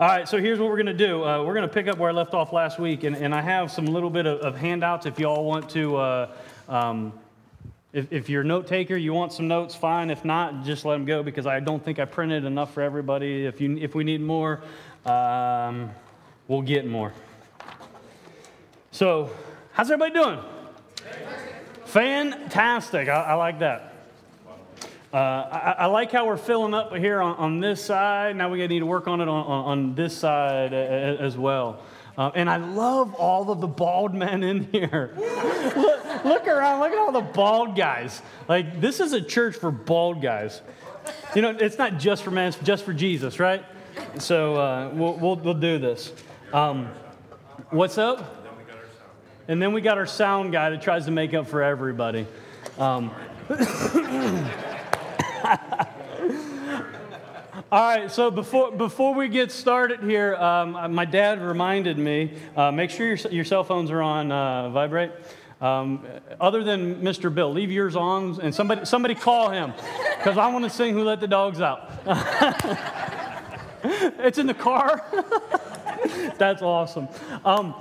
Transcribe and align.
All 0.00 0.08
right, 0.08 0.26
so 0.26 0.38
here's 0.38 0.58
what 0.58 0.70
we're 0.70 0.76
going 0.76 0.86
to 0.86 0.94
do. 0.94 1.22
Uh, 1.22 1.44
we're 1.44 1.52
going 1.52 1.68
to 1.68 1.72
pick 1.72 1.86
up 1.86 1.98
where 1.98 2.08
I 2.08 2.14
left 2.14 2.32
off 2.32 2.54
last 2.54 2.78
week, 2.78 3.04
and, 3.04 3.14
and 3.14 3.34
I 3.34 3.42
have 3.42 3.70
some 3.70 3.84
little 3.84 4.08
bit 4.08 4.24
of, 4.24 4.40
of 4.40 4.56
handouts 4.56 5.04
if 5.04 5.18
you 5.18 5.26
all 5.26 5.44
want 5.44 5.68
to. 5.70 5.96
Uh, 5.96 6.30
um, 6.66 7.12
if, 7.92 8.10
if 8.10 8.30
you're 8.30 8.40
a 8.40 8.44
note 8.44 8.66
taker, 8.66 8.96
you 8.96 9.12
want 9.12 9.34
some 9.34 9.48
notes, 9.48 9.74
fine. 9.74 10.08
If 10.08 10.24
not, 10.24 10.64
just 10.64 10.86
let 10.86 10.94
them 10.94 11.04
go 11.04 11.22
because 11.22 11.46
I 11.46 11.60
don't 11.60 11.84
think 11.84 11.98
I 11.98 12.06
printed 12.06 12.46
enough 12.46 12.72
for 12.72 12.82
everybody. 12.82 13.44
If, 13.44 13.60
you, 13.60 13.76
if 13.76 13.94
we 13.94 14.02
need 14.02 14.22
more, 14.22 14.62
um, 15.04 15.90
we'll 16.48 16.62
get 16.62 16.86
more. 16.86 17.12
So, 18.92 19.30
how's 19.72 19.90
everybody 19.90 20.14
doing? 20.14 20.38
Fantastic. 21.84 23.10
I, 23.10 23.22
I 23.22 23.34
like 23.34 23.58
that. 23.58 23.91
Uh, 25.12 25.16
I, 25.16 25.74
I, 25.80 25.86
like 25.86 26.10
how 26.10 26.26
we're 26.26 26.38
filling 26.38 26.72
up 26.72 26.96
here 26.96 27.20
on, 27.20 27.36
on 27.36 27.60
this 27.60 27.84
side. 27.84 28.34
Now 28.34 28.48
we 28.48 28.66
need 28.66 28.78
to 28.78 28.86
work 28.86 29.06
on 29.06 29.20
it 29.20 29.28
on, 29.28 29.46
on, 29.46 29.64
on 29.64 29.94
this 29.94 30.16
side 30.16 30.72
as 30.72 31.36
well. 31.36 31.82
Uh, 32.16 32.30
and 32.34 32.48
I 32.48 32.56
love 32.56 33.14
all 33.14 33.50
of 33.50 33.60
the 33.60 33.66
bald 33.66 34.14
men 34.14 34.42
in 34.42 34.64
here. 34.72 35.14
look, 35.18 36.24
look 36.24 36.46
around, 36.46 36.80
look 36.80 36.92
at 36.92 36.98
all 36.98 37.12
the 37.12 37.20
bald 37.20 37.76
guys. 37.76 38.22
Like, 38.48 38.80
this 38.80 39.00
is 39.00 39.12
a 39.12 39.20
church 39.20 39.56
for 39.56 39.70
bald 39.70 40.22
guys. 40.22 40.62
You 41.34 41.42
know, 41.42 41.50
it's 41.50 41.78
not 41.78 41.98
just 41.98 42.22
for 42.22 42.30
men, 42.30 42.48
it's 42.48 42.58
just 42.58 42.84
for 42.84 42.94
Jesus, 42.94 43.38
right? 43.38 43.64
So 44.18 44.56
uh, 44.56 44.90
we'll, 44.94 45.14
we'll, 45.14 45.36
we'll, 45.36 45.54
do 45.54 45.78
this. 45.78 46.12
Um, 46.52 46.88
what's 47.70 47.98
up? 47.98 48.38
And 49.48 49.60
then 49.60 49.72
we 49.72 49.80
got 49.82 49.98
our 49.98 50.06
sound 50.06 50.52
guy 50.52 50.70
that 50.70 50.80
tries 50.80 51.04
to 51.06 51.10
make 51.10 51.34
up 51.34 51.46
for 51.46 51.62
everybody. 51.62 52.26
Um, 52.78 53.10
All 57.72 57.80
right, 57.80 58.10
so 58.10 58.30
before, 58.30 58.70
before 58.70 59.14
we 59.14 59.28
get 59.28 59.50
started 59.50 60.00
here, 60.00 60.36
um, 60.36 60.94
my 60.94 61.04
dad 61.04 61.42
reminded 61.42 61.98
me 61.98 62.34
uh, 62.56 62.70
make 62.70 62.90
sure 62.90 63.08
your, 63.08 63.16
your 63.30 63.44
cell 63.44 63.64
phones 63.64 63.90
are 63.90 64.02
on 64.02 64.30
uh, 64.30 64.70
vibrate. 64.70 65.10
Um, 65.60 66.06
other 66.40 66.62
than 66.62 67.02
Mr. 67.02 67.34
Bill, 67.34 67.52
leave 67.52 67.72
yours 67.72 67.96
on 67.96 68.40
and 68.40 68.54
somebody, 68.54 68.84
somebody 68.84 69.14
call 69.14 69.50
him 69.50 69.72
because 70.18 70.38
I 70.38 70.52
want 70.52 70.64
to 70.64 70.70
sing 70.70 70.94
Who 70.94 71.02
Let 71.02 71.20
the 71.20 71.28
Dogs 71.28 71.60
Out. 71.60 71.90
it's 73.84 74.38
in 74.38 74.46
the 74.46 74.54
car. 74.54 75.04
That's 76.38 76.62
awesome. 76.62 77.08
Um, 77.44 77.74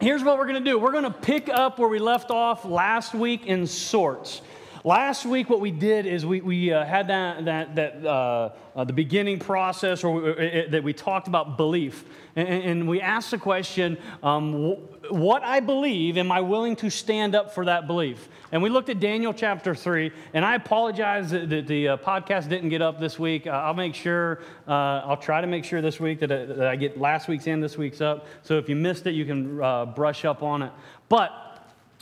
here's 0.00 0.22
what 0.22 0.38
we're 0.38 0.46
going 0.46 0.62
to 0.62 0.70
do 0.70 0.78
we're 0.78 0.92
going 0.92 1.04
to 1.04 1.10
pick 1.10 1.48
up 1.48 1.78
where 1.78 1.88
we 1.88 1.98
left 1.98 2.30
off 2.30 2.64
last 2.64 3.14
week 3.14 3.46
in 3.46 3.66
sorts. 3.66 4.42
Last 4.86 5.24
week, 5.24 5.48
what 5.48 5.62
we 5.62 5.70
did 5.70 6.04
is 6.04 6.26
we, 6.26 6.42
we 6.42 6.70
uh, 6.70 6.84
had 6.84 7.08
that, 7.08 7.46
that, 7.46 7.74
that 7.74 8.04
uh, 8.04 8.50
uh, 8.76 8.84
the 8.84 8.92
beginning 8.92 9.38
process, 9.38 10.04
or 10.04 10.20
we, 10.20 10.30
it, 10.32 10.66
uh, 10.66 10.70
that 10.72 10.84
we 10.84 10.92
talked 10.92 11.26
about 11.26 11.56
belief. 11.56 12.04
And, 12.36 12.48
and 12.48 12.86
we 12.86 13.00
asked 13.00 13.30
the 13.30 13.38
question, 13.38 13.96
um, 14.22 14.76
what 15.08 15.42
I 15.42 15.60
believe, 15.60 16.18
am 16.18 16.30
I 16.30 16.42
willing 16.42 16.76
to 16.76 16.90
stand 16.90 17.34
up 17.34 17.54
for 17.54 17.64
that 17.64 17.86
belief? 17.86 18.28
And 18.52 18.62
we 18.62 18.68
looked 18.68 18.90
at 18.90 19.00
Daniel 19.00 19.32
chapter 19.32 19.74
3, 19.74 20.12
and 20.34 20.44
I 20.44 20.54
apologize 20.54 21.30
that, 21.30 21.48
that 21.48 21.66
the 21.66 21.88
uh, 21.88 21.96
podcast 21.96 22.50
didn't 22.50 22.68
get 22.68 22.82
up 22.82 23.00
this 23.00 23.18
week. 23.18 23.46
Uh, 23.46 23.52
I'll 23.52 23.72
make 23.72 23.94
sure, 23.94 24.40
I'll 24.68 25.16
try 25.16 25.40
to 25.40 25.46
make 25.46 25.64
sure 25.64 25.80
this 25.80 25.98
week 25.98 26.20
that 26.20 26.30
I, 26.30 26.44
that 26.44 26.66
I, 26.66 26.76
get 26.76 27.00
last 27.00 27.26
week's 27.26 27.46
and 27.46 27.62
this 27.62 27.78
week's 27.78 28.02
up. 28.02 28.26
So 28.42 28.58
if 28.58 28.68
you 28.68 28.76
missed 28.76 29.06
it, 29.06 29.14
you 29.14 29.24
can 29.24 29.56
brush 29.94 30.26
up 30.26 30.42
on 30.42 30.60
it. 30.60 30.72
But 31.08 31.30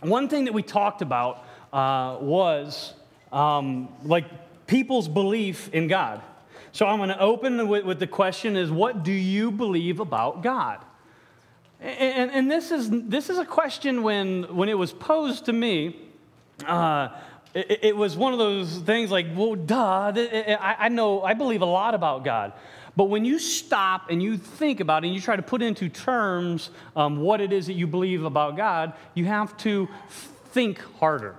one 0.01 0.29
thing 0.29 0.47
that 0.47 0.53
we 0.53 0.65
talked 0.65 1.01
about 1.01 1.45
uh, 1.73 2.19
was 2.21 2.95
um, 3.33 3.89
like 4.05 4.25
people's 4.67 5.09
belief 5.09 5.69
in 5.73 5.89
God. 5.89 6.23
So 6.73 6.87
I'm 6.87 6.99
going 6.99 7.11
to 7.11 7.21
open 7.21 7.69
with, 7.69 7.85
with, 7.85 7.99
the 7.99 8.07
question 8.07 8.57
is 8.57 8.71
what 8.71 9.03
do 9.03 9.13
you 9.13 9.51
believe 9.51 10.01
about 10.01 10.43
God? 10.43 10.79
And, 11.81 12.31
and, 12.31 12.51
this, 12.51 12.71
is, 12.71 12.89
this 12.91 13.29
is 13.29 13.39
a 13.39 13.45
question 13.45 14.03
when, 14.03 14.45
when 14.55 14.69
it 14.69 14.79
was 14.79 14.93
posed 14.93 15.47
to 15.47 15.53
me, 15.53 15.97
uh, 16.65 17.09
it, 17.55 17.81
it, 17.83 17.97
was 17.97 18.17
one 18.17 18.33
of 18.33 18.39
those 18.39 18.79
things 18.79 19.11
like, 19.11 19.27
well, 19.35 19.57
duh, 19.57 20.13
I, 20.15 20.77
I 20.79 20.89
know, 20.89 21.23
I 21.23 21.35
believe 21.35 21.61
a 21.61 21.67
lot 21.67 21.95
about 21.95 22.25
God. 22.25 22.53
But 22.97 23.05
when 23.05 23.25
you 23.25 23.39
stop 23.39 24.11
and 24.11 24.23
you 24.23 24.37
think 24.37 24.81
about 24.81 25.03
it 25.03 25.09
and 25.09 25.15
you 25.15 25.21
try 25.21 25.35
to 25.35 25.43
put 25.43 25.61
into 25.61 25.89
terms 25.89 26.71
um, 26.95 27.21
what 27.21 27.41
it 27.41 27.53
is 27.53 27.67
that 27.67 27.73
you 27.73 27.87
believe 27.87 28.25
about 28.25 28.57
God, 28.57 28.93
you 29.15 29.25
have 29.25 29.57
to 29.59 29.89
think 30.53 30.81
harder. 30.99 31.35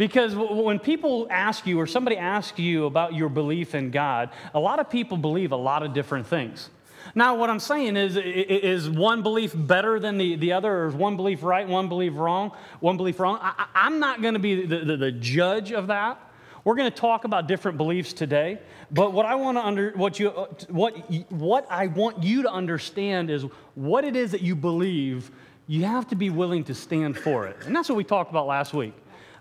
Because 0.00 0.34
when 0.34 0.78
people 0.78 1.26
ask 1.28 1.66
you 1.66 1.78
or 1.78 1.86
somebody 1.86 2.16
asks 2.16 2.58
you 2.58 2.86
about 2.86 3.12
your 3.12 3.28
belief 3.28 3.74
in 3.74 3.90
God, 3.90 4.30
a 4.54 4.58
lot 4.58 4.78
of 4.78 4.88
people 4.88 5.18
believe 5.18 5.52
a 5.52 5.56
lot 5.56 5.82
of 5.82 5.92
different 5.92 6.26
things. 6.26 6.70
Now, 7.14 7.34
what 7.34 7.50
I'm 7.50 7.60
saying 7.60 7.98
is, 7.98 8.16
is 8.16 8.88
one 8.88 9.22
belief 9.22 9.52
better 9.54 10.00
than 10.00 10.16
the, 10.16 10.36
the 10.36 10.54
other, 10.54 10.74
or 10.74 10.88
is 10.88 10.94
one 10.94 11.16
belief 11.16 11.42
right, 11.42 11.68
one 11.68 11.90
belief 11.90 12.14
wrong, 12.16 12.52
one 12.80 12.96
belief 12.96 13.20
wrong? 13.20 13.40
I, 13.42 13.66
am 13.74 13.98
not 13.98 14.22
going 14.22 14.32
to 14.32 14.40
be 14.40 14.64
the, 14.64 14.78
the, 14.86 14.96
the 14.96 15.12
judge 15.12 15.70
of 15.70 15.88
that. 15.88 16.18
We're 16.64 16.76
going 16.76 16.90
to 16.90 16.96
talk 16.96 17.24
about 17.24 17.46
different 17.46 17.76
beliefs 17.76 18.14
today, 18.14 18.58
but 18.90 19.12
what 19.12 19.26
I 19.26 19.34
want 19.34 19.58
to 19.58 19.66
under 19.66 19.90
what 19.96 20.18
you 20.18 20.30
what 20.70 20.94
what 21.30 21.66
I 21.70 21.88
want 21.88 22.22
you 22.22 22.40
to 22.44 22.50
understand 22.50 23.28
is 23.28 23.44
what 23.74 24.06
it 24.06 24.16
is 24.16 24.30
that 24.30 24.40
you 24.40 24.56
believe. 24.56 25.30
You 25.66 25.84
have 25.84 26.08
to 26.08 26.16
be 26.16 26.30
willing 26.30 26.64
to 26.64 26.74
stand 26.74 27.18
for 27.18 27.46
it, 27.46 27.58
and 27.66 27.76
that's 27.76 27.90
what 27.90 27.96
we 27.96 28.04
talked 28.04 28.30
about 28.30 28.46
last 28.46 28.72
week. 28.72 28.94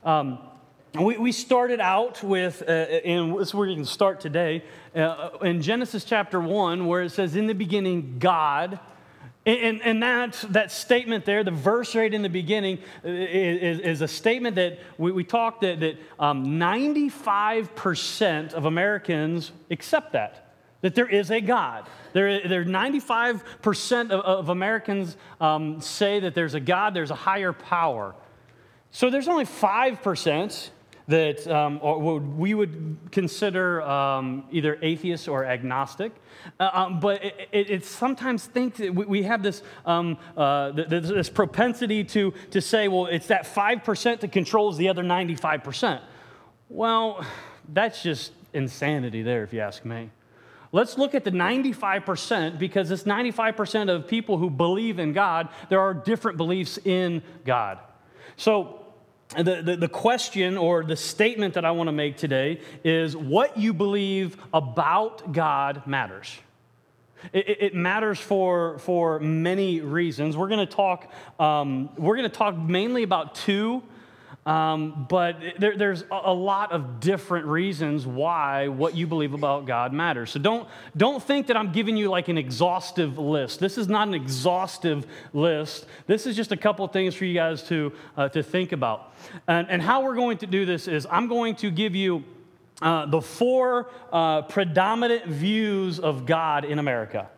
Um, 0.03 0.39
we, 0.95 1.17
we 1.17 1.31
started 1.31 1.79
out 1.79 2.23
with, 2.23 2.63
uh, 2.67 2.71
and 2.71 3.37
this 3.37 3.49
is 3.49 3.53
where 3.53 3.67
you 3.67 3.75
can 3.75 3.85
start 3.85 4.19
today, 4.19 4.63
uh, 4.95 5.29
in 5.41 5.61
Genesis 5.61 6.03
chapter 6.03 6.39
1, 6.39 6.87
where 6.87 7.03
it 7.03 7.11
says, 7.11 7.35
In 7.35 7.45
the 7.45 7.53
beginning, 7.53 8.17
God. 8.17 8.79
And, 9.45 9.81
and 9.83 10.03
that, 10.03 10.33
that 10.49 10.71
statement 10.71 11.25
there, 11.25 11.43
the 11.43 11.51
verse 11.51 11.95
right 11.95 12.13
in 12.13 12.21
the 12.21 12.29
beginning, 12.29 12.79
uh, 13.05 13.09
is, 13.09 13.79
is 13.79 14.01
a 14.01 14.07
statement 14.07 14.55
that 14.57 14.79
we, 14.97 15.11
we 15.11 15.23
talked 15.23 15.61
that, 15.61 15.79
that 15.79 15.97
um, 16.19 16.45
95% 16.59 18.53
of 18.53 18.65
Americans 18.65 19.51
accept 19.71 20.13
that, 20.13 20.53
that 20.81 20.95
there 20.95 21.07
is 21.07 21.29
a 21.31 21.39
God. 21.39 21.87
There, 22.13 22.47
there 22.47 22.65
95% 22.65 24.11
of, 24.11 24.21
of 24.21 24.49
Americans 24.49 25.15
um, 25.39 25.81
say 25.81 26.19
that 26.19 26.35
there's 26.35 26.55
a 26.55 26.59
God, 26.59 26.93
there's 26.95 27.11
a 27.11 27.15
higher 27.15 27.53
power. 27.53 28.15
So 28.91 29.09
there's 29.09 29.27
only 29.27 29.45
5% 29.45 30.69
that 31.09 31.47
um, 31.47 32.37
we 32.37 32.53
would 32.53 32.97
consider 33.11 33.81
um, 33.81 34.45
either 34.51 34.77
atheist 34.83 35.27
or 35.27 35.43
agnostic. 35.43 36.13
Uh, 36.59 36.69
um, 36.71 36.99
but 36.99 37.23
it, 37.23 37.49
it, 37.51 37.69
it, 37.71 37.85
sometimes 37.85 38.45
think 38.45 38.75
that 38.75 38.93
we, 38.93 39.23
have 39.23 39.41
this, 39.41 39.63
um, 39.87 40.17
uh, 40.37 40.71
this 40.71 41.29
propensity 41.29 42.03
to, 42.03 42.31
to 42.51 42.61
say, 42.61 42.87
well, 42.87 43.07
it's 43.07 43.27
that 43.27 43.43
5% 43.43 44.19
that 44.19 44.31
controls 44.31 44.77
the 44.77 44.87
other 44.87 45.03
95%. 45.03 45.99
Well, 46.69 47.25
that's 47.67 48.03
just 48.03 48.31
insanity 48.53 49.23
there, 49.23 49.43
if 49.43 49.51
you 49.51 49.61
ask 49.61 49.83
me. 49.83 50.11
Let's 50.71 50.97
look 50.99 51.15
at 51.15 51.23
the 51.23 51.31
95% 51.31 52.59
because 52.59 52.89
this 52.89 53.03
95% 53.03 53.89
of 53.89 54.07
people 54.07 54.37
who 54.37 54.51
believe 54.51 54.99
in 54.99 55.13
God, 55.13 55.49
there 55.69 55.81
are 55.81 55.95
different 55.95 56.37
beliefs 56.37 56.77
in 56.85 57.23
God. 57.43 57.79
So, 58.37 58.78
the, 59.35 59.61
the, 59.61 59.75
the, 59.75 59.87
question 59.87 60.57
or 60.57 60.83
the 60.83 60.95
statement 60.95 61.53
that 61.53 61.63
I 61.63 61.71
want 61.71 61.87
to 61.87 61.91
make 61.91 62.17
today 62.17 62.61
is 62.83 63.15
what 63.15 63.57
you 63.57 63.73
believe 63.73 64.37
about 64.53 65.31
God 65.31 65.85
matters. 65.85 66.35
It, 67.31 67.61
it 67.61 67.75
matters 67.75 68.19
for, 68.19 68.79
for 68.79 69.19
many 69.19 69.81
reasons. 69.81 70.35
We're 70.35 70.47
going 70.47 70.65
to 70.65 70.73
talk, 70.73 71.11
um, 71.39 71.89
we're 71.95 72.15
going 72.15 72.29
to 72.29 72.35
talk 72.35 72.57
mainly 72.57 73.03
about 73.03 73.35
two 73.35 73.83
um, 74.49 75.05
but 75.07 75.39
there, 75.59 75.77
there's 75.77 76.03
a 76.09 76.33
lot 76.33 76.71
of 76.71 76.99
different 76.99 77.45
reasons 77.45 78.07
why 78.07 78.67
what 78.67 78.95
you 78.95 79.05
believe 79.05 79.35
about 79.35 79.67
God 79.67 79.93
matters. 79.93 80.31
So 80.31 80.39
don't, 80.39 80.67
don't 80.97 81.21
think 81.21 81.45
that 81.47 81.55
I'm 81.55 81.71
giving 81.71 81.95
you 81.95 82.09
like 82.09 82.29
an 82.29 82.37
exhaustive 82.39 83.19
list. 83.19 83.59
This 83.59 83.77
is 83.77 83.87
not 83.87 84.07
an 84.07 84.15
exhaustive 84.15 85.05
list. 85.33 85.85
This 86.07 86.25
is 86.25 86.35
just 86.35 86.51
a 86.51 86.57
couple 86.57 86.87
things 86.87 87.13
for 87.13 87.25
you 87.25 87.35
guys 87.35 87.61
to, 87.67 87.93
uh, 88.17 88.29
to 88.29 88.41
think 88.41 88.71
about. 88.71 89.13
And, 89.47 89.69
and 89.69 89.83
how 89.83 90.01
we're 90.03 90.15
going 90.15 90.39
to 90.39 90.47
do 90.47 90.65
this 90.65 90.87
is 90.87 91.05
I'm 91.11 91.27
going 91.27 91.55
to 91.57 91.69
give 91.69 91.93
you 91.93 92.23
uh, 92.81 93.05
the 93.05 93.21
four 93.21 93.91
uh, 94.11 94.41
predominant 94.43 95.27
views 95.27 95.99
of 95.99 96.25
God 96.25 96.65
in 96.65 96.79
America. 96.79 97.29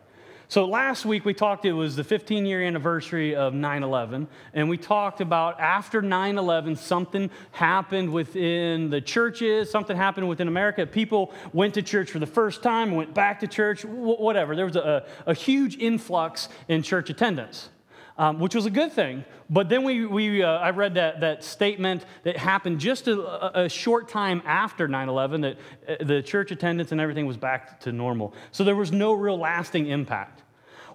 So 0.52 0.66
last 0.66 1.06
week 1.06 1.24
we 1.24 1.32
talked, 1.32 1.64
it 1.64 1.72
was 1.72 1.96
the 1.96 2.04
15 2.04 2.44
year 2.44 2.62
anniversary 2.62 3.34
of 3.34 3.54
9 3.54 3.82
11, 3.82 4.28
and 4.52 4.68
we 4.68 4.76
talked 4.76 5.22
about 5.22 5.58
after 5.58 6.02
9 6.02 6.36
11, 6.36 6.76
something 6.76 7.30
happened 7.52 8.12
within 8.12 8.90
the 8.90 9.00
churches, 9.00 9.70
something 9.70 9.96
happened 9.96 10.28
within 10.28 10.48
America. 10.48 10.84
People 10.86 11.32
went 11.54 11.72
to 11.72 11.80
church 11.80 12.10
for 12.10 12.18
the 12.18 12.26
first 12.26 12.62
time, 12.62 12.90
went 12.90 13.14
back 13.14 13.40
to 13.40 13.46
church, 13.46 13.82
whatever. 13.86 14.54
There 14.54 14.66
was 14.66 14.76
a, 14.76 15.06
a 15.24 15.32
huge 15.32 15.78
influx 15.78 16.50
in 16.68 16.82
church 16.82 17.08
attendance. 17.08 17.70
Um, 18.18 18.38
which 18.38 18.54
was 18.54 18.66
a 18.66 18.70
good 18.70 18.92
thing. 18.92 19.24
But 19.48 19.68
then 19.68 19.84
we, 19.84 20.06
we, 20.06 20.42
uh, 20.42 20.48
I 20.48 20.70
read 20.70 20.94
that, 20.94 21.20
that 21.20 21.44
statement 21.44 22.04
that 22.22 22.36
happened 22.36 22.80
just 22.80 23.08
a, 23.08 23.60
a 23.64 23.68
short 23.68 24.08
time 24.08 24.42
after 24.44 24.88
9 24.88 25.08
11 25.08 25.40
that 25.42 25.56
uh, 25.88 26.04
the 26.04 26.22
church 26.22 26.50
attendance 26.50 26.92
and 26.92 27.00
everything 27.00 27.26
was 27.26 27.36
back 27.36 27.80
to 27.80 27.92
normal. 27.92 28.34
So 28.50 28.64
there 28.64 28.76
was 28.76 28.92
no 28.92 29.12
real 29.12 29.38
lasting 29.38 29.86
impact. 29.86 30.42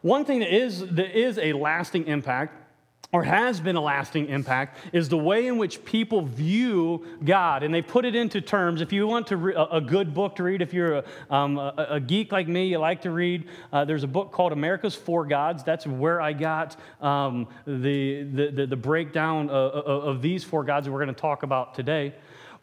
One 0.01 0.25
thing 0.25 0.39
that 0.39 0.53
is, 0.53 0.79
that 0.79 1.17
is 1.17 1.37
a 1.37 1.53
lasting 1.53 2.07
impact 2.07 2.66
or 3.13 3.23
has 3.23 3.61
been 3.61 3.77
a 3.77 3.81
lasting 3.81 4.27
impact 4.27 4.77
is 4.91 5.07
the 5.07 5.17
way 5.17 5.47
in 5.47 5.57
which 5.57 5.83
people 5.85 6.21
view 6.23 7.05
God. 7.23 7.63
And 7.63 7.73
they 7.73 7.81
put 7.81 8.03
it 8.03 8.15
into 8.15 8.41
terms. 8.41 8.81
If 8.81 8.91
you 8.91 9.07
want 9.07 9.27
to 9.27 9.37
re- 9.37 9.67
a 9.71 9.79
good 9.79 10.13
book 10.13 10.35
to 10.35 10.43
read, 10.43 10.61
if 10.61 10.73
you're 10.73 10.97
a, 10.97 11.03
um, 11.29 11.57
a, 11.57 11.87
a 11.91 11.99
geek 12.01 12.33
like 12.33 12.49
me, 12.49 12.67
you 12.67 12.79
like 12.79 13.01
to 13.03 13.11
read, 13.11 13.47
uh, 13.71 13.85
there's 13.85 14.03
a 14.03 14.07
book 14.07 14.33
called 14.33 14.51
America's 14.51 14.93
Four 14.93 15.25
Gods. 15.25 15.63
That's 15.63 15.87
where 15.87 16.19
I 16.19 16.33
got 16.33 16.75
um, 17.01 17.47
the, 17.65 18.23
the, 18.23 18.51
the, 18.51 18.67
the, 18.67 18.75
breakdown 18.75 19.49
of, 19.49 19.71
of, 19.71 20.03
of 20.03 20.21
these 20.21 20.43
four 20.43 20.65
gods 20.65 20.85
that 20.85 20.91
we're 20.91 21.03
going 21.03 21.15
to 21.15 21.21
talk 21.21 21.43
about 21.43 21.75
today. 21.75 22.13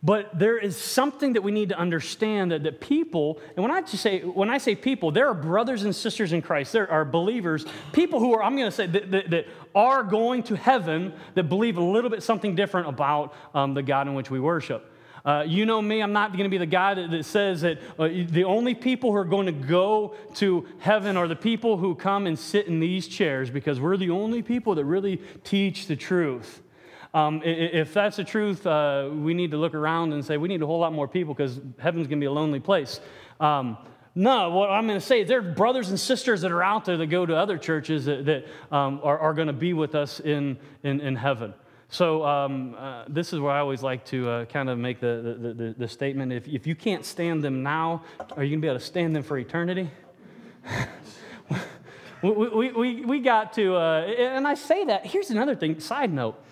But 0.04 0.38
there 0.38 0.58
is 0.58 0.76
something 0.76 1.32
that 1.32 1.40
we 1.40 1.50
need 1.50 1.70
to 1.70 1.78
understand 1.78 2.52
that, 2.52 2.62
that 2.64 2.82
people, 2.82 3.40
and 3.56 3.62
when 3.62 3.72
I 3.72 3.80
just 3.80 4.02
say 4.02 4.20
when 4.20 4.50
I 4.50 4.58
say 4.58 4.74
people, 4.74 5.10
there 5.10 5.28
are 5.28 5.34
brothers 5.34 5.82
and 5.84 5.96
sisters 5.96 6.34
in 6.34 6.42
Christ, 6.42 6.74
there 6.74 6.90
are 6.90 7.06
believers, 7.06 7.64
people 7.92 8.20
who 8.20 8.34
are, 8.34 8.42
I'm 8.42 8.54
going 8.54 8.68
to 8.68 8.76
say 8.76 8.86
that, 8.86 9.10
that, 9.10 9.30
that, 9.30 9.46
are 9.74 10.02
going 10.02 10.42
to 10.44 10.56
heaven 10.56 11.14
that 11.34 11.44
believe 11.44 11.78
a 11.78 11.82
little 11.82 12.10
bit 12.10 12.22
something 12.22 12.54
different 12.54 12.86
about 12.86 13.34
um, 13.54 13.72
the 13.72 13.82
God 13.82 14.06
in 14.06 14.14
which 14.14 14.30
we 14.30 14.38
worship. 14.38 14.92
Uh, 15.24 15.42
you 15.46 15.64
know 15.64 15.80
me, 15.80 16.02
I'm 16.02 16.12
not 16.12 16.32
going 16.32 16.44
to 16.44 16.50
be 16.50 16.58
the 16.58 16.66
guy 16.66 16.92
that, 16.92 17.10
that 17.10 17.24
says 17.24 17.62
that 17.62 17.78
uh, 17.98 18.08
the 18.08 18.44
only 18.44 18.74
people 18.74 19.10
who 19.10 19.16
are 19.16 19.24
going 19.24 19.46
to 19.46 19.52
go 19.52 20.14
to 20.34 20.68
heaven 20.80 21.16
are 21.16 21.26
the 21.26 21.34
people 21.34 21.78
who 21.78 21.94
come 21.94 22.26
and 22.26 22.38
sit 22.38 22.66
in 22.66 22.78
these 22.78 23.08
chairs 23.08 23.48
because 23.48 23.80
we're 23.80 23.96
the 23.96 24.10
only 24.10 24.42
people 24.42 24.74
that 24.74 24.84
really 24.84 25.22
teach 25.42 25.86
the 25.86 25.96
truth. 25.96 26.60
Um, 27.14 27.42
if 27.44 27.94
that's 27.94 28.16
the 28.16 28.24
truth, 28.24 28.66
uh, 28.66 29.08
we 29.10 29.34
need 29.34 29.52
to 29.52 29.56
look 29.56 29.74
around 29.74 30.12
and 30.12 30.24
say 30.24 30.36
we 30.36 30.48
need 30.48 30.62
a 30.62 30.66
whole 30.66 30.80
lot 30.80 30.92
more 30.92 31.06
people 31.06 31.32
because 31.32 31.60
heaven's 31.78 32.08
going 32.08 32.18
to 32.18 32.24
be 32.24 32.26
a 32.26 32.32
lonely 32.32 32.58
place. 32.58 33.00
Um, 33.38 33.78
no, 34.16 34.50
what 34.50 34.70
I'm 34.70 34.86
going 34.86 34.98
to 34.98 35.04
say 35.04 35.22
is 35.22 35.28
there 35.28 35.38
are 35.38 35.42
brothers 35.42 35.90
and 35.90 35.98
sisters 35.98 36.40
that 36.42 36.50
are 36.50 36.62
out 36.62 36.84
there 36.84 36.96
that 36.96 37.06
go 37.06 37.24
to 37.24 37.36
other 37.36 37.56
churches 37.56 38.04
that, 38.06 38.24
that 38.26 38.46
um, 38.70 39.00
are, 39.02 39.18
are 39.18 39.32
going 39.32 39.46
to 39.46 39.52
be 39.52 39.72
with 39.72 39.94
us 39.94 40.18
in, 40.18 40.58
in, 40.82 41.00
in 41.00 41.14
heaven. 41.14 41.54
So 41.88 42.24
um, 42.24 42.74
uh, 42.76 43.04
this 43.08 43.32
is 43.32 43.38
where 43.38 43.52
I 43.52 43.60
always 43.60 43.82
like 43.82 44.04
to 44.06 44.28
uh, 44.28 44.44
kind 44.46 44.68
of 44.68 44.78
make 44.78 44.98
the, 44.98 45.38
the, 45.40 45.54
the, 45.54 45.74
the, 45.78 45.88
statement. 45.88 46.32
If, 46.32 46.48
if 46.48 46.66
you 46.66 46.74
can't 46.74 47.04
stand 47.04 47.44
them 47.44 47.62
now, 47.62 48.02
are 48.36 48.42
you 48.42 48.50
going 48.50 48.60
to 48.60 48.62
be 48.62 48.68
able 48.68 48.80
to 48.80 48.84
stand 48.84 49.14
them 49.14 49.22
for 49.22 49.38
eternity? 49.38 49.88
we, 52.22 52.30
we, 52.30 52.72
we, 52.72 53.04
we 53.04 53.20
got 53.20 53.52
to, 53.54 53.76
uh, 53.76 54.00
and 54.18 54.46
I 54.46 54.54
say 54.54 54.84
that, 54.86 55.06
here's 55.06 55.30
another 55.30 55.54
thing, 55.54 55.78
side 55.78 56.12
note. 56.12 56.42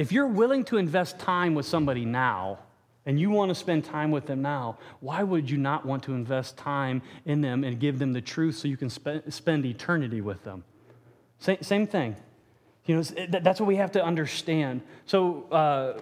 If 0.00 0.12
you're 0.12 0.28
willing 0.28 0.64
to 0.64 0.78
invest 0.78 1.18
time 1.18 1.54
with 1.54 1.66
somebody 1.66 2.06
now, 2.06 2.60
and 3.04 3.20
you 3.20 3.28
want 3.28 3.50
to 3.50 3.54
spend 3.54 3.84
time 3.84 4.10
with 4.10 4.24
them 4.24 4.40
now, 4.40 4.78
why 5.00 5.22
would 5.22 5.50
you 5.50 5.58
not 5.58 5.84
want 5.84 6.04
to 6.04 6.14
invest 6.14 6.56
time 6.56 7.02
in 7.26 7.42
them 7.42 7.64
and 7.64 7.78
give 7.78 7.98
them 7.98 8.14
the 8.14 8.22
truth 8.22 8.56
so 8.56 8.66
you 8.66 8.78
can 8.78 8.88
spe- 8.88 9.28
spend 9.28 9.66
eternity 9.66 10.22
with 10.22 10.42
them? 10.42 10.64
Same, 11.38 11.60
same 11.60 11.86
thing. 11.86 12.16
You 12.86 12.96
know, 12.96 13.02
that's 13.28 13.60
what 13.60 13.66
we 13.66 13.76
have 13.76 13.92
to 13.92 14.02
understand. 14.02 14.80
So, 15.04 15.44
uh, 15.52 16.00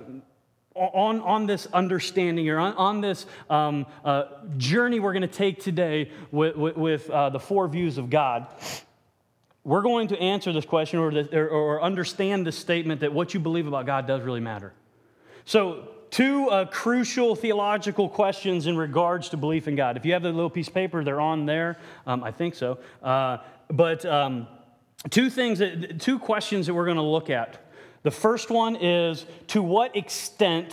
on, 0.76 1.20
on 1.22 1.46
this 1.46 1.66
understanding 1.66 2.48
or 2.48 2.60
on, 2.60 2.74
on 2.74 3.00
this 3.00 3.26
um, 3.50 3.84
uh, 4.04 4.26
journey 4.58 5.00
we're 5.00 5.12
going 5.12 5.22
to 5.22 5.26
take 5.26 5.60
today 5.60 6.12
with, 6.30 6.54
with, 6.54 6.76
with 6.76 7.10
uh, 7.10 7.30
the 7.30 7.40
four 7.40 7.66
views 7.66 7.98
of 7.98 8.10
God, 8.10 8.46
we're 9.68 9.82
going 9.82 10.08
to 10.08 10.18
answer 10.18 10.50
this 10.50 10.64
question 10.64 10.98
or, 10.98 11.10
the, 11.10 11.38
or, 11.38 11.46
or 11.46 11.82
understand 11.82 12.46
the 12.46 12.52
statement 12.52 13.02
that 13.02 13.12
what 13.12 13.34
you 13.34 13.40
believe 13.40 13.66
about 13.66 13.84
God 13.84 14.06
does 14.06 14.22
really 14.22 14.40
matter. 14.40 14.72
So, 15.44 15.90
two 16.08 16.48
uh, 16.48 16.64
crucial 16.64 17.36
theological 17.36 18.08
questions 18.08 18.66
in 18.66 18.78
regards 18.78 19.28
to 19.28 19.36
belief 19.36 19.68
in 19.68 19.76
God. 19.76 19.98
If 19.98 20.06
you 20.06 20.14
have 20.14 20.22
the 20.22 20.32
little 20.32 20.48
piece 20.48 20.68
of 20.68 20.74
paper, 20.74 21.04
they're 21.04 21.20
on 21.20 21.44
there. 21.44 21.76
Um, 22.06 22.24
I 22.24 22.30
think 22.30 22.54
so. 22.54 22.78
Uh, 23.02 23.38
but 23.68 24.06
um, 24.06 24.48
two 25.10 25.28
things, 25.28 25.58
that, 25.58 26.00
two 26.00 26.18
questions 26.18 26.66
that 26.66 26.72
we're 26.72 26.86
going 26.86 26.96
to 26.96 27.02
look 27.02 27.28
at. 27.28 27.70
The 28.04 28.10
first 28.10 28.48
one 28.48 28.74
is 28.76 29.26
to 29.48 29.62
what 29.62 29.94
extent 29.94 30.72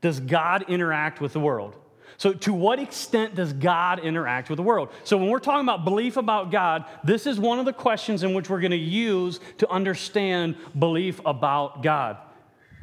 does 0.00 0.18
God 0.18 0.64
interact 0.70 1.20
with 1.20 1.34
the 1.34 1.40
world? 1.40 1.76
So, 2.24 2.32
to 2.32 2.54
what 2.54 2.78
extent 2.78 3.34
does 3.34 3.52
God 3.52 3.98
interact 3.98 4.48
with 4.48 4.56
the 4.56 4.62
world? 4.62 4.88
So, 5.04 5.18
when 5.18 5.28
we're 5.28 5.40
talking 5.40 5.60
about 5.60 5.84
belief 5.84 6.16
about 6.16 6.50
God, 6.50 6.86
this 7.04 7.26
is 7.26 7.38
one 7.38 7.58
of 7.58 7.66
the 7.66 7.72
questions 7.74 8.22
in 8.22 8.32
which 8.32 8.48
we're 8.48 8.60
going 8.60 8.70
to 8.70 8.78
use 8.78 9.40
to 9.58 9.68
understand 9.68 10.56
belief 10.78 11.20
about 11.26 11.82
God. 11.82 12.16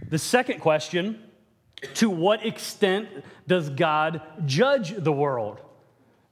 The 0.07 0.19
second 0.19 0.59
question 0.59 1.23
to 1.95 2.07
what 2.07 2.45
extent 2.45 3.09
does 3.47 3.71
God 3.71 4.21
judge 4.45 4.93
the 4.95 5.11
world? 5.11 5.59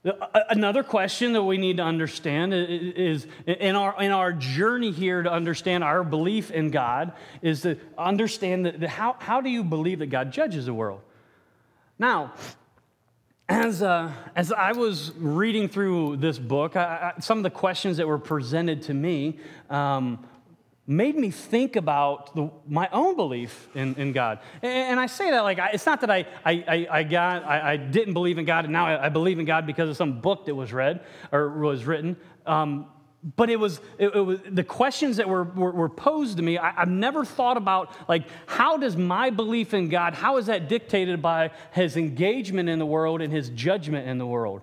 Another 0.03 0.83
question 0.83 1.33
that 1.33 1.41
we 1.41 1.57
need 1.57 1.77
to 1.77 1.83
understand 1.83 2.53
is 2.53 3.25
in 3.47 3.75
our, 3.75 3.99
in 3.99 4.11
our 4.11 4.33
journey 4.33 4.91
here 4.91 5.23
to 5.23 5.31
understand 5.31 5.83
our 5.83 6.03
belief 6.03 6.51
in 6.51 6.69
God 6.69 7.13
is 7.41 7.61
to 7.61 7.75
understand 7.97 8.67
that 8.67 8.83
how, 8.83 9.15
how 9.17 9.41
do 9.41 9.49
you 9.49 9.63
believe 9.63 9.97
that 9.97 10.11
God 10.11 10.31
judges 10.31 10.67
the 10.67 10.75
world? 10.75 11.01
Now, 11.97 12.33
as, 13.49 13.81
uh, 13.81 14.11
as 14.35 14.51
I 14.51 14.73
was 14.73 15.11
reading 15.17 15.67
through 15.67 16.17
this 16.17 16.37
book, 16.37 16.75
I, 16.75 17.13
I, 17.17 17.19
some 17.19 17.39
of 17.39 17.43
the 17.43 17.49
questions 17.49 17.97
that 17.97 18.07
were 18.07 18.19
presented 18.19 18.83
to 18.83 18.93
me 18.93 19.39
um, 19.71 20.23
made 20.85 21.15
me 21.15 21.31
think 21.31 21.75
about 21.75 22.35
the, 22.35 22.51
my 22.67 22.87
own 22.91 23.15
belief 23.15 23.67
in, 23.73 23.95
in 23.95 24.11
God. 24.11 24.39
And, 24.61 24.91
and, 24.91 24.99
I 24.99 25.07
say 25.07 25.31
that 25.31 25.41
like, 25.41 25.57
I, 25.57 25.69
it's 25.69 25.85
not 25.85 26.01
that 26.01 26.11
I, 26.11 26.27
I, 26.45 26.87
I, 26.91 27.03
got, 27.03 27.43
I, 27.43 27.73
I, 27.73 27.77
didn't 27.77 28.13
believe 28.13 28.37
in 28.37 28.45
God 28.45 28.65
and 28.65 28.73
now 28.73 28.85
I, 28.85 29.09
believe 29.09 29.39
in 29.39 29.45
God 29.45 29.65
because 29.65 29.89
of 29.89 29.97
some 29.97 30.21
book 30.21 30.45
that 30.45 30.53
was 30.53 30.71
read 30.71 31.03
or 31.31 31.49
was 31.49 31.85
written. 31.85 32.17
Um, 32.45 32.85
but 33.35 33.49
it 33.49 33.57
was, 33.57 33.81
it, 33.97 34.15
it, 34.15 34.21
was 34.21 34.39
the 34.49 34.63
questions 34.63 35.17
that 35.17 35.27
were, 35.27 35.43
were, 35.43 35.71
were 35.71 35.89
posed 35.89 36.37
to 36.37 36.43
me 36.43 36.57
I, 36.57 36.71
have 36.71 36.89
never 36.89 37.25
thought 37.25 37.57
about 37.57 37.91
like 38.07 38.23
how 38.45 38.77
does 38.77 38.95
my 38.95 39.29
belief 39.29 39.73
in 39.73 39.89
god 39.89 40.13
how 40.13 40.37
is 40.37 40.45
that 40.45 40.69
dictated 40.69 41.21
by 41.21 41.51
his 41.73 41.97
engagement 41.97 42.69
in 42.69 42.79
the 42.79 42.85
world 42.85 43.21
and 43.21 43.31
his 43.31 43.49
judgment 43.49 44.07
in 44.07 44.17
the 44.17 44.25
world? 44.25 44.61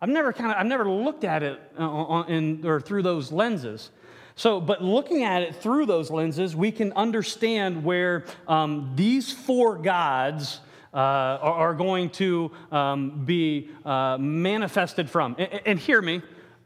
I've 0.00 0.08
never 0.08 0.32
kind 0.32 0.52
of 0.52 0.58
i've 0.58 0.66
never 0.66 0.88
looked 0.88 1.24
at 1.24 1.42
it 1.42 1.60
uh, 1.78 2.24
in, 2.28 2.64
or 2.64 2.80
through 2.80 3.02
those 3.02 3.32
lenses. 3.32 3.90
So 4.36 4.60
but 4.60 4.82
looking 4.84 5.24
at 5.24 5.42
it 5.42 5.56
through 5.56 5.86
those 5.86 6.10
lenses 6.10 6.54
we 6.54 6.70
can 6.70 6.92
understand 6.92 7.82
where 7.82 8.24
um, 8.46 8.92
these 8.94 9.32
four 9.32 9.76
gods 9.76 10.60
uh, 10.94 10.98
are, 10.98 11.52
are, 11.52 11.74
going 11.74 12.08
to 12.08 12.50
um, 12.72 13.24
be 13.26 13.68
uh, 13.84 14.16
manifested 14.18 15.10
from. 15.10 15.36
And, 15.38 15.60
and 15.66 15.78
hear 15.78 16.00
me 16.00 16.22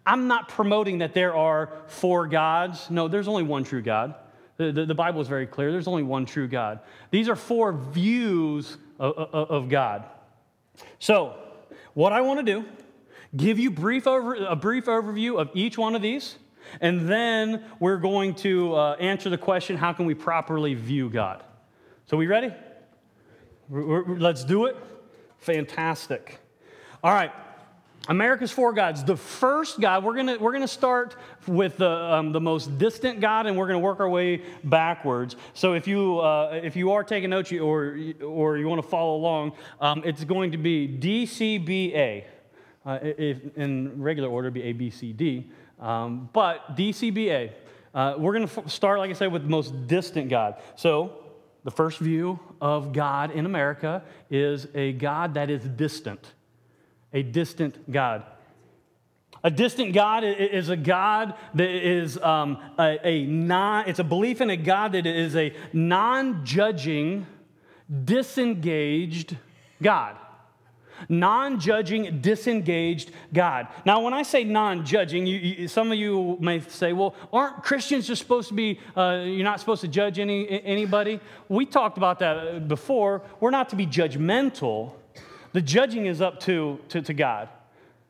I'm 0.06 0.28
not 0.28 0.48
promoting 0.48 0.98
that 0.98 1.14
there 1.14 1.34
are 1.34 1.70
four 1.86 2.26
gods. 2.26 2.90
No, 2.90 3.08
there's 3.08 3.28
only 3.28 3.42
one 3.42 3.64
true 3.64 3.82
God. 3.82 4.14
The, 4.56 4.72
the, 4.72 4.86
the 4.86 4.94
Bible 4.94 5.20
is 5.20 5.28
very 5.28 5.46
clear. 5.46 5.72
There's 5.72 5.88
only 5.88 6.02
one 6.02 6.26
true 6.26 6.48
God. 6.48 6.80
These 7.10 7.28
are 7.28 7.36
four 7.36 7.72
views 7.72 8.76
of, 8.98 9.16
of, 9.16 9.50
of 9.50 9.68
God. 9.68 10.04
So, 10.98 11.36
what 11.94 12.12
I 12.12 12.20
want 12.20 12.44
to 12.44 12.52
do, 12.52 12.66
give 13.36 13.58
you 13.58 13.70
brief 13.70 14.06
over, 14.06 14.34
a 14.34 14.56
brief 14.56 14.86
overview 14.86 15.40
of 15.40 15.50
each 15.54 15.78
one 15.78 15.94
of 15.94 16.02
these, 16.02 16.36
and 16.80 17.08
then 17.08 17.64
we're 17.78 17.96
going 17.96 18.34
to 18.36 18.74
uh, 18.74 18.96
answer 19.00 19.30
the 19.30 19.38
question 19.38 19.76
how 19.76 19.92
can 19.92 20.06
we 20.06 20.14
properly 20.14 20.74
view 20.74 21.08
God? 21.08 21.42
So, 22.06 22.16
we 22.16 22.26
ready? 22.26 22.52
We're, 23.68 24.04
we're, 24.04 24.18
let's 24.18 24.44
do 24.44 24.66
it. 24.66 24.76
Fantastic. 25.38 26.38
All 27.02 27.12
right. 27.12 27.32
America's 28.08 28.50
four 28.50 28.72
gods. 28.72 29.04
The 29.04 29.16
first 29.16 29.78
God, 29.78 30.04
we're 30.04 30.14
gonna, 30.14 30.38
we're 30.38 30.52
gonna 30.52 30.66
start 30.66 31.16
with 31.46 31.76
the, 31.76 31.90
um, 31.90 32.32
the 32.32 32.40
most 32.40 32.78
distant 32.78 33.20
God 33.20 33.46
and 33.46 33.56
we're 33.56 33.66
gonna 33.66 33.78
work 33.78 34.00
our 34.00 34.08
way 34.08 34.42
backwards. 34.64 35.36
So 35.52 35.74
if 35.74 35.86
you, 35.86 36.18
uh, 36.18 36.60
if 36.62 36.76
you 36.76 36.92
are 36.92 37.04
taking 37.04 37.30
notes 37.30 37.52
or, 37.52 37.98
or 38.24 38.56
you 38.56 38.66
wanna 38.68 38.82
follow 38.82 39.16
along, 39.16 39.52
um, 39.80 40.02
it's 40.04 40.24
going 40.24 40.52
to 40.52 40.58
be 40.58 40.88
DCBA. 40.88 42.24
Uh, 42.86 42.98
if 43.02 43.56
in 43.58 44.00
regular 44.00 44.30
order, 44.30 44.50
be 44.50 44.62
ABCD. 44.62 45.50
Um, 45.78 46.30
but 46.32 46.76
DCBA. 46.76 47.52
Uh, 47.94 48.14
we're 48.16 48.32
gonna 48.32 48.44
f- 48.44 48.70
start, 48.70 48.98
like 48.98 49.10
I 49.10 49.14
said, 49.14 49.30
with 49.30 49.42
the 49.42 49.48
most 49.48 49.86
distant 49.86 50.30
God. 50.30 50.56
So 50.76 51.18
the 51.64 51.70
first 51.70 51.98
view 51.98 52.40
of 52.60 52.92
God 52.94 53.32
in 53.32 53.44
America 53.44 54.02
is 54.30 54.68
a 54.74 54.92
God 54.92 55.34
that 55.34 55.50
is 55.50 55.62
distant 55.64 56.32
a 57.12 57.22
distant 57.22 57.90
God. 57.90 58.24
A 59.42 59.50
distant 59.50 59.94
God 59.94 60.22
is 60.22 60.68
a 60.68 60.76
God 60.76 61.34
that 61.54 61.68
is 61.70 62.18
um, 62.18 62.58
a, 62.78 62.98
a 63.06 63.24
non, 63.24 63.88
it's 63.88 63.98
a 63.98 64.04
belief 64.04 64.40
in 64.40 64.50
a 64.50 64.56
God 64.56 64.92
that 64.92 65.06
is 65.06 65.34
a 65.34 65.54
non 65.72 66.44
judging, 66.44 67.26
disengaged 68.04 69.38
God. 69.82 70.16
non 71.08 71.58
judging, 71.58 72.20
disengaged 72.20 73.12
God. 73.32 73.68
Now, 73.86 74.02
when 74.02 74.12
I 74.12 74.22
say 74.24 74.44
non 74.44 74.84
judging, 74.84 75.66
some 75.68 75.90
of 75.90 75.96
you 75.96 76.36
may 76.38 76.60
say, 76.60 76.92
well, 76.92 77.14
aren't 77.32 77.62
Christians 77.62 78.06
just 78.06 78.20
supposed 78.20 78.48
to 78.48 78.54
be, 78.54 78.78
uh, 78.94 79.22
you're 79.24 79.44
not 79.44 79.58
supposed 79.58 79.80
to 79.80 79.88
judge 79.88 80.18
any, 80.18 80.62
anybody? 80.62 81.18
We 81.48 81.64
talked 81.64 81.96
about 81.96 82.18
that 82.18 82.68
before. 82.68 83.22
We're 83.40 83.50
not 83.50 83.70
to 83.70 83.76
be 83.76 83.86
judgmental, 83.86 84.92
the 85.52 85.60
judging 85.60 86.06
is 86.06 86.20
up 86.20 86.40
to, 86.40 86.78
to, 86.88 87.02
to 87.02 87.14
God. 87.14 87.48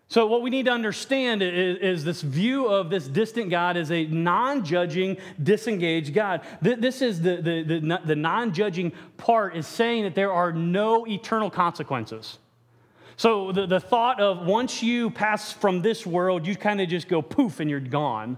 So, 0.09 0.26
what 0.26 0.42
we 0.42 0.50
need 0.50 0.66
to 0.66 0.73
understand 0.73 1.40
is, 1.40 1.78
is, 1.78 2.04
this 2.04 2.20
view 2.20 2.66
of 2.66 2.90
this 2.90 3.06
distant 3.06 3.49
God 3.49 3.76
as 3.76 3.92
a 3.92 4.06
non 4.06 4.64
judging, 4.64 5.18
disengaged 5.40 6.12
God. 6.12 6.40
This 6.61 7.00
is 7.00 7.23
the, 7.23 7.37
the, 7.37 7.62
the, 7.62 8.00
the 8.04 8.16
non 8.16 8.52
judging 8.52 8.90
part, 9.16 9.56
is 9.56 9.68
saying 9.68 10.02
that 10.02 10.16
there 10.16 10.32
are 10.32 10.52
no 10.52 11.06
eternal 11.06 11.49
consequences. 11.49 12.38
So 13.16 13.52
the, 13.52 13.66
the 13.66 13.78
thought 13.78 14.20
of 14.20 14.47
once 14.47 14.82
you 14.82 15.11
pass 15.11 15.52
from 15.52 15.80
this 15.80 16.04
world, 16.04 16.44
you 16.44 16.56
kind 16.56 16.80
of 16.80 16.88
just 16.88 17.06
go 17.06 17.23
poof 17.23 17.61
and 17.61 17.70
you're 17.70 17.78
gone. 17.78 18.37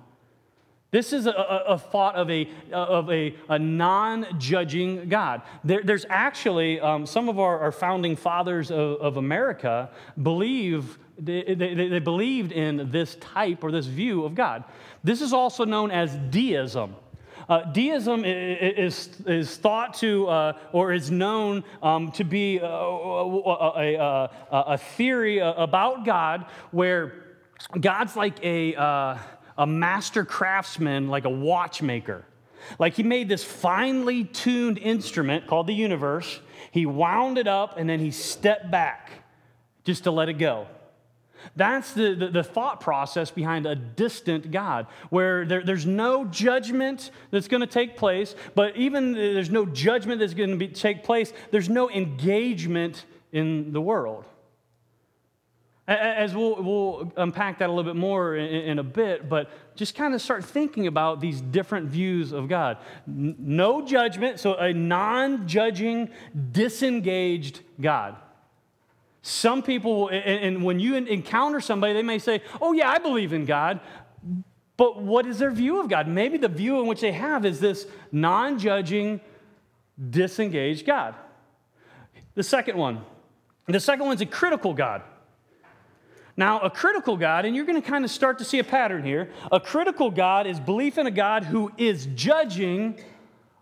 This 0.93 1.15
is 1.15 1.25
a, 1.25 1.31
a, 1.31 1.65
a 1.69 1.79
thought 1.79 2.17
of 2.17 2.31
a, 2.31 2.47
of 2.71 3.11
a, 3.11 3.35
a 3.49 3.59
non 3.59 4.27
judging 4.39 5.09
God. 5.09 5.41
There, 5.65 5.83
there's 5.83 6.05
actually 6.11 6.81
um, 6.81 7.07
some 7.07 7.31
of 7.31 7.39
our, 7.39 7.61
our 7.61 7.73
founding 7.73 8.15
fathers 8.15 8.71
of, 8.71 9.01
of 9.01 9.17
America 9.17 9.91
believe, 10.23 10.99
they, 11.19 11.55
they, 11.55 11.75
they 11.75 11.99
believed 11.99 12.53
in 12.53 12.91
this 12.91 13.15
type 13.17 13.65
or 13.65 13.73
this 13.73 13.87
view 13.87 14.27
of 14.27 14.35
God. 14.35 14.65
This 15.03 15.23
is 15.23 15.33
also 15.33 15.65
known 15.65 15.91
as 15.91 16.15
deism. 16.31 16.95
Uh, 17.49 17.73
deism 17.73 18.23
is, 18.27 19.09
is 19.27 19.57
thought 19.57 19.95
to, 19.95 20.29
uh, 20.29 20.59
or 20.73 20.93
is 20.93 21.11
known 21.11 21.65
um, 21.83 22.13
to 22.13 22.23
be 22.23 22.59
a, 22.59 22.67
a, 22.67 23.81
a, 23.81 24.31
a, 24.51 24.79
theory 24.79 25.39
about 25.39 26.05
God 26.05 26.47
where 26.71 27.15
God's 27.81 28.15
like 28.15 28.45
a, 28.45 28.75
uh, 28.77 29.19
a 29.56 29.66
master 29.66 30.25
craftsman, 30.25 31.09
like 31.09 31.25
a 31.25 31.30
watchmaker. 31.30 32.25
Like 32.78 32.94
he 32.94 33.02
made 33.02 33.28
this 33.28 33.44
finely 33.44 34.25
tuned 34.25 34.78
instrument 34.78 35.47
called 35.47 35.66
the 35.66 35.75
universe, 35.75 36.40
he 36.71 36.87
wound 36.87 37.38
it 37.38 37.49
up, 37.49 37.76
and 37.76 37.88
then 37.88 38.00
he 38.00 38.11
stepped 38.11 38.71
back 38.71 39.11
just 39.85 40.04
to 40.04 40.11
let 40.11 40.28
it 40.28 40.35
go. 40.35 40.66
That's 41.56 41.92
the, 41.92 42.14
the, 42.14 42.28
the, 42.28 42.44
thought 42.44 42.80
process 42.80 43.30
behind 43.30 43.66
a 43.66 43.75
distant 43.75 44.52
God, 44.52 44.87
where 45.11 45.44
there, 45.44 45.64
there's 45.64 45.87
no 45.87 46.25
judgment 46.25 47.11
that's 47.32 47.49
going 47.49 47.62
to 47.62 47.66
take 47.66 47.97
place, 47.97 48.37
but 48.54 48.76
even 48.76 49.12
there's 49.12 49.50
no 49.50 49.66
judgment 49.66 50.21
that's 50.21 50.35
going 50.35 50.56
to 50.56 50.68
take 50.68 51.02
place, 51.02 51.32
there's 51.50 51.68
no 51.68 51.90
engagement 51.90 53.04
in 53.32 53.73
the 53.73 53.80
world. 53.80 54.25
As 55.89 56.33
we'll, 56.33 56.62
we'll 56.62 57.12
unpack 57.17 57.59
that 57.59 57.69
a 57.69 57.73
little 57.73 57.93
bit 57.93 57.99
more 57.99 58.37
in, 58.37 58.47
in 58.47 58.79
a 58.79 58.85
bit, 58.85 59.29
but 59.29 59.51
just 59.75 59.97
kind 59.97 60.15
of 60.15 60.23
start 60.23 60.45
thinking 60.45 60.87
about 60.87 61.21
these 61.21 61.41
different 61.41 61.89
views 61.89 62.31
of 62.31 62.49
God. 62.49 62.79
No 63.07 63.85
judgment, 63.85 64.39
so 64.39 64.55
a 64.55 64.73
non 64.73 65.49
judging, 65.49 66.11
disengaged 66.53 67.61
God. 67.81 68.17
Some 69.23 69.62
people, 69.62 70.09
and 70.09 70.62
when 70.65 70.79
you 70.79 70.95
encounter 70.95 71.61
somebody, 71.61 71.95
they 71.95 72.03
may 72.03 72.19
say, 72.19 72.43
Oh, 72.61 72.73
yeah, 72.73 72.89
I 72.89 72.99
believe 72.99 73.33
in 73.33 73.45
God. 73.45 73.81
But 74.77 75.03
what 75.03 75.27
is 75.27 75.39
their 75.39 75.51
view 75.51 75.81
of 75.81 75.89
God? 75.89 76.09
Maybe 76.09 76.39
the 76.39 76.49
view 76.49 76.81
in 76.81 76.87
which 76.87 77.01
they 77.01 77.12
have 77.12 77.45
is 77.45 77.61
this 77.61 77.87
non 78.11 78.59
judging, 78.59 79.21
disengaged 80.11 80.87
God. 80.87 81.15
The 82.35 82.43
second 82.43 82.77
one, 82.77 83.03
the 83.67 83.81
second 83.81 84.07
one's 84.07 84.21
a 84.21 84.27
critical 84.27 84.75
God. 84.75 85.03
Now, 86.37 86.61
a 86.61 86.71
critical 86.71 87.17
God, 87.17 87.45
and 87.45 87.55
you're 87.55 87.67
going 87.67 87.81
to 87.81 87.87
kind 87.87 88.05
of 88.05 88.11
start 88.11 88.39
to 88.39 88.45
see 88.45 88.59
a 88.59 88.65
pattern 88.65 89.05
here. 89.05 89.31
A 89.51 89.61
critical 89.61 90.11
God 90.11 90.47
is 90.47 90.59
belief 90.59 90.97
in 90.97 91.07
a 91.07 91.11
God 91.11 91.45
who 91.45 91.71
is 91.77 92.07
judging 92.15 92.99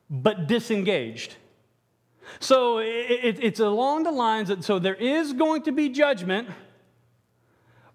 but 0.08 0.46
disengaged. 0.46 1.36
So 2.38 2.80
it's 2.80 3.58
along 3.58 4.04
the 4.04 4.12
lines 4.12 4.48
that, 4.48 4.62
so 4.62 4.78
there 4.78 4.94
is 4.94 5.32
going 5.32 5.62
to 5.62 5.72
be 5.72 5.88
judgment, 5.88 6.48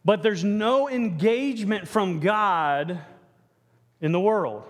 but 0.03 0.21
there's 0.21 0.43
no 0.43 0.89
engagement 0.89 1.87
from 1.87 2.19
God 2.19 2.99
in 4.01 4.11
the 4.11 4.19
world. 4.19 4.63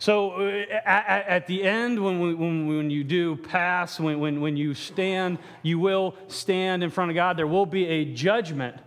So 0.00 0.30
uh, 0.30 0.64
at, 0.86 1.26
at 1.28 1.46
the 1.46 1.62
end, 1.62 2.02
when, 2.02 2.38
when, 2.38 2.66
when 2.66 2.90
you 2.90 3.04
do 3.04 3.36
pass, 3.36 4.00
when, 4.00 4.18
when, 4.18 4.40
when 4.40 4.56
you 4.56 4.72
stand, 4.72 5.38
you 5.62 5.78
will 5.78 6.14
stand 6.26 6.82
in 6.82 6.88
front 6.88 7.10
of 7.10 7.14
God. 7.14 7.36
There 7.36 7.46
will 7.46 7.66
be 7.66 7.86
a 7.86 8.06
judgment. 8.06 8.78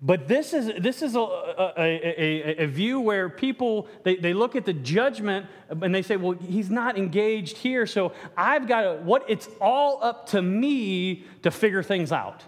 But 0.00 0.26
this 0.26 0.54
is, 0.54 0.72
this 0.80 1.02
is 1.02 1.14
a, 1.14 1.20
a, 1.20 1.72
a, 1.76 2.64
a, 2.64 2.66
view 2.66 3.00
where 3.00 3.28
people, 3.28 3.86
they, 4.02 4.16
they 4.16 4.32
look 4.32 4.56
at 4.56 4.64
the 4.64 4.72
judgment 4.72 5.44
and 5.68 5.94
they 5.94 6.02
say, 6.02 6.16
well, 6.16 6.32
he's 6.32 6.70
not 6.70 6.96
engaged 6.96 7.58
here, 7.58 7.84
so 7.84 8.12
I've 8.34 8.66
got 8.66 8.82
to, 8.82 8.94
what, 9.02 9.24
it's 9.28 9.48
all 9.60 10.02
up 10.02 10.28
to 10.28 10.40
me 10.40 11.24
to 11.42 11.50
figure 11.50 11.82
things 11.82 12.12
out. 12.12 12.44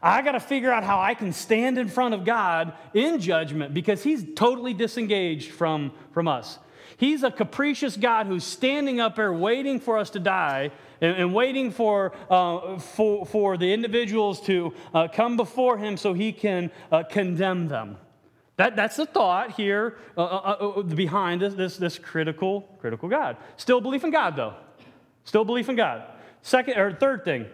I 0.00 0.22
got 0.22 0.32
to 0.32 0.40
figure 0.40 0.70
out 0.70 0.84
how 0.84 1.00
I 1.00 1.14
can 1.14 1.32
stand 1.32 1.78
in 1.78 1.88
front 1.88 2.14
of 2.14 2.24
God 2.24 2.74
in 2.94 3.18
judgment 3.18 3.74
because 3.74 4.04
he's 4.04 4.24
totally 4.36 4.74
disengaged 4.74 5.50
from, 5.50 5.92
from 6.12 6.28
us. 6.28 6.60
He's 6.96 7.22
a 7.22 7.30
capricious 7.30 7.96
God 7.96 8.26
who's 8.26 8.44
standing 8.44 9.00
up 9.00 9.16
there 9.16 9.32
waiting 9.32 9.80
for 9.80 9.98
us 9.98 10.10
to 10.10 10.18
die 10.18 10.70
and, 11.00 11.16
and 11.16 11.34
waiting 11.34 11.70
for, 11.70 12.12
uh, 12.30 12.78
for, 12.78 13.26
for 13.26 13.56
the 13.56 13.72
individuals 13.72 14.40
to 14.42 14.72
uh, 14.94 15.08
come 15.08 15.36
before 15.36 15.78
him 15.78 15.96
so 15.96 16.12
he 16.12 16.32
can 16.32 16.70
uh, 16.90 17.02
condemn 17.02 17.68
them. 17.68 17.98
That, 18.56 18.74
that's 18.74 18.96
the 18.96 19.06
thought 19.06 19.52
here 19.52 19.98
uh, 20.16 20.24
uh, 20.24 20.72
uh, 20.78 20.82
behind 20.82 21.42
this, 21.42 21.54
this, 21.54 21.76
this 21.76 21.98
critical, 21.98 22.62
critical 22.80 23.08
God. 23.08 23.36
Still 23.56 23.80
belief 23.80 24.02
in 24.02 24.10
God, 24.10 24.34
though. 24.36 24.54
Still 25.24 25.44
belief 25.44 25.68
in 25.68 25.76
God. 25.76 26.04
Second 26.40 26.78
or 26.78 26.92
third 26.92 27.24
thing, 27.24 27.46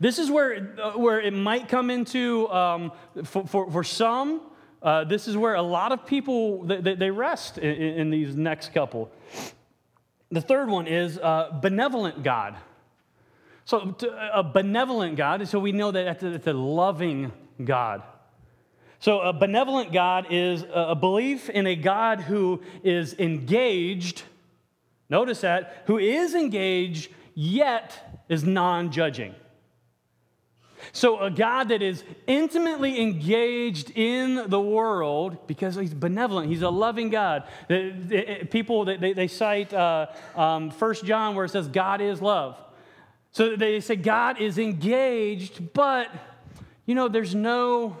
this 0.00 0.18
is 0.18 0.30
where, 0.30 0.60
where 0.96 1.20
it 1.20 1.32
might 1.32 1.68
come 1.68 1.90
into, 1.90 2.48
um, 2.50 2.92
for, 3.24 3.46
for, 3.46 3.70
for 3.70 3.84
some, 3.84 4.40
uh, 4.86 5.02
this 5.02 5.26
is 5.26 5.36
where 5.36 5.56
a 5.56 5.62
lot 5.62 5.90
of 5.90 6.06
people 6.06 6.62
they, 6.62 6.94
they 6.94 7.10
rest 7.10 7.58
in, 7.58 7.74
in, 7.74 8.10
these 8.10 8.36
next 8.36 8.72
couple. 8.72 9.10
The 10.30 10.40
third 10.40 10.68
one 10.68 10.86
is 10.86 11.18
uh, 11.18 11.58
benevolent 11.60 12.22
God. 12.22 12.54
So 13.64 13.96
a 14.32 14.44
benevolent 14.44 15.16
God, 15.16 15.48
so 15.48 15.58
we 15.58 15.72
know 15.72 15.90
that 15.90 16.22
it's 16.22 16.46
a 16.46 16.52
loving 16.52 17.32
God. 17.62 18.04
So 19.00 19.22
a 19.22 19.32
benevolent 19.32 19.92
God 19.92 20.28
is 20.30 20.64
a 20.72 20.94
belief 20.94 21.50
in 21.50 21.66
a 21.66 21.74
God 21.74 22.20
who 22.20 22.62
is 22.84 23.14
engaged. 23.14 24.22
Notice 25.10 25.40
that 25.40 25.82
who 25.86 25.98
is 25.98 26.36
engaged 26.36 27.10
yet 27.34 28.22
is 28.28 28.44
non-judging. 28.44 29.34
So, 30.92 31.20
a 31.20 31.30
God 31.30 31.68
that 31.68 31.82
is 31.82 32.04
intimately 32.26 33.00
engaged 33.00 33.90
in 33.94 34.48
the 34.48 34.60
world 34.60 35.46
because 35.46 35.74
he's 35.74 35.94
benevolent, 35.94 36.48
he's 36.48 36.62
a 36.62 36.70
loving 36.70 37.10
God. 37.10 37.44
People, 38.50 38.84
they, 38.84 39.12
they 39.12 39.28
cite 39.28 39.72
uh, 39.72 40.06
um, 40.34 40.70
1 40.70 40.94
John 41.04 41.34
where 41.34 41.44
it 41.44 41.50
says, 41.50 41.68
God 41.68 42.00
is 42.00 42.22
love. 42.22 42.58
So, 43.32 43.56
they 43.56 43.80
say 43.80 43.96
God 43.96 44.40
is 44.40 44.58
engaged, 44.58 45.72
but, 45.72 46.08
you 46.86 46.94
know, 46.94 47.08
there's 47.08 47.34
no, 47.34 47.96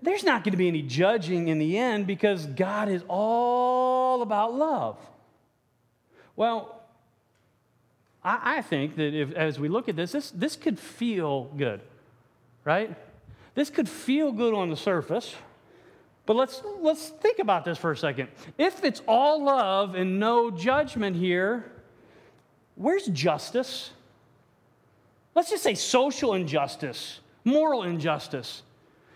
there's 0.00 0.24
not 0.24 0.44
going 0.44 0.52
to 0.52 0.58
be 0.58 0.68
any 0.68 0.82
judging 0.82 1.48
in 1.48 1.58
the 1.58 1.78
end 1.78 2.06
because 2.06 2.46
God 2.46 2.88
is 2.88 3.02
all 3.08 4.22
about 4.22 4.54
love. 4.54 4.98
Well, 6.36 6.82
I, 8.22 8.58
I 8.58 8.62
think 8.62 8.96
that 8.96 9.14
if, 9.14 9.32
as 9.32 9.58
we 9.58 9.68
look 9.68 9.88
at 9.88 9.96
this, 9.96 10.12
this, 10.12 10.30
this 10.30 10.56
could 10.56 10.78
feel 10.78 11.44
good 11.56 11.80
right? 12.64 12.94
This 13.54 13.70
could 13.70 13.88
feel 13.88 14.32
good 14.32 14.54
on 14.54 14.70
the 14.70 14.76
surface, 14.76 15.34
but 16.26 16.36
let's, 16.36 16.62
let's 16.80 17.08
think 17.08 17.38
about 17.38 17.64
this 17.64 17.78
for 17.78 17.92
a 17.92 17.96
second. 17.96 18.28
If 18.58 18.82
it's 18.82 19.02
all 19.06 19.44
love 19.44 19.94
and 19.94 20.18
no 20.18 20.50
judgment 20.50 21.16
here, 21.16 21.70
where's 22.74 23.06
justice? 23.06 23.90
Let's 25.34 25.50
just 25.50 25.62
say 25.62 25.74
social 25.74 26.34
injustice, 26.34 27.20
moral 27.44 27.82
injustice. 27.82 28.62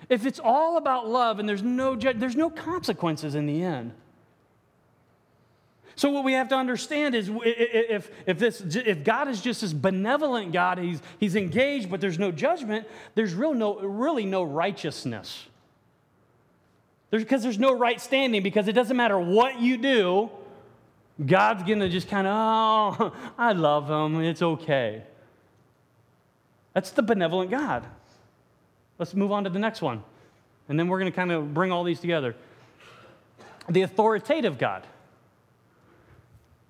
If 0.08 0.26
it's 0.26 0.40
all 0.40 0.76
about 0.76 1.08
love 1.08 1.38
and 1.38 1.48
there's 1.48 1.62
no, 1.62 1.96
there's 1.96 2.36
no 2.36 2.50
consequences 2.50 3.34
in 3.34 3.46
the 3.46 3.62
end. 3.62 3.92
So, 5.98 6.10
what 6.10 6.22
we 6.22 6.34
have 6.34 6.48
to 6.50 6.54
understand 6.54 7.16
is 7.16 7.28
if, 7.28 8.08
if, 8.24 8.38
this, 8.38 8.60
if 8.60 9.02
God 9.02 9.26
is 9.26 9.40
just 9.40 9.62
this 9.62 9.72
benevolent 9.72 10.52
God, 10.52 10.78
he's, 10.78 11.02
he's 11.18 11.34
engaged, 11.34 11.90
but 11.90 12.00
there's 12.00 12.20
no 12.20 12.30
judgment, 12.30 12.86
there's 13.16 13.34
real 13.34 13.52
no, 13.52 13.80
really 13.80 14.24
no 14.24 14.44
righteousness. 14.44 15.46
There's, 17.10 17.24
Because 17.24 17.42
there's, 17.42 17.58
no 17.58 17.76
right 17.76 18.00
standing, 18.00 18.44
because 18.44 18.68
it 18.68 18.74
doesn't 18.74 18.96
matter 18.96 19.18
what 19.18 19.60
you 19.60 19.76
do, 19.76 20.30
God's 21.26 21.64
going 21.64 21.80
to 21.80 21.88
just 21.88 22.06
kind 22.06 22.28
of, 22.28 23.00
oh, 23.00 23.12
I 23.36 23.50
love 23.50 23.90
him, 23.90 24.20
it's 24.20 24.40
okay. 24.40 25.02
That's 26.74 26.92
the 26.92 27.02
benevolent 27.02 27.50
God. 27.50 27.84
Let's 29.00 29.14
move 29.14 29.32
on 29.32 29.42
to 29.42 29.50
the 29.50 29.58
next 29.58 29.82
one. 29.82 30.04
And 30.68 30.78
then 30.78 30.86
we're 30.86 31.00
going 31.00 31.10
to 31.10 31.16
kind 31.16 31.32
of 31.32 31.52
bring 31.52 31.72
all 31.72 31.82
these 31.82 31.98
together. 31.98 32.36
The 33.68 33.82
authoritative 33.82 34.58
God. 34.58 34.86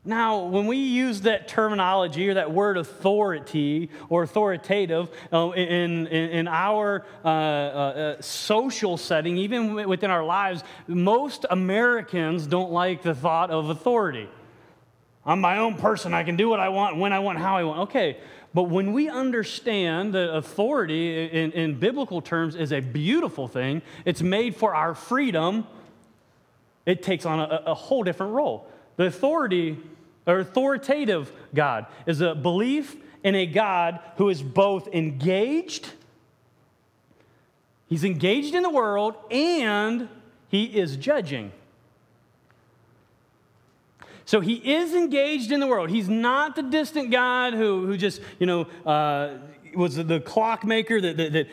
Now, 0.08 0.38
when 0.38 0.66
we 0.66 0.78
use 0.78 1.20
that 1.20 1.48
terminology 1.48 2.30
or 2.30 2.34
that 2.34 2.50
word 2.50 2.78
authority 2.78 3.90
or 4.08 4.22
authoritative 4.22 5.10
uh, 5.30 5.50
in, 5.50 6.06
in, 6.06 6.30
in, 6.30 6.48
our 6.48 7.04
uh, 7.22 7.28
uh, 7.28 7.30
uh, 7.30 8.22
social 8.22 8.96
setting, 8.96 9.36
even 9.36 9.74
within 9.74 10.10
our 10.10 10.24
lives, 10.24 10.64
most 10.86 11.44
Americans 11.50 12.46
don't 12.46 12.72
like 12.72 13.02
the 13.02 13.14
thought 13.14 13.50
of 13.50 13.68
authority. 13.68 14.30
I'm 15.26 15.42
my 15.42 15.58
own 15.58 15.74
person. 15.74 16.14
I 16.14 16.22
can 16.22 16.36
do 16.36 16.48
what 16.48 16.58
I 16.58 16.70
want, 16.70 16.96
when 16.96 17.12
I 17.12 17.18
want, 17.18 17.36
how 17.38 17.58
I 17.58 17.64
want. 17.64 17.80
Okay, 17.80 18.16
but 18.54 18.62
when 18.62 18.94
we 18.94 19.10
understand 19.10 20.14
that 20.14 20.34
authority 20.34 21.28
in, 21.28 21.52
in 21.52 21.78
biblical 21.78 22.22
terms 22.22 22.54
is 22.54 22.72
a 22.72 22.80
beautiful 22.80 23.46
thing, 23.46 23.82
it's 24.06 24.22
made 24.22 24.56
for 24.56 24.74
our 24.74 24.94
freedom, 24.94 25.66
it 26.86 27.02
takes 27.02 27.26
on 27.26 27.40
a, 27.40 27.62
a 27.66 27.74
whole 27.74 28.04
different 28.04 28.32
role. 28.32 28.66
The 28.96 29.04
authority 29.04 29.72
or 29.72 29.97
authoritative 30.36 31.32
God 31.54 31.86
is 32.04 32.20
a 32.20 32.34
belief 32.34 32.96
in 33.24 33.34
a 33.34 33.46
God 33.46 34.00
who 34.16 34.28
is 34.28 34.42
both 34.42 34.88
engaged, 34.88 35.90
he's 37.88 38.04
engaged 38.04 38.54
in 38.54 38.62
the 38.62 38.70
world, 38.70 39.14
and 39.30 40.08
he 40.48 40.64
is 40.64 40.96
judging. 40.96 41.52
So 44.24 44.40
he 44.40 44.56
is 44.56 44.94
engaged 44.94 45.52
in 45.52 45.60
the 45.60 45.66
world. 45.66 45.88
He's 45.88 46.08
not 46.08 46.54
the 46.54 46.62
distant 46.62 47.10
God 47.10 47.54
who, 47.54 47.86
who 47.86 47.96
just, 47.96 48.20
you 48.38 48.44
know, 48.46 48.66
uh, 48.84 49.38
was 49.74 49.96
the 49.96 50.20
clockmaker 50.20 51.00
that, 51.00 51.16
that, 51.16 51.32
that 51.32 51.48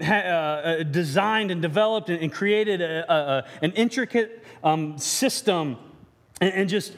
uh, 0.00 0.12
uh, 0.12 0.82
designed 0.82 1.50
and 1.50 1.62
developed 1.62 2.10
and, 2.10 2.30
created 2.30 2.82
a, 2.82 3.10
a, 3.10 3.44
an 3.62 3.72
intricate 3.72 4.44
um, 4.62 4.98
system 4.98 5.78
and 6.40 6.68
just 6.68 6.94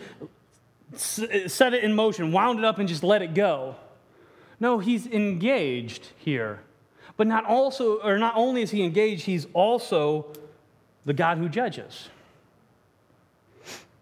set 1.00 1.74
it 1.74 1.84
in 1.84 1.94
motion, 1.94 2.32
wound 2.32 2.58
it 2.58 2.64
up, 2.64 2.78
and 2.78 2.88
just 2.88 3.02
let 3.02 3.22
it 3.22 3.34
go. 3.34 3.76
No, 4.58 4.78
he's 4.78 5.06
engaged 5.06 6.08
here. 6.16 6.60
But 7.16 7.26
not 7.26 7.44
also, 7.44 8.00
or 8.00 8.18
not 8.18 8.34
only 8.36 8.62
is 8.62 8.70
he 8.70 8.82
engaged, 8.82 9.24
he's 9.24 9.46
also 9.52 10.26
the 11.04 11.14
God 11.14 11.38
who 11.38 11.48
judges. 11.48 12.08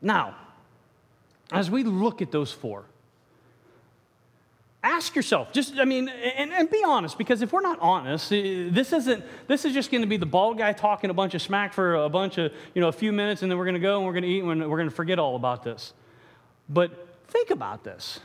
Now, 0.00 0.36
as 1.52 1.70
we 1.70 1.84
look 1.84 2.20
at 2.22 2.32
those 2.32 2.52
four, 2.52 2.84
ask 4.84 5.16
yourself 5.16 5.50
just 5.50 5.78
i 5.78 5.84
mean 5.86 6.10
and, 6.10 6.52
and, 6.52 6.70
be 6.70 6.82
honest 6.84 7.16
because 7.16 7.40
if 7.40 7.54
we're 7.54 7.62
not 7.62 7.78
honest 7.80 8.30
eh, 8.30 8.68
this 8.70 8.92
isn't 8.92 9.24
this 9.48 9.64
is 9.64 9.72
just 9.72 9.90
going 9.90 10.02
to 10.02 10.06
be 10.06 10.18
the 10.18 10.26
bald 10.26 10.58
guy 10.58 10.74
talking 10.74 11.08
a 11.08 11.14
bunch 11.14 11.34
of 11.34 11.40
smack 11.40 11.72
for 11.72 11.94
a 11.94 12.08
bunch 12.10 12.36
of 12.36 12.52
you 12.74 12.82
know 12.82 12.88
a 12.88 12.92
few 12.92 13.10
minutes 13.10 13.40
and 13.40 13.50
then 13.50 13.56
we're 13.56 13.64
going 13.64 13.74
to 13.74 13.80
go 13.80 13.96
and 13.96 14.06
we're 14.06 14.12
going 14.12 14.24
to 14.24 14.28
eat 14.28 14.44
and 14.44 14.70
we're 14.70 14.76
going 14.76 14.88
to 14.88 14.94
forget 14.94 15.18
all 15.18 15.36
about 15.36 15.64
this 15.64 15.94
but 16.68 17.18
think 17.28 17.50
about 17.50 17.85
this 17.85 18.21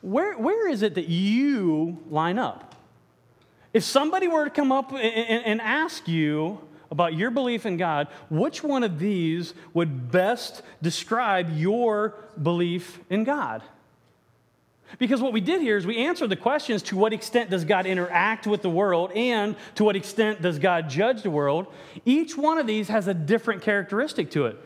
where, 0.00 0.38
where 0.38 0.68
is 0.68 0.82
it 0.82 0.94
that 0.94 1.08
you 1.08 1.98
line 2.08 2.38
up 2.38 2.74
if 3.72 3.84
somebody 3.84 4.28
were 4.28 4.44
to 4.44 4.50
come 4.50 4.72
up 4.72 4.92
and, 4.92 5.00
and, 5.02 5.44
and 5.44 5.60
ask 5.60 6.08
you 6.08 6.60
about 6.90 7.14
your 7.14 7.30
belief 7.30 7.66
in 7.66 7.76
God, 7.76 8.08
which 8.30 8.62
one 8.62 8.84
of 8.84 8.98
these 8.98 9.52
would 9.74 10.10
best 10.10 10.62
describe 10.80 11.56
your 11.56 12.14
belief 12.42 13.00
in 13.10 13.24
God? 13.24 13.62
Because 14.98 15.20
what 15.20 15.32
we 15.32 15.40
did 15.40 15.60
here 15.60 15.76
is 15.76 15.86
we 15.86 15.98
answered 15.98 16.30
the 16.30 16.36
questions 16.36 16.82
to 16.84 16.96
what 16.96 17.12
extent 17.12 17.50
does 17.50 17.64
God 17.64 17.86
interact 17.86 18.46
with 18.46 18.62
the 18.62 18.70
world 18.70 19.10
and 19.12 19.56
to 19.74 19.84
what 19.84 19.96
extent 19.96 20.40
does 20.40 20.58
God 20.58 20.88
judge 20.88 21.22
the 21.22 21.30
world. 21.30 21.66
Each 22.04 22.36
one 22.36 22.56
of 22.56 22.66
these 22.66 22.88
has 22.88 23.08
a 23.08 23.14
different 23.14 23.62
characteristic 23.62 24.30
to 24.30 24.46
it. 24.46 24.56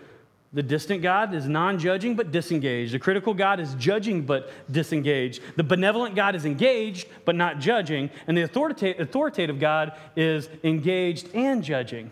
The 0.52 0.62
distant 0.64 1.00
God 1.00 1.32
is 1.32 1.46
non 1.46 1.78
judging 1.78 2.16
but 2.16 2.32
disengaged. 2.32 2.92
The 2.92 2.98
critical 2.98 3.34
God 3.34 3.60
is 3.60 3.74
judging 3.74 4.22
but 4.22 4.50
disengaged. 4.70 5.42
The 5.56 5.62
benevolent 5.62 6.16
God 6.16 6.34
is 6.34 6.44
engaged 6.44 7.06
but 7.24 7.36
not 7.36 7.60
judging. 7.60 8.10
And 8.26 8.36
the 8.36 8.42
authoritative 8.42 9.60
God 9.60 9.96
is 10.16 10.48
engaged 10.64 11.28
and 11.34 11.62
judging. 11.62 12.10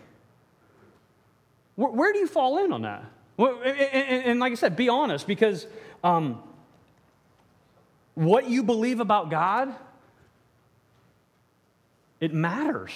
Where, 1.75 1.91
where 1.91 2.13
do 2.13 2.21
you 2.21 2.29
fall 2.29 2.65
in 2.65 2.73
on 2.73 2.83
that? 2.83 3.05
And, 3.39 3.65
and, 3.65 4.25
and, 4.25 4.41
like 4.41 4.53
I 4.53 4.57
said, 4.57 4.77
be 4.77 4.89
honest 4.89 5.27
because 5.27 5.67
um, 6.03 6.43
what 8.15 8.49
you 8.49 8.63
believe 8.65 8.99
about 8.99 9.31
God, 9.31 9.73
it 12.21 12.35
matters. 12.35 12.93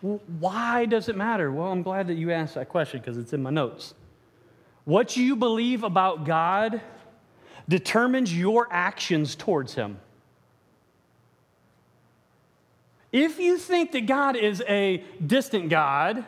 Why 0.00 0.86
does 0.86 1.08
it 1.08 1.16
matter? 1.16 1.52
Well, 1.52 1.70
I'm 1.70 1.82
glad 1.82 2.06
that 2.08 2.14
you 2.14 2.32
asked 2.32 2.54
that 2.54 2.68
question 2.68 3.00
because 3.00 3.18
it's 3.18 3.32
in 3.32 3.42
my 3.42 3.50
notes. 3.50 3.94
What 4.84 5.16
you 5.16 5.36
believe 5.36 5.84
about 5.84 6.24
God 6.24 6.80
determines 7.68 8.36
your 8.36 8.66
actions 8.70 9.36
towards 9.36 9.74
Him. 9.74 10.00
If 13.12 13.38
you 13.38 13.58
think 13.58 13.92
that 13.92 14.06
God 14.06 14.36
is 14.36 14.62
a 14.68 15.04
distant 15.24 15.68
God, 15.68 16.24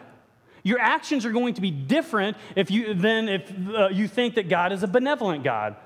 your 0.62 0.78
actions 0.78 1.24
are 1.24 1.32
going 1.32 1.54
to 1.54 1.60
be 1.60 1.70
different 1.70 2.36
if 2.54 2.70
you, 2.70 2.94
than 2.94 3.28
if 3.28 3.52
uh, 3.68 3.88
you 3.88 4.06
think 4.06 4.34
that 4.34 4.48
God 4.48 4.72
is 4.72 4.82
a 4.82 4.88
benevolent 4.88 5.44
God. 5.44 5.76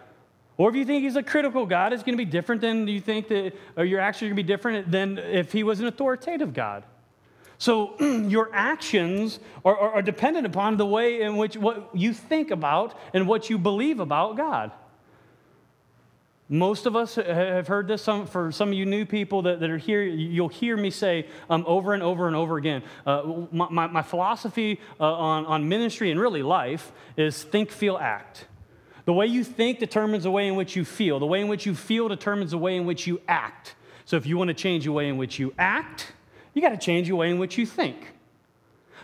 Or 0.59 0.70
if 0.70 0.75
you 0.75 0.85
think 0.85 1.03
he's 1.03 1.16
a 1.16 1.22
critical 1.22 1.66
God, 1.66 1.92
it's 1.92 2.03
going 2.03 2.16
to 2.16 2.25
be 2.25 2.31
different 2.31 2.62
than 2.62 2.88
you 2.88 3.01
think 3.01 3.29
that, 3.29 3.53
or 3.77 3.85
your 3.85 4.01
actions 4.01 4.22
are 4.22 4.35
going 4.35 4.37
to 4.37 4.42
be 4.42 4.46
different 4.46 4.90
than 4.90 5.18
if 5.18 5.53
he 5.53 5.62
was 5.62 5.81
an 5.81 5.87
authoritative 5.87 6.55
God. 6.55 6.83
So 7.58 7.98
your 8.00 8.50
actions 8.52 9.40
are, 9.64 9.76
are, 9.76 9.92
are, 9.94 10.02
dependent 10.02 10.46
upon 10.46 10.76
the 10.76 10.86
way 10.86 11.22
in 11.22 11.36
which 11.36 11.56
what 11.56 11.90
you 11.94 12.12
think 12.12 12.50
about 12.50 12.98
and 13.14 13.26
what 13.26 13.48
you 13.48 13.58
believe 13.58 14.00
about 14.00 14.36
God. 14.36 14.72
Most 16.48 16.86
of 16.86 16.94
us 16.94 17.16
have 17.16 17.66
heard 17.66 17.88
this. 17.88 18.02
Some, 18.02 18.26
for 18.26 18.52
some 18.52 18.68
of 18.68 18.74
you 18.74 18.86
new 18.86 19.04
people 19.04 19.42
that, 19.42 19.58
that 19.58 19.68
are 19.68 19.78
here, 19.78 20.02
you'll 20.02 20.48
hear 20.48 20.76
me 20.76 20.90
say 20.90 21.26
um, 21.50 21.64
over 21.66 21.92
and 21.92 22.04
over 22.04 22.28
and 22.28 22.36
over 22.36 22.56
again. 22.56 22.84
Uh, 23.04 23.46
my, 23.50 23.68
my, 23.68 23.86
my, 23.88 24.02
philosophy 24.02 24.78
uh, 25.00 25.12
on, 25.12 25.44
on 25.46 25.68
ministry 25.68 26.12
and 26.12 26.20
really 26.20 26.44
life 26.44 26.92
is 27.16 27.42
think, 27.42 27.72
feel, 27.72 27.98
act. 27.98 28.46
The 29.06 29.12
way 29.12 29.26
you 29.26 29.42
think 29.42 29.80
determines 29.80 30.22
the 30.22 30.30
way 30.30 30.46
in 30.46 30.54
which 30.54 30.76
you 30.76 30.84
feel. 30.84 31.18
The 31.18 31.26
way 31.26 31.40
in 31.40 31.48
which 31.48 31.66
you 31.66 31.74
feel 31.74 32.06
determines 32.06 32.52
the 32.52 32.58
way 32.58 32.76
in 32.76 32.86
which 32.86 33.08
you 33.08 33.20
act. 33.26 33.74
So 34.04 34.16
if 34.16 34.24
you 34.24 34.38
want 34.38 34.48
to 34.48 34.54
change 34.54 34.84
the 34.84 34.92
way 34.92 35.08
in 35.08 35.16
which 35.16 35.40
you 35.40 35.52
act, 35.58 36.12
you 36.56 36.62
got 36.62 36.70
to 36.70 36.78
change 36.78 37.08
the 37.08 37.14
way 37.14 37.28
in 37.30 37.38
which 37.38 37.58
you 37.58 37.66
think. 37.66 38.14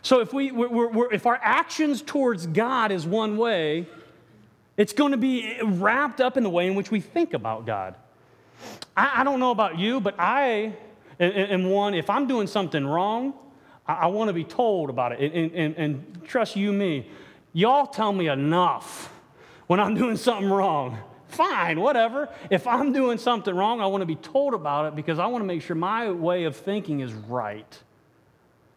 So 0.01 0.21
if, 0.21 0.33
we, 0.33 0.51
we're, 0.53 0.89
we're, 0.89 1.13
if 1.13 1.27
our 1.27 1.39
actions 1.43 2.01
towards 2.01 2.47
God 2.47 2.91
is 2.91 3.07
one 3.07 3.37
way, 3.37 3.87
it's 4.79 4.95
going 4.95 5.13
to 5.13 5.19
be 5.19 5.61
wrapped 5.63 6.23
up 6.23 6.39
in 6.39 6.45
the 6.45 6.49
way 6.49 6.67
in 6.67 6.75
which 6.75 6.91
we 6.91 7.01
think 7.01 7.35
about 7.35 7.67
God. 7.67 7.95
I, 8.97 9.21
I 9.21 9.25
don't 9.25 9.39
know 9.39 9.51
about 9.51 9.79
you, 9.79 10.01
but 10.01 10.19
I 10.19 10.73
am 11.21 11.69
one, 11.69 11.93
if 11.93 12.09
I'm 12.09 12.27
doing 12.27 12.47
something 12.47 12.87
wrong, 12.87 13.35
I, 13.87 13.93
I 13.93 14.07
want 14.07 14.29
to 14.29 14.33
be 14.33 14.45
told 14.45 14.89
about 14.89 15.13
it. 15.13 15.21
And, 15.21 15.53
and, 15.53 15.77
and 15.77 16.25
trust 16.25 16.57
you, 16.57 16.73
me, 16.73 17.07
y'all 17.53 17.87
tell 17.87 18.15
me 18.15 18.29
enough 18.29 19.13
when 19.67 19.79
I'm 19.79 19.95
doing 20.03 20.17
something 20.17 20.49
wrong 20.49 20.97
fine, 21.33 21.81
whatever. 21.81 22.29
If 22.51 22.67
I'm 22.67 22.93
doing 22.93 23.19
something 23.19 23.55
wrong, 23.55 23.81
I 23.81 23.87
want 23.87 24.03
to 24.03 24.07
be 24.07 24.17
told 24.17 24.55
about 24.55 24.87
it 24.87 24.97
because 24.97 25.19
I 25.19 25.27
want 25.27 25.43
to 25.43 25.47
make 25.47 25.63
sure 25.63 25.77
my 25.77 26.11
way 26.11 26.45
of 26.45 26.57
thinking 26.57 27.01
is 27.01 27.13
right. 27.13 27.83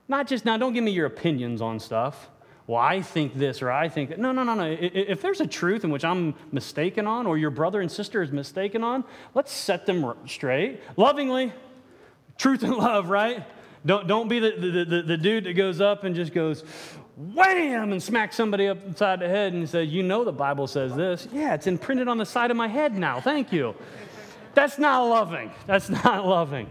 Not 0.07 0.27
just 0.27 0.45
now, 0.45 0.57
don't 0.57 0.73
give 0.73 0.83
me 0.83 0.91
your 0.91 1.07
opinions 1.07 1.61
on 1.61 1.79
stuff. 1.79 2.29
Well, 2.67 2.81
I 2.81 3.01
think 3.01 3.35
this 3.35 3.61
or 3.61 3.71
I 3.71 3.89
think 3.89 4.09
that. 4.09 4.19
No, 4.19 4.31
no, 4.31 4.43
no, 4.43 4.55
no. 4.55 4.65
If 4.65 5.21
there's 5.21 5.39
a 5.39 5.47
truth 5.47 5.83
in 5.83 5.91
which 5.91 6.03
I'm 6.03 6.33
mistaken 6.51 7.05
on 7.05 7.27
or 7.27 7.37
your 7.37 7.51
brother 7.51 7.81
and 7.81 7.91
sister 7.91 8.23
is 8.23 8.31
mistaken 8.31 8.83
on, 8.83 9.03
let's 9.35 9.51
set 9.51 9.85
them 9.85 10.13
straight. 10.25 10.81
Lovingly, 10.97 11.53
truth 12.37 12.63
and 12.63 12.75
love, 12.75 13.09
right? 13.09 13.45
Don't, 13.85 14.07
don't 14.07 14.27
be 14.27 14.39
the, 14.39 14.51
the, 14.57 14.85
the, 14.85 15.01
the 15.03 15.17
dude 15.17 15.43
that 15.43 15.53
goes 15.53 15.79
up 15.79 16.03
and 16.05 16.15
just 16.15 16.33
goes, 16.33 16.63
wham, 17.17 17.91
and 17.91 18.01
smack 18.01 18.33
somebody 18.33 18.67
upside 18.67 19.19
the 19.19 19.27
head 19.27 19.53
and 19.53 19.67
say, 19.69 19.83
You 19.83 20.03
know 20.03 20.23
the 20.23 20.31
Bible 20.31 20.67
says 20.67 20.95
this. 20.95 21.27
Yeah, 21.31 21.53
it's 21.53 21.67
imprinted 21.67 22.07
on 22.07 22.17
the 22.17 22.25
side 22.25 22.51
of 22.51 22.57
my 22.57 22.67
head 22.67 22.97
now. 22.97 23.21
Thank 23.21 23.51
you. 23.51 23.75
That's 24.53 24.77
not 24.77 25.03
loving. 25.03 25.51
That's 25.67 25.89
not 26.03 26.25
loving. 26.25 26.69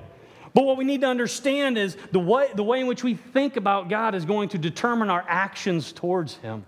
But 0.54 0.64
what 0.64 0.76
we 0.76 0.84
need 0.84 1.00
to 1.00 1.08
understand 1.08 1.76
is 1.76 1.96
the 2.12 2.20
way, 2.20 2.48
the 2.54 2.62
way 2.62 2.80
in 2.80 2.86
which 2.86 3.02
we 3.02 3.14
think 3.14 3.56
about 3.56 3.88
God 3.88 4.14
is 4.14 4.24
going 4.24 4.50
to 4.50 4.58
determine 4.58 5.10
our 5.10 5.24
actions 5.26 5.92
towards 5.92 6.36
Him. 6.36 6.64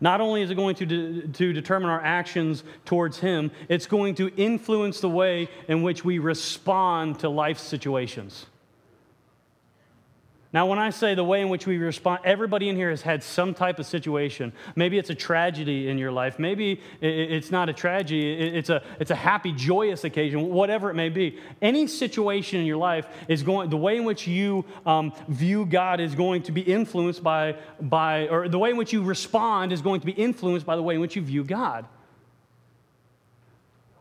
Not 0.00 0.20
only 0.20 0.42
is 0.42 0.50
it 0.50 0.54
going 0.54 0.74
to, 0.76 0.86
de- 0.86 1.28
to 1.28 1.52
determine 1.52 1.90
our 1.90 2.00
actions 2.00 2.64
towards 2.84 3.18
Him, 3.18 3.50
it's 3.68 3.86
going 3.86 4.14
to 4.16 4.34
influence 4.36 5.00
the 5.00 5.10
way 5.10 5.48
in 5.68 5.82
which 5.82 6.04
we 6.04 6.18
respond 6.18 7.20
to 7.20 7.28
life 7.28 7.58
situations. 7.58 8.46
Now, 10.52 10.66
when 10.66 10.78
I 10.78 10.90
say 10.90 11.14
the 11.14 11.24
way 11.24 11.40
in 11.40 11.48
which 11.48 11.66
we 11.66 11.78
respond, 11.78 12.20
everybody 12.24 12.68
in 12.68 12.76
here 12.76 12.90
has 12.90 13.00
had 13.00 13.22
some 13.22 13.54
type 13.54 13.78
of 13.78 13.86
situation. 13.86 14.52
Maybe 14.76 14.98
it's 14.98 15.08
a 15.08 15.14
tragedy 15.14 15.88
in 15.88 15.96
your 15.96 16.12
life. 16.12 16.38
Maybe 16.38 16.82
it's 17.00 17.50
not 17.50 17.70
a 17.70 17.72
tragedy. 17.72 18.34
It's 18.34 18.68
a, 18.68 18.82
it's 19.00 19.10
a 19.10 19.14
happy, 19.14 19.52
joyous 19.52 20.04
occasion, 20.04 20.50
whatever 20.50 20.90
it 20.90 20.94
may 20.94 21.08
be. 21.08 21.38
Any 21.62 21.86
situation 21.86 22.60
in 22.60 22.66
your 22.66 22.76
life 22.76 23.06
is 23.28 23.42
going, 23.42 23.70
the 23.70 23.78
way 23.78 23.96
in 23.96 24.04
which 24.04 24.26
you 24.26 24.66
um, 24.84 25.14
view 25.26 25.64
God 25.64 26.00
is 26.00 26.14
going 26.14 26.42
to 26.42 26.52
be 26.52 26.60
influenced 26.60 27.22
by, 27.22 27.56
by, 27.80 28.28
or 28.28 28.46
the 28.46 28.58
way 28.58 28.68
in 28.68 28.76
which 28.76 28.92
you 28.92 29.02
respond 29.02 29.72
is 29.72 29.80
going 29.80 30.00
to 30.00 30.06
be 30.06 30.12
influenced 30.12 30.66
by 30.66 30.76
the 30.76 30.82
way 30.82 30.96
in 30.96 31.00
which 31.00 31.16
you 31.16 31.22
view 31.22 31.44
God. 31.44 31.86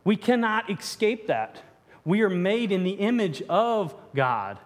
We 0.04 0.18
cannot 0.18 0.70
escape 0.70 1.28
that. 1.28 1.62
We 2.04 2.24
are 2.24 2.30
made 2.30 2.74
in 2.74 2.84
the 2.84 2.92
image 2.92 3.42
of 3.48 3.96
God. 4.14 4.58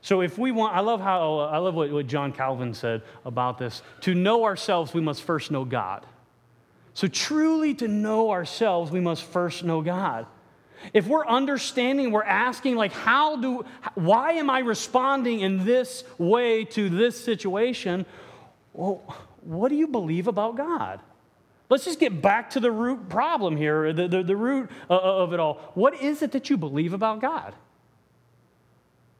So 0.00 0.20
if 0.20 0.38
we 0.38 0.52
want, 0.52 0.76
I 0.76 0.80
love 0.80 1.00
how, 1.00 1.38
I 1.40 1.58
love 1.58 1.74
what, 1.74 1.90
what 1.90 2.06
John 2.06 2.32
Calvin 2.32 2.74
said 2.74 3.02
about 3.24 3.58
this. 3.58 3.82
To 4.02 4.14
know 4.14 4.44
ourselves, 4.44 4.94
we 4.94 5.00
must 5.00 5.22
first 5.22 5.50
know 5.50 5.64
God. 5.64 6.06
So 6.94 7.06
truly 7.06 7.74
to 7.74 7.88
know 7.88 8.30
ourselves, 8.30 8.90
we 8.90 9.00
must 9.00 9.22
first 9.22 9.64
know 9.64 9.82
God. 9.82 10.26
If 10.92 11.06
we're 11.06 11.26
understanding, 11.26 12.12
we're 12.12 12.24
asking, 12.24 12.76
like, 12.76 12.92
how 12.92 13.36
do, 13.36 13.64
why 13.94 14.32
am 14.32 14.48
I 14.48 14.60
responding 14.60 15.40
in 15.40 15.64
this 15.64 16.04
way 16.18 16.64
to 16.66 16.88
this 16.88 17.22
situation? 17.22 18.06
Well, 18.72 19.02
what 19.42 19.68
do 19.70 19.74
you 19.74 19.88
believe 19.88 20.28
about 20.28 20.56
God? 20.56 21.00
Let's 21.68 21.84
just 21.84 22.00
get 22.00 22.22
back 22.22 22.50
to 22.50 22.60
the 22.60 22.70
root 22.70 23.08
problem 23.08 23.56
here, 23.56 23.92
the, 23.92 24.08
the, 24.08 24.22
the 24.22 24.36
root 24.36 24.70
uh, 24.88 24.98
of 24.98 25.32
it 25.32 25.40
all. 25.40 25.72
What 25.74 26.00
is 26.00 26.22
it 26.22 26.32
that 26.32 26.48
you 26.48 26.56
believe 26.56 26.92
about 26.92 27.20
God? 27.20 27.54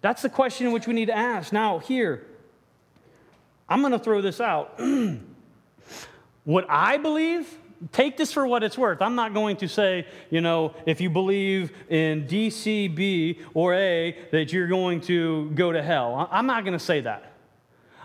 That's 0.01 0.23
the 0.23 0.29
question 0.29 0.73
which 0.73 0.87
we 0.87 0.95
need 0.95 1.07
to 1.07 1.17
ask. 1.17 1.53
Now, 1.53 1.79
here, 1.79 2.27
I'm 3.69 3.81
going 3.81 3.93
to 3.93 3.99
throw 3.99 4.21
this 4.23 4.41
out. 4.41 4.81
what 6.45 6.67
I 6.69 6.97
believe, 6.97 7.59
take 7.93 8.17
this 8.17 8.33
for 8.33 8.47
what 8.47 8.63
it's 8.63 8.79
worth. 8.79 9.03
I'm 9.03 9.15
not 9.15 9.35
going 9.35 9.57
to 9.59 9.69
say, 9.69 10.07
you 10.31 10.41
know, 10.41 10.75
if 10.87 11.01
you 11.01 11.11
believe 11.11 11.73
in 11.89 12.27
D, 12.27 12.51
C, 12.51 12.89
B, 12.89 13.41
or 13.55 13.75
A, 13.75 14.17
that 14.31 14.53
you're 14.53 14.69
going 14.69 15.01
to 15.03 15.51
go 15.51 15.73
to 15.73 15.83
hell. 15.83 16.29
I'm 16.31 16.47
not 16.47 16.65
going 16.65 16.79
to 16.79 16.85
say 16.85 17.01
that. 17.03 17.33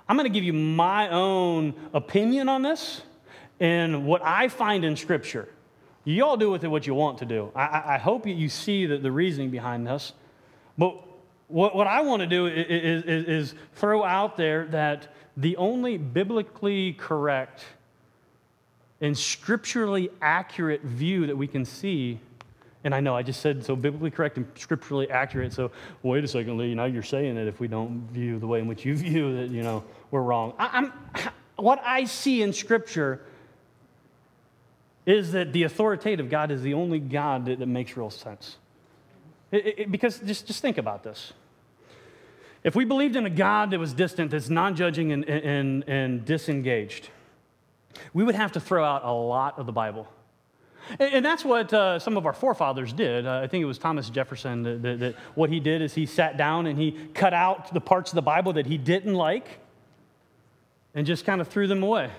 I'm 0.07 0.17
going 0.17 0.29
to 0.29 0.33
give 0.33 0.43
you 0.43 0.53
my 0.53 1.09
own 1.09 1.73
opinion 1.93 2.49
on 2.49 2.61
this 2.61 3.01
and 3.59 4.05
what 4.05 4.21
I 4.23 4.49
find 4.49 4.83
in 4.83 4.97
Scripture. 4.97 5.47
You 6.03 6.25
all 6.25 6.35
do 6.35 6.51
with 6.51 6.65
it 6.65 6.67
what 6.67 6.85
you 6.85 6.93
want 6.93 7.19
to 7.19 7.25
do. 7.25 7.51
I, 7.55 7.95
I 7.95 7.97
hope 7.97 8.27
you 8.27 8.49
see 8.49 8.85
the, 8.85 8.97
the 8.97 9.11
reasoning 9.11 9.51
behind 9.51 9.87
this. 9.87 10.11
But 10.77 11.01
what, 11.53 11.75
what 11.75 11.85
I 11.85 12.01
want 12.01 12.21
to 12.21 12.27
do 12.27 12.47
is, 12.47 13.03
is, 13.03 13.25
is 13.25 13.55
throw 13.75 14.03
out 14.03 14.37
there 14.37 14.65
that 14.67 15.13
the 15.37 15.55
only 15.57 15.97
biblically 15.97 16.93
correct 16.93 17.63
and 18.99 19.15
scripturally 19.15 20.09
accurate 20.19 20.81
view 20.81 21.27
that 21.27 21.37
we 21.37 21.45
can 21.45 21.63
see 21.63 22.19
and 22.83 22.93
I 22.93 22.99
know 22.99 23.15
I 23.15 23.21
just 23.21 23.39
said 23.39 23.63
so 23.63 23.77
biblically 23.77 24.11
correct 24.11 24.35
and 24.35 24.45
scripturally 24.55 25.09
accurate. 25.09 25.53
So 25.53 25.71
wait 26.01 26.23
a 26.25 26.27
second, 26.27 26.57
Lee. 26.57 26.75
Now 26.75 26.83
you're 26.83 27.01
saying 27.01 27.35
that 27.35 27.47
if 27.47 27.61
we 27.61 27.69
don't 27.69 28.09
view 28.11 28.39
the 28.39 28.47
way 28.47 28.59
in 28.59 28.67
which 28.67 28.83
you 28.83 28.95
view 28.95 29.37
that, 29.37 29.49
you 29.51 29.61
know, 29.61 29.85
we're 30.11 30.21
wrong. 30.21 30.53
I, 30.59 30.91
what 31.55 31.81
I 31.85 32.03
see 32.03 32.41
in 32.41 32.51
Scripture 32.51 33.21
is 35.05 35.31
that 35.31 35.53
the 35.53 35.63
authoritative 35.63 36.29
God 36.29 36.51
is 36.51 36.61
the 36.61 36.73
only 36.73 36.99
God 36.99 37.45
that, 37.45 37.59
that 37.59 37.67
makes 37.67 37.95
real 37.95 38.09
sense. 38.09 38.57
It, 39.49 39.79
it, 39.79 39.91
because 39.91 40.19
just, 40.19 40.47
just 40.47 40.61
think 40.61 40.77
about 40.77 41.03
this. 41.03 41.31
If 42.63 42.75
we 42.75 42.85
believed 42.85 43.15
in 43.15 43.25
a 43.25 43.29
God 43.29 43.71
that 43.71 43.79
was 43.79 43.93
distant, 43.93 44.31
that's 44.31 44.49
non 44.49 44.75
judging 44.75 45.11
and, 45.11 45.25
and, 45.25 45.83
and 45.87 46.25
disengaged, 46.25 47.09
we 48.13 48.23
would 48.23 48.35
have 48.35 48.53
to 48.53 48.59
throw 48.59 48.83
out 48.83 49.03
a 49.03 49.11
lot 49.11 49.59
of 49.59 49.65
the 49.65 49.73
Bible. 49.73 50.07
And, 50.99 51.25
that's 51.25 51.45
what 51.45 51.73
uh, 51.73 51.97
some 51.99 52.17
of 52.17 52.25
our 52.25 52.33
forefathers 52.33 52.91
did. 52.91 53.25
Uh, 53.25 53.39
I 53.41 53.47
think 53.47 53.61
it 53.61 53.65
was 53.65 53.77
Thomas 53.77 54.09
Jefferson 54.09 54.63
that, 54.63 54.81
that, 54.81 54.99
that 54.99 55.15
what 55.33 55.49
he 55.49 55.59
did 55.59 55.81
is 55.81 55.93
he 55.93 56.05
sat 56.05 56.35
down 56.35 56.67
and 56.67 56.77
he 56.77 56.91
cut 57.13 57.33
out 57.33 57.73
the 57.73 57.79
parts 57.79 58.11
of 58.11 58.15
the 58.15 58.21
Bible 58.21 58.53
that 58.53 58.65
he 58.65 58.77
didn't 58.77 59.13
like 59.13 59.59
and 60.93 61.07
just 61.07 61.25
kind 61.25 61.39
of 61.39 61.47
threw 61.47 61.67
them 61.67 61.83
away. 61.83 62.11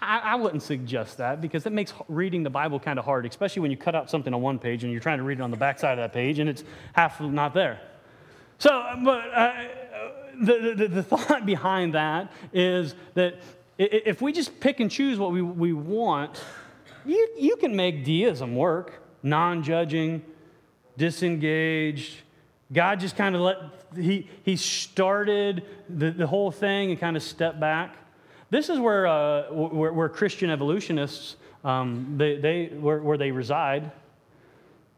I, 0.00 0.18
I, 0.20 0.34
wouldn't 0.36 0.62
suggest 0.62 1.18
that 1.18 1.40
because 1.40 1.66
it 1.66 1.72
makes 1.72 1.92
reading 2.06 2.44
the 2.44 2.50
Bible 2.50 2.78
kind 2.78 3.00
of 3.00 3.04
hard, 3.04 3.26
especially 3.26 3.62
when 3.62 3.72
you 3.72 3.76
cut 3.76 3.96
out 3.96 4.08
something 4.08 4.32
on 4.32 4.40
one 4.40 4.60
page 4.60 4.84
and 4.84 4.92
you're 4.92 5.00
trying 5.00 5.18
to 5.18 5.24
read 5.24 5.40
it 5.40 5.42
on 5.42 5.50
the 5.50 5.56
back 5.56 5.80
side 5.80 5.98
of 5.98 6.04
that 6.04 6.12
page 6.12 6.38
and 6.38 6.48
it's 6.48 6.62
half 6.92 7.20
not 7.20 7.52
there. 7.52 7.80
So, 8.58 8.84
but 9.04 9.32
uh, 9.32 9.52
the, 10.40 10.74
the, 10.76 10.88
the 10.88 11.02
thought 11.02 11.46
behind 11.46 11.94
that 11.94 12.32
is 12.52 12.94
that 13.14 13.36
if 13.78 14.20
we 14.20 14.32
just 14.32 14.58
pick 14.60 14.80
and 14.80 14.90
choose 14.90 15.18
what 15.18 15.32
we, 15.32 15.40
we 15.42 15.72
want, 15.72 16.42
you, 17.06 17.28
you 17.38 17.56
can 17.56 17.74
make 17.74 18.04
deism 18.04 18.56
work 18.56 19.02
non 19.22 19.62
judging, 19.62 20.22
disengaged. 20.96 22.16
God 22.72 23.00
just 23.00 23.16
kind 23.16 23.34
of 23.34 23.40
let, 23.40 23.56
he, 23.96 24.28
he 24.44 24.56
started 24.56 25.64
the, 25.88 26.10
the 26.10 26.26
whole 26.26 26.50
thing 26.50 26.90
and 26.90 27.00
kind 27.00 27.16
of 27.16 27.22
stepped 27.22 27.58
back. 27.58 27.96
This 28.50 28.68
is 28.68 28.78
where, 28.78 29.06
uh, 29.06 29.52
where, 29.52 29.92
where, 29.92 30.08
Christian 30.08 30.50
evolutionists, 30.50 31.36
um, 31.64 32.14
they, 32.16 32.36
they, 32.36 32.66
where, 32.66 33.00
where 33.00 33.18
they 33.18 33.30
reside. 33.30 33.90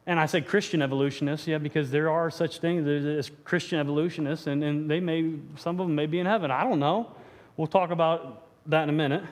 And 0.06 0.18
I 0.18 0.26
say 0.26 0.40
Christian 0.40 0.82
evolutionists, 0.82 1.46
yeah, 1.46 1.58
because 1.58 1.90
there 1.90 2.10
are 2.10 2.30
such 2.30 2.58
things 2.58 2.86
as 2.88 3.30
Christian 3.44 3.78
evolutionists, 3.78 4.46
and, 4.46 4.64
and 4.64 4.90
they 4.90 4.98
may, 4.98 5.34
some 5.56 5.78
of 5.78 5.86
them 5.86 5.94
may 5.94 6.06
be 6.06 6.18
in 6.18 6.26
heaven. 6.26 6.50
I 6.50 6.64
don't 6.64 6.80
know. 6.80 7.14
We'll 7.56 7.66
talk 7.66 7.90
about 7.90 8.46
that 8.66 8.84
in 8.84 8.88
a 8.88 8.92
minute. 8.92 9.22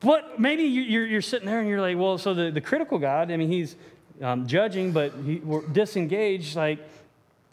But 0.00 0.40
maybe 0.40 0.64
you're, 0.64 1.06
you're 1.06 1.22
sitting 1.22 1.46
there 1.46 1.60
and 1.60 1.68
you're 1.68 1.80
like, 1.80 1.96
well, 1.96 2.18
so 2.18 2.34
the, 2.34 2.50
the 2.50 2.60
critical 2.60 2.98
God, 2.98 3.30
I 3.30 3.36
mean, 3.36 3.50
he's 3.50 3.76
um, 4.22 4.46
judging, 4.46 4.92
but 4.92 5.12
he, 5.24 5.36
we're 5.36 5.66
disengaged. 5.66 6.56
Like, 6.56 6.78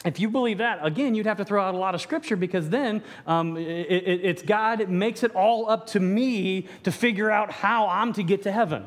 if 0.04 0.20
you 0.20 0.28
believe 0.30 0.58
that, 0.58 0.84
again, 0.84 1.14
you'd 1.14 1.26
have 1.26 1.38
to 1.38 1.44
throw 1.44 1.62
out 1.62 1.74
a 1.74 1.78
lot 1.78 1.94
of 1.94 2.00
scripture 2.00 2.36
because 2.36 2.68
then 2.70 3.02
um, 3.26 3.56
it, 3.56 3.66
it, 3.66 4.20
it's 4.24 4.42
God, 4.42 4.88
makes 4.88 5.22
it 5.22 5.34
all 5.34 5.68
up 5.68 5.88
to 5.88 6.00
me 6.00 6.68
to 6.84 6.92
figure 6.92 7.30
out 7.30 7.50
how 7.50 7.88
I'm 7.88 8.12
to 8.12 8.22
get 8.22 8.44
to 8.44 8.52
heaven. 8.52 8.86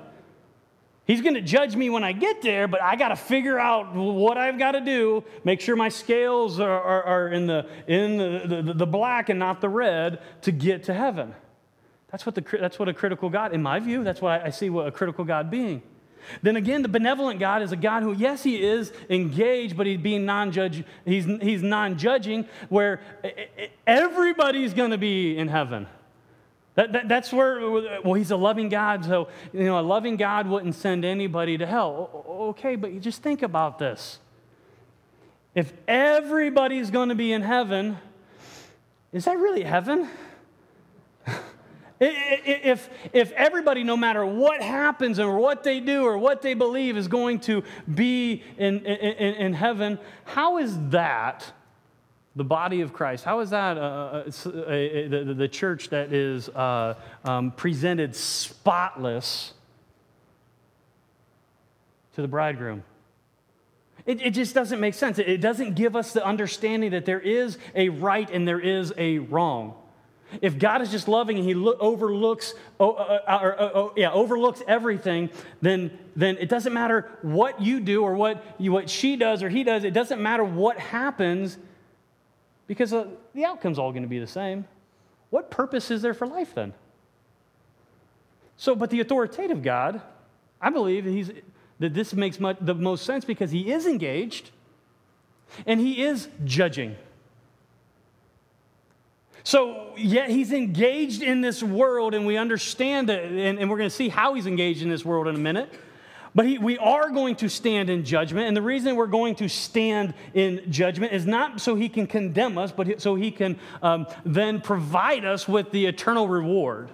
He's 1.12 1.20
going 1.20 1.34
to 1.34 1.42
judge 1.42 1.76
me 1.76 1.90
when 1.90 2.06
I 2.06 2.14
get 2.14 2.42
there, 2.42 2.70
but 2.70 2.82
I 2.82 2.96
got 2.96 3.10
to 3.10 3.18
figure 3.18 3.60
out 3.60 3.94
what 3.94 4.38
I've 4.38 4.58
got 4.58 4.72
to 4.72 4.80
do, 4.80 5.26
make 5.44 5.60
sure 5.60 5.76
my 5.76 5.90
scales 5.90 6.58
are, 6.58 6.82
are, 6.82 7.04
are 7.04 7.28
in, 7.28 7.48
the, 7.48 7.68
in 7.86 8.18
the, 8.18 8.62
the, 8.62 8.74
the, 8.74 8.88
black 8.88 9.28
and 9.28 9.38
not 9.38 9.60
the 9.60 9.68
red 9.68 10.22
to 10.44 10.54
get 10.54 10.86
to 10.86 10.94
heaven. 10.94 11.36
That's 12.14 12.26
what, 12.26 12.36
the, 12.36 12.46
that's 12.58 12.80
what 12.80 12.88
a 12.88 12.94
critical 12.94 13.30
God, 13.30 13.54
in 13.54 13.62
my 13.62 13.82
view, 13.82 14.06
that's 14.06 14.22
what 14.22 14.42
I, 14.42 14.52
see 14.52 14.70
what 14.70 14.88
a 14.88 14.92
critical 14.92 15.26
God 15.26 15.52
being. 15.52 15.82
Then 16.44 16.56
again, 16.56 16.82
the 16.82 16.88
benevolent 16.88 17.42
God 17.42 17.62
is 17.62 17.74
a 17.74 17.76
God 17.76 18.04
who, 18.04 18.14
yes, 18.14 18.44
he 18.44 18.64
is 18.64 18.94
engaged, 19.10 19.76
but 19.76 19.88
he's 19.88 20.00
being 20.00 20.26
non-judge, 20.26 20.86
he's, 21.04 21.26
he's 21.26 21.62
non-judging, 21.62 22.48
where 22.70 23.02
everybody's 23.86 24.74
going 24.74 24.92
to 24.92 24.98
be 24.98 25.38
in 25.38 25.50
heaven. 25.50 25.88
That, 26.76 26.94
that, 26.94 27.08
that's 27.10 27.34
where, 27.34 27.60
well, 28.02 28.14
he's 28.14 28.32
a 28.32 28.38
loving 28.38 28.70
God, 28.70 29.04
so, 29.04 29.28
you 29.52 29.66
know, 29.66 29.80
a 29.80 29.82
loving 29.82 30.16
God 30.16 30.48
wouldn't 30.48 30.76
send 30.76 31.04
anybody 31.04 31.58
to 31.58 31.66
hell. 31.66 32.26
Okay, 32.28 32.76
but 32.78 32.94
you 32.94 33.00
just 33.00 33.22
think 33.22 33.42
about 33.42 33.78
this. 33.78 34.20
If 35.54 35.74
everybody's 35.88 36.90
going 36.90 37.10
to 37.10 37.16
be 37.16 37.34
in 37.34 37.42
heaven, 37.42 37.98
is 39.12 39.26
that 39.26 39.38
really 39.38 39.64
heaven? 39.64 40.08
if, 42.00 42.90
if 43.12 43.34
everybody, 43.34 43.84
no 43.84 43.98
matter 43.98 44.26
what 44.26 44.62
happens 44.62 45.20
or 45.20 45.38
what 45.38 45.64
they 45.64 45.82
do 45.82 46.06
or 46.06 46.18
what 46.18 46.42
they 46.42 46.54
believe, 46.54 46.96
is 46.96 47.10
going 47.10 47.42
to 47.42 47.64
be 47.94 48.44
in, 48.58 48.86
in, 48.86 49.36
in 49.36 49.54
heaven, 49.54 50.00
how 50.24 50.58
is 50.58 50.78
that 50.90 51.52
the 52.36 52.44
body 52.44 52.82
of 52.82 52.94
Christ. 52.94 53.26
How 53.26 53.40
is 53.42 53.50
that 53.50 53.78
uh, 53.78 53.82
uh, 53.82 54.24
a, 54.46 54.72
a, 54.72 55.08
the, 55.08 55.34
the 55.34 55.48
church 55.48 55.90
that 55.90 56.14
is 56.14 56.48
uh, 56.50 56.96
um, 57.26 57.52
presented 57.52 58.16
spotless 58.16 59.54
to 62.16 62.22
the 62.22 62.28
bridegroom? 62.28 62.84
It, 64.06 64.22
it, 64.22 64.32
just 64.32 64.56
doesn't 64.56 64.80
make 64.80 64.94
sense. 64.94 65.20
It 65.20 65.42
doesn't 65.42 65.76
give 65.76 65.96
us 65.96 66.14
the 66.14 66.26
understanding 66.26 66.92
that 66.92 67.06
there 67.06 67.20
is 67.20 67.58
a 67.76 67.90
right 67.90 68.30
and 68.32 68.48
there 68.48 68.60
is 68.60 68.94
a 68.98 69.20
wrong. 69.20 69.76
If 70.42 70.58
God 70.58 70.82
is 70.82 70.90
just 70.90 71.08
loving 71.08 71.38
and 71.38 71.46
He 71.46 71.54
lo- 71.54 71.78
overlooks, 71.80 72.54
oh, 72.80 72.94
uh, 72.94 73.20
uh, 73.28 73.32
uh, 73.32 73.72
oh, 73.76 73.94
yeah, 73.96 74.12
overlooks 74.12 74.64
everything, 74.68 75.30
then, 75.62 75.92
then 76.16 76.38
it 76.40 76.50
doesn't 76.50 76.74
matter 76.74 77.12
what 77.22 77.62
you 77.62 77.80
do 77.80 78.04
or 78.04 78.16
what, 78.16 78.44
you, 78.58 78.72
what 78.72 78.90
she 78.90 79.18
does 79.18 79.44
or 79.44 79.50
he 79.50 79.64
does. 79.64 79.84
It 79.84 79.94
doesn't 79.94 80.22
matter 80.22 80.44
what 80.44 80.80
happens 80.80 81.58
because 82.72 82.94
uh, 82.94 83.06
the 83.36 83.44
outcome's 83.44 83.78
all 83.78 83.92
going 83.92 84.04
to 84.04 84.08
be 84.08 84.18
the 84.18 84.26
same. 84.26 84.64
What 85.30 85.52
purpose 85.52 85.92
is 85.92 86.02
there 86.02 86.14
for 86.14 86.26
life 86.26 86.56
then? 86.56 86.74
So, 88.56 88.76
but 88.76 88.90
the 88.90 89.02
authoritative 89.02 89.62
God, 89.62 90.02
I 90.62 90.70
believe 90.70 91.04
he's, 91.04 91.32
that 91.80 91.94
this 91.94 92.14
makes 92.14 92.40
much, 92.40 92.56
the 92.62 92.74
most 92.74 93.06
sense 93.06 93.26
because 93.26 93.52
he 93.52 93.74
is 93.74 93.86
engaged 93.86 94.52
and 95.66 95.82
he 95.82 96.02
is 96.02 96.30
judging. 96.46 96.96
So, 99.44 99.92
yet 99.98 100.30
he's 100.30 100.54
engaged 100.54 101.22
in 101.22 101.42
this 101.42 101.62
world, 101.62 102.14
and 102.14 102.26
we 102.26 102.38
understand 102.38 103.10
it, 103.10 103.34
and, 103.34 103.60
and 103.60 103.70
we're 103.70 103.80
going 103.80 103.90
to 103.90 103.96
see 103.96 104.08
how 104.08 104.36
he's 104.36 104.48
engaged 104.48 104.82
in 104.82 104.88
this 104.90 105.04
world 105.04 105.28
in 105.28 105.36
a 105.36 105.40
minute. 105.40 105.70
But 106.34 106.46
he, 106.46 106.58
we 106.58 106.78
are 106.78 107.10
going 107.10 107.36
to 107.38 107.50
stand 107.50 107.90
in 107.90 108.06
judgment. 108.06 108.48
And 108.48 108.56
the 108.56 108.62
reason 108.62 108.96
we're 108.96 109.08
going 109.08 109.36
to 109.36 109.50
stand 109.50 110.14
in 110.34 110.72
judgment 110.72 111.12
is 111.12 111.26
not 111.26 111.60
so 111.60 111.76
he 111.76 111.90
can 111.90 112.08
condemn 112.08 112.58
us, 112.58 112.72
but 112.72 113.02
so 113.02 113.16
he 113.16 113.32
can 113.32 113.60
um, 113.82 114.08
then 114.24 114.62
provide 114.62 115.26
us 115.26 115.48
with 115.48 115.72
the 115.72 115.86
eternal 115.86 116.28
reward. 116.28 116.90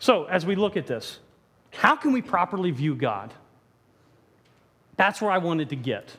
So, 0.00 0.24
as 0.24 0.44
we 0.44 0.56
look 0.56 0.76
at 0.76 0.88
this, 0.88 1.20
how 1.70 1.94
can 1.94 2.12
we 2.12 2.20
properly 2.20 2.72
view 2.72 2.96
God? 2.96 3.32
That's 4.96 5.22
where 5.22 5.30
I 5.30 5.38
wanted 5.38 5.70
to 5.70 5.76
get 5.76 6.16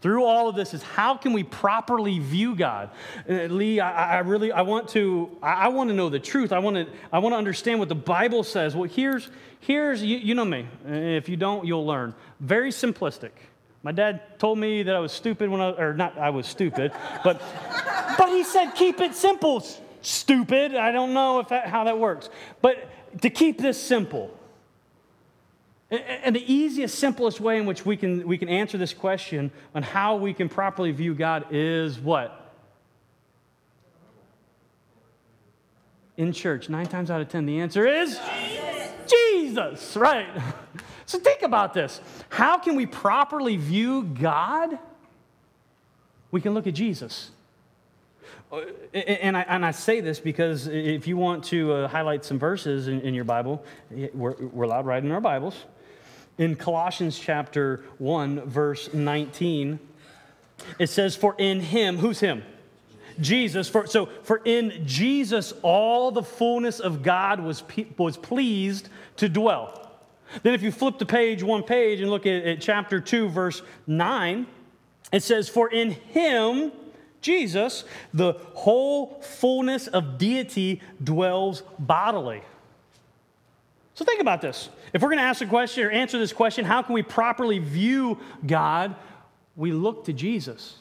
through 0.00 0.24
all 0.24 0.48
of 0.48 0.56
this 0.56 0.72
is 0.72 0.82
how 0.82 1.16
can 1.16 1.32
we 1.32 1.42
properly 1.42 2.18
view 2.18 2.54
God? 2.54 2.90
Uh, 3.28 3.44
Lee, 3.44 3.80
I, 3.80 4.16
I, 4.16 4.18
really 4.20 4.50
I 4.50 4.62
want 4.62 4.88
to 4.90 5.36
I, 5.42 5.68
want 5.68 5.90
to 5.90 5.94
know 5.94 6.08
the 6.08 6.18
truth. 6.18 6.52
I 6.52 6.58
want 6.58 6.76
to 6.76 6.86
I 7.12 7.18
want 7.18 7.34
to 7.34 7.36
understand 7.36 7.78
what 7.78 7.88
the 7.88 7.94
Bible 7.94 8.42
says. 8.42 8.74
Well, 8.74 8.88
here's 8.88 9.30
here's 9.60 10.02
you, 10.02 10.16
you 10.16 10.34
know 10.34 10.44
me. 10.44 10.66
If 10.86 11.28
you 11.28 11.36
don't, 11.36 11.66
you'll 11.66 11.86
learn. 11.86 12.14
Very 12.40 12.70
simplistic. 12.70 13.30
My 13.82 13.92
dad 13.92 14.38
told 14.38 14.58
me 14.58 14.82
that 14.82 14.94
I 14.94 15.00
was 15.00 15.12
stupid 15.12 15.50
when 15.50 15.60
I 15.60 15.70
or 15.72 15.94
not 15.94 16.16
I 16.18 16.30
was 16.30 16.46
stupid, 16.46 16.92
but 17.24 17.42
but 18.16 18.28
he 18.30 18.42
said 18.42 18.70
keep 18.70 19.00
it 19.00 19.14
simple. 19.14 19.64
Stupid. 20.02 20.74
I 20.74 20.92
don't 20.92 21.12
know 21.12 21.40
if 21.40 21.48
that, 21.48 21.66
how 21.66 21.84
that 21.84 21.98
works, 21.98 22.30
but 22.62 22.88
to 23.20 23.28
keep 23.28 23.58
this 23.58 23.80
simple. 23.80 24.34
And 25.90 26.36
the 26.36 26.52
easiest, 26.52 26.98
simplest 26.98 27.40
way 27.40 27.58
in 27.58 27.66
which 27.66 27.84
we 27.84 27.96
can, 27.96 28.26
we 28.26 28.38
can 28.38 28.48
answer 28.48 28.78
this 28.78 28.94
question 28.94 29.50
on 29.74 29.82
how 29.82 30.16
we 30.16 30.32
can 30.32 30.48
properly 30.48 30.92
view 30.92 31.14
God 31.14 31.46
is 31.50 31.98
what? 31.98 32.54
In 36.16 36.32
church, 36.32 36.68
nine 36.68 36.86
times 36.86 37.10
out 37.10 37.20
of 37.20 37.28
ten, 37.28 37.44
the 37.44 37.60
answer 37.60 37.86
is 37.86 38.20
Jesus, 39.08 39.10
Jesus 39.10 39.96
right? 39.96 40.28
So 41.06 41.18
think 41.18 41.42
about 41.42 41.74
this. 41.74 42.00
How 42.28 42.56
can 42.56 42.76
we 42.76 42.86
properly 42.86 43.56
view 43.56 44.04
God? 44.04 44.78
We 46.30 46.40
can 46.40 46.54
look 46.54 46.68
at 46.68 46.74
Jesus. 46.74 47.32
Uh, 48.52 48.60
and 48.94 49.36
I, 49.36 49.40
and 49.40 49.66
I 49.66 49.72
say 49.72 50.00
this 50.00 50.20
because 50.20 50.68
if 50.68 51.08
you 51.08 51.16
want 51.16 51.42
to 51.46 51.72
uh, 51.72 51.88
highlight 51.88 52.24
some 52.24 52.38
verses 52.38 52.86
in, 52.86 53.00
in 53.00 53.12
your 53.12 53.24
Bible, 53.24 53.64
we're, 53.90 54.34
we're 54.34 54.62
allowed 54.62 54.86
right 54.86 55.02
in 55.02 55.10
our 55.10 55.20
Bibles 55.20 55.64
in 56.40 56.56
Colossians 56.56 57.18
chapter 57.18 57.84
1, 57.98 58.40
verse 58.48 58.94
19, 58.94 59.78
it 60.78 60.86
says, 60.86 61.14
For 61.14 61.34
in 61.36 61.60
him, 61.60 61.98
who's 61.98 62.18
him? 62.18 62.42
Jesus. 63.20 63.68
For, 63.68 63.86
so, 63.86 64.06
for 64.22 64.40
in 64.46 64.86
Jesus, 64.86 65.52
all 65.60 66.10
the 66.10 66.22
fullness 66.22 66.80
of 66.80 67.02
God 67.02 67.40
was, 67.40 67.62
was 67.98 68.16
pleased 68.16 68.88
to 69.16 69.28
dwell. 69.28 69.92
Then, 70.42 70.54
if 70.54 70.62
you 70.62 70.72
flip 70.72 70.98
the 70.98 71.04
page, 71.04 71.42
one 71.42 71.62
page, 71.62 72.00
and 72.00 72.10
look 72.10 72.24
at, 72.24 72.42
at 72.44 72.62
chapter 72.62 73.00
2, 73.00 73.28
verse 73.28 73.60
9, 73.86 74.46
it 75.12 75.22
says, 75.22 75.46
For 75.50 75.70
in 75.70 75.90
him, 75.90 76.72
Jesus, 77.20 77.84
the 78.14 78.32
whole 78.54 79.20
fullness 79.20 79.88
of 79.88 80.16
deity 80.16 80.80
dwells 81.04 81.62
bodily. 81.78 82.40
So 84.00 84.06
think 84.06 84.22
about 84.22 84.40
this. 84.40 84.70
If 84.94 85.02
we're 85.02 85.08
going 85.08 85.18
to 85.18 85.24
ask 85.24 85.42
a 85.42 85.46
question 85.46 85.84
or 85.84 85.90
answer 85.90 86.18
this 86.18 86.32
question, 86.32 86.64
how 86.64 86.80
can 86.80 86.94
we 86.94 87.02
properly 87.02 87.58
view 87.58 88.18
God? 88.46 88.96
We 89.56 89.72
look 89.72 90.06
to 90.06 90.14
Jesus. 90.14 90.76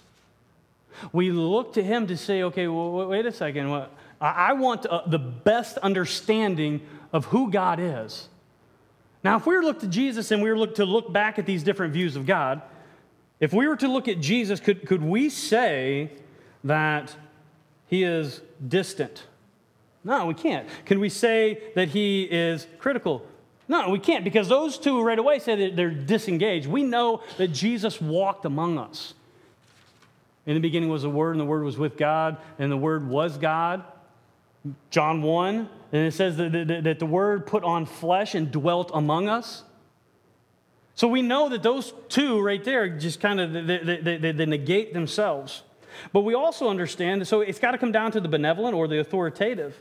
We 1.12 1.34
look 1.34 1.74
to 1.74 1.84
Him 1.84 2.08
to 2.08 2.16
say, 2.16 2.44
okay, 2.44 2.70
well, 2.70 3.10
wait 3.10 3.26
a 3.26 3.34
second. 3.34 3.88
I 4.22 4.54
want 4.54 4.86
uh, 4.86 5.02
the 5.06 5.20
best 5.20 5.78
understanding 5.80 6.80
of 7.12 7.26
who 7.26 7.52
God 7.52 7.82
is. 7.82 8.30
Now, 9.22 9.36
if 9.36 9.46
we 9.46 9.54
were 9.54 9.64
to 9.64 9.68
look 9.68 9.82
to 9.82 9.88
Jesus 9.88 10.32
and 10.32 10.42
we 10.42 10.50
were 10.50 10.58
look 10.58 10.76
to 10.76 10.86
look 10.86 11.12
back 11.12 11.38
at 11.38 11.46
these 11.46 11.62
different 11.62 11.92
views 11.92 12.16
of 12.16 12.26
God, 12.26 12.62
if 13.42 13.52
we 13.52 13.68
were 13.68 13.76
to 13.76 13.90
look 13.90 14.08
at 14.08 14.22
Jesus, 14.22 14.62
could, 14.62 14.88
could 14.88 15.04
we 15.04 15.30
say 15.30 16.10
that 16.64 17.14
He 17.88 18.06
is 18.06 18.40
distant? 18.66 19.26
No, 20.10 20.26
we 20.26 20.34
can't. 20.34 20.68
Can 20.86 21.00
we 21.00 21.08
say 21.08 21.62
that 21.76 21.90
he 21.90 22.24
is 22.24 22.66
critical? 22.80 23.24
No, 23.68 23.92
we 23.92 24.00
can't 24.00 24.24
because 24.24 24.50
those 24.50 24.80
two 24.80 25.04
right 25.04 25.20
away 25.20 25.38
say 25.38 25.68
that 25.68 25.76
they're 25.76 25.92
disengaged. 25.92 26.66
We 26.66 26.82
know 26.82 27.22
that 27.38 27.50
Jesus 27.50 28.02
walked 28.02 28.44
among 28.46 28.80
us. 28.80 29.14
In 30.48 30.56
the 30.56 30.60
beginning 30.62 30.90
was 30.90 31.04
the 31.04 31.12
Word, 31.12 31.34
and 31.34 31.40
the 31.40 31.46
Word 31.46 31.64
was 31.64 31.78
with 31.78 31.96
God, 31.96 32.38
and 32.58 32.72
the 32.72 32.78
Word 32.78 33.08
was 33.08 33.38
God. 33.38 33.84
John 34.90 35.22
1, 35.22 35.70
and 35.92 36.08
it 36.08 36.16
says 36.16 36.38
that, 36.38 36.82
that, 36.84 36.98
the 36.98 37.06
Word 37.06 37.46
put 37.46 37.64
on 37.64 37.86
flesh 37.86 38.34
and 38.34 38.52
dwelt 38.52 38.90
among 38.96 39.30
us. 39.30 39.62
So 40.96 41.08
we 41.08 41.22
know 41.22 41.50
that 41.50 41.62
those 41.62 41.94
two 42.10 42.42
right 42.42 42.64
there 42.64 42.90
just 42.90 43.20
kind 43.20 43.40
of 43.40 43.54
they, 43.54 43.78
they, 43.78 44.18
they, 44.18 44.32
they 44.32 44.46
negate 44.48 44.92
themselves. 44.92 45.62
But 46.12 46.22
we 46.22 46.34
also 46.34 46.68
understand, 46.68 47.28
so 47.28 47.42
it's 47.42 47.60
got 47.60 47.72
to 47.72 47.78
come 47.78 47.92
down 47.92 48.12
to 48.14 48.20
the 48.20 48.28
benevolent 48.28 48.74
or 48.74 48.88
the 48.88 49.00
authoritative. 49.00 49.76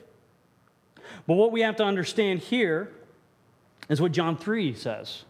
But 1.28 1.34
what 1.34 1.52
we 1.52 1.60
have 1.60 1.76
to 1.76 1.84
understand 1.84 2.40
here 2.40 2.90
is 3.90 4.00
what 4.00 4.12
John 4.12 4.38
3 4.38 4.74
says. 4.74 5.24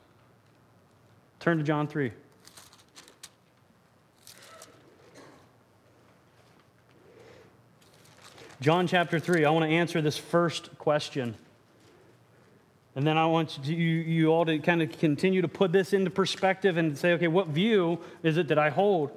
Turn 1.41 1.59
to 1.59 1.65
John 1.65 1.89
3. 1.89 2.13
John 8.61 8.87
chapter 8.87 9.19
3, 9.19 9.45
I 9.45 9.51
want 9.51 9.65
to 9.65 9.71
answer 9.71 10.01
this 10.01 10.17
first 10.17 10.79
question. 10.79 11.35
And 12.95 13.05
then 13.05 13.19
I 13.19 13.27
want 13.27 13.59
you, 13.65 13.75
you 13.75 14.29
all 14.29 14.45
to 14.45 14.61
kind 14.61 14.83
of 14.83 14.97
continue 15.01 15.43
to 15.43 15.49
put 15.49 15.73
this 15.73 15.93
into 15.93 16.11
perspective 16.11 16.77
and 16.77 16.97
say, 16.97 17.15
okay, 17.15 17.29
what 17.29 17.49
view 17.49 17.99
is 18.23 18.37
it 18.37 18.47
that 18.49 18.59
I 18.59 18.71
hold? 18.71 19.11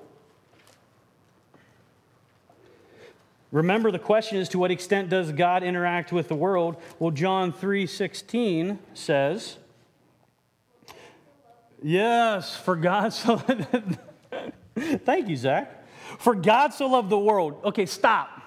Remember, 3.51 3.91
the 3.91 3.99
question 3.99 4.37
is 4.37 4.49
to 4.49 4.59
what 4.59 4.71
extent 4.71 5.09
does 5.09 5.31
God 5.31 5.63
interact 5.63 6.11
with 6.11 6.29
the 6.29 6.35
world? 6.35 6.77
Well, 6.99 7.11
John 7.11 7.51
3 7.51 7.85
16 7.85 8.79
says, 8.93 9.57
Yes, 11.83 12.55
for 12.55 12.75
God 12.75 13.13
so. 13.13 13.41
Thank 14.75 15.27
you, 15.27 15.35
Zach. 15.35 15.85
For 16.19 16.35
God 16.35 16.73
so 16.73 16.87
loved 16.87 17.09
the 17.09 17.19
world. 17.19 17.59
Okay, 17.65 17.85
stop. 17.85 18.41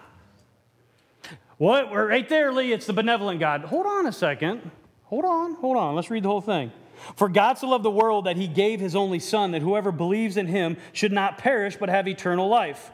What? 1.58 1.90
We're 1.90 2.08
right 2.08 2.28
there, 2.28 2.52
Lee. 2.52 2.72
It's 2.72 2.86
the 2.86 2.92
benevolent 2.92 3.40
God. 3.40 3.62
Hold 3.62 3.86
on 3.86 4.06
a 4.06 4.12
second. 4.12 4.70
Hold 5.04 5.24
on, 5.24 5.54
hold 5.54 5.76
on. 5.76 5.94
Let's 5.94 6.10
read 6.10 6.24
the 6.24 6.28
whole 6.28 6.40
thing. 6.40 6.72
For 7.16 7.28
God 7.28 7.58
so 7.58 7.68
loved 7.68 7.84
the 7.84 7.90
world 7.90 8.24
that 8.26 8.36
he 8.36 8.46
gave 8.46 8.80
his 8.80 8.96
only 8.96 9.18
Son, 9.18 9.50
that 9.52 9.62
whoever 9.62 9.92
believes 9.92 10.36
in 10.36 10.46
him 10.46 10.76
should 10.92 11.12
not 11.12 11.38
perish 11.38 11.76
but 11.76 11.88
have 11.88 12.08
eternal 12.08 12.48
life. 12.48 12.90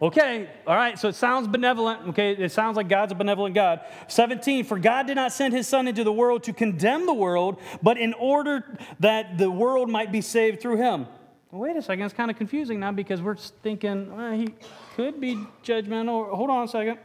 Okay, 0.00 0.50
all 0.66 0.76
right, 0.76 0.98
so 0.98 1.08
it 1.08 1.14
sounds 1.14 1.48
benevolent. 1.48 2.08
Okay, 2.08 2.32
it 2.32 2.52
sounds 2.52 2.76
like 2.76 2.86
God's 2.86 3.12
a 3.12 3.14
benevolent 3.14 3.54
God. 3.54 3.80
17, 4.08 4.64
for 4.64 4.78
God 4.78 5.06
did 5.06 5.14
not 5.14 5.32
send 5.32 5.54
his 5.54 5.66
Son 5.66 5.88
into 5.88 6.04
the 6.04 6.12
world 6.12 6.42
to 6.44 6.52
condemn 6.52 7.06
the 7.06 7.14
world, 7.14 7.58
but 7.82 7.96
in 7.96 8.12
order 8.14 8.78
that 9.00 9.38
the 9.38 9.50
world 9.50 9.88
might 9.88 10.12
be 10.12 10.20
saved 10.20 10.60
through 10.60 10.76
him. 10.76 11.06
Wait 11.50 11.76
a 11.76 11.82
second, 11.82 12.04
it's 12.04 12.12
kind 12.12 12.30
of 12.30 12.36
confusing 12.36 12.78
now 12.78 12.92
because 12.92 13.22
we're 13.22 13.36
thinking 13.36 14.14
well, 14.14 14.32
he 14.32 14.54
could 14.96 15.18
be 15.18 15.36
judgmental. 15.64 16.28
Hold 16.30 16.50
on 16.50 16.64
a 16.64 16.68
second. 16.68 16.98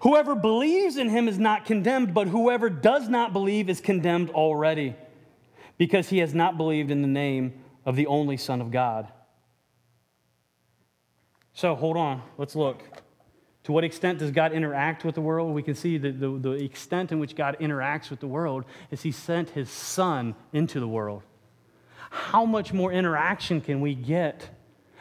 Whoever 0.00 0.34
believes 0.34 0.98
in 0.98 1.08
him 1.08 1.26
is 1.26 1.38
not 1.38 1.64
condemned, 1.64 2.12
but 2.12 2.28
whoever 2.28 2.68
does 2.68 3.08
not 3.08 3.32
believe 3.32 3.70
is 3.70 3.80
condemned 3.80 4.28
already 4.30 4.94
because 5.78 6.10
he 6.10 6.18
has 6.18 6.34
not 6.34 6.58
believed 6.58 6.90
in 6.90 7.00
the 7.00 7.08
name 7.08 7.54
of 7.86 7.96
the 7.96 8.06
only 8.06 8.36
Son 8.36 8.60
of 8.60 8.70
God. 8.70 9.10
So 11.52 11.74
hold 11.74 11.96
on, 11.96 12.22
let's 12.38 12.54
look. 12.56 12.82
To 13.64 13.72
what 13.72 13.84
extent 13.84 14.18
does 14.18 14.30
God 14.30 14.52
interact 14.52 15.04
with 15.04 15.14
the 15.14 15.20
world? 15.20 15.54
We 15.54 15.62
can 15.62 15.74
see 15.74 15.98
that 15.98 16.18
the, 16.18 16.38
the 16.38 16.52
extent 16.52 17.12
in 17.12 17.18
which 17.18 17.36
God 17.36 17.56
interacts 17.60 18.10
with 18.10 18.20
the 18.20 18.26
world 18.26 18.64
is 18.90 19.02
He 19.02 19.12
sent 19.12 19.50
His 19.50 19.68
Son 19.68 20.34
into 20.52 20.80
the 20.80 20.88
world. 20.88 21.22
How 22.10 22.44
much 22.44 22.72
more 22.72 22.92
interaction 22.92 23.60
can 23.60 23.80
we 23.80 23.94
get? 23.94 24.48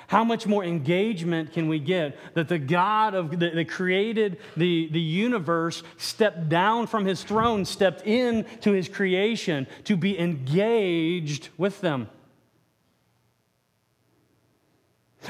How 0.08 0.24
much 0.24 0.48
more 0.48 0.64
engagement 0.64 1.54
can 1.54 1.68
we 1.68 1.80
get 1.80 2.18
that 2.34 2.48
the 2.48 2.58
God 2.58 3.14
of 3.14 3.40
that, 3.40 3.54
that 3.54 3.70
created 3.70 4.40
the, 4.58 4.90
the 4.92 5.00
universe 5.00 5.84
stepped 5.98 6.50
down 6.50 6.88
from 6.88 7.06
his 7.06 7.24
throne, 7.24 7.64
stepped 7.64 8.02
into 8.02 8.72
his 8.72 8.90
creation 8.90 9.68
to 9.84 9.96
be 9.96 10.20
engaged 10.20 11.50
with 11.58 11.80
them? 11.82 12.10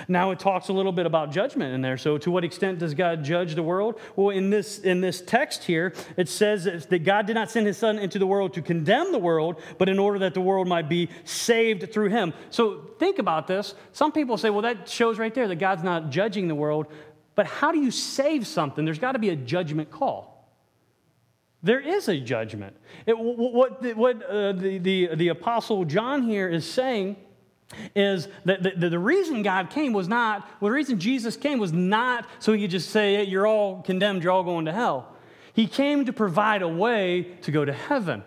Now 0.07 0.31
it 0.31 0.39
talks 0.39 0.69
a 0.69 0.73
little 0.73 0.91
bit 0.91 1.05
about 1.05 1.31
judgment 1.31 1.73
in 1.73 1.81
there. 1.81 1.97
So, 1.97 2.17
to 2.19 2.29
what 2.29 2.43
extent 2.43 2.79
does 2.79 2.93
God 2.93 3.23
judge 3.23 3.55
the 3.55 3.63
world? 3.63 3.99
Well, 4.15 4.29
in 4.29 4.49
this, 4.49 4.79
in 4.79 5.01
this 5.01 5.21
text 5.21 5.63
here, 5.63 5.93
it 6.15 6.29
says 6.29 6.65
that 6.65 6.99
God 7.03 7.25
did 7.25 7.33
not 7.33 7.49
send 7.49 7.65
his 7.65 7.77
son 7.77 7.97
into 7.97 8.19
the 8.19 8.27
world 8.27 8.53
to 8.53 8.61
condemn 8.61 9.11
the 9.11 9.19
world, 9.19 9.61
but 9.77 9.89
in 9.89 9.97
order 9.97 10.19
that 10.19 10.33
the 10.33 10.41
world 10.41 10.67
might 10.67 10.89
be 10.89 11.09
saved 11.23 11.91
through 11.91 12.09
him. 12.09 12.33
So, 12.51 12.91
think 12.99 13.17
about 13.17 13.47
this. 13.47 13.73
Some 13.91 14.11
people 14.11 14.37
say, 14.37 14.49
well, 14.49 14.61
that 14.61 14.87
shows 14.87 15.17
right 15.17 15.33
there 15.33 15.47
that 15.47 15.55
God's 15.55 15.83
not 15.83 16.11
judging 16.11 16.47
the 16.47 16.55
world. 16.55 16.87
But 17.35 17.47
how 17.47 17.71
do 17.71 17.79
you 17.79 17.89
save 17.89 18.45
something? 18.45 18.85
There's 18.85 18.99
got 18.99 19.13
to 19.13 19.19
be 19.19 19.29
a 19.29 19.35
judgment 19.35 19.89
call. 19.89 20.39
There 21.63 21.79
is 21.79 22.07
a 22.07 22.19
judgment. 22.19 22.75
It, 23.05 23.17
what 23.17 23.95
what 23.95 24.23
uh, 24.23 24.53
the, 24.53 24.77
the, 24.77 25.15
the 25.15 25.27
Apostle 25.29 25.83
John 25.83 26.23
here 26.23 26.47
is 26.47 26.69
saying 26.69 27.17
is 27.95 28.27
that 28.45 28.63
the, 28.63 28.89
the, 28.89 28.99
reason 28.99 29.43
God 29.43 29.69
came 29.69 29.93
was 29.93 30.07
not, 30.07 30.47
well, 30.59 30.69
the 30.69 30.75
reason 30.75 30.99
Jesus 30.99 31.37
came 31.37 31.59
was 31.59 31.71
not 31.71 32.27
so 32.39 32.53
he 32.53 32.61
could 32.61 32.71
just 32.71 32.89
say, 32.89 33.15
hey, 33.15 33.23
you're 33.23 33.45
all 33.45 33.81
condemned, 33.83 34.23
you're 34.23 34.31
all 34.31 34.43
going 34.43 34.65
to 34.65 34.71
hell. 34.71 35.15
He 35.53 35.67
came 35.67 36.05
to 36.05 36.13
provide 36.13 36.61
a 36.61 36.67
way 36.67 37.23
to 37.41 37.51
go 37.51 37.63
to 37.63 37.73
heaven. 37.73 38.23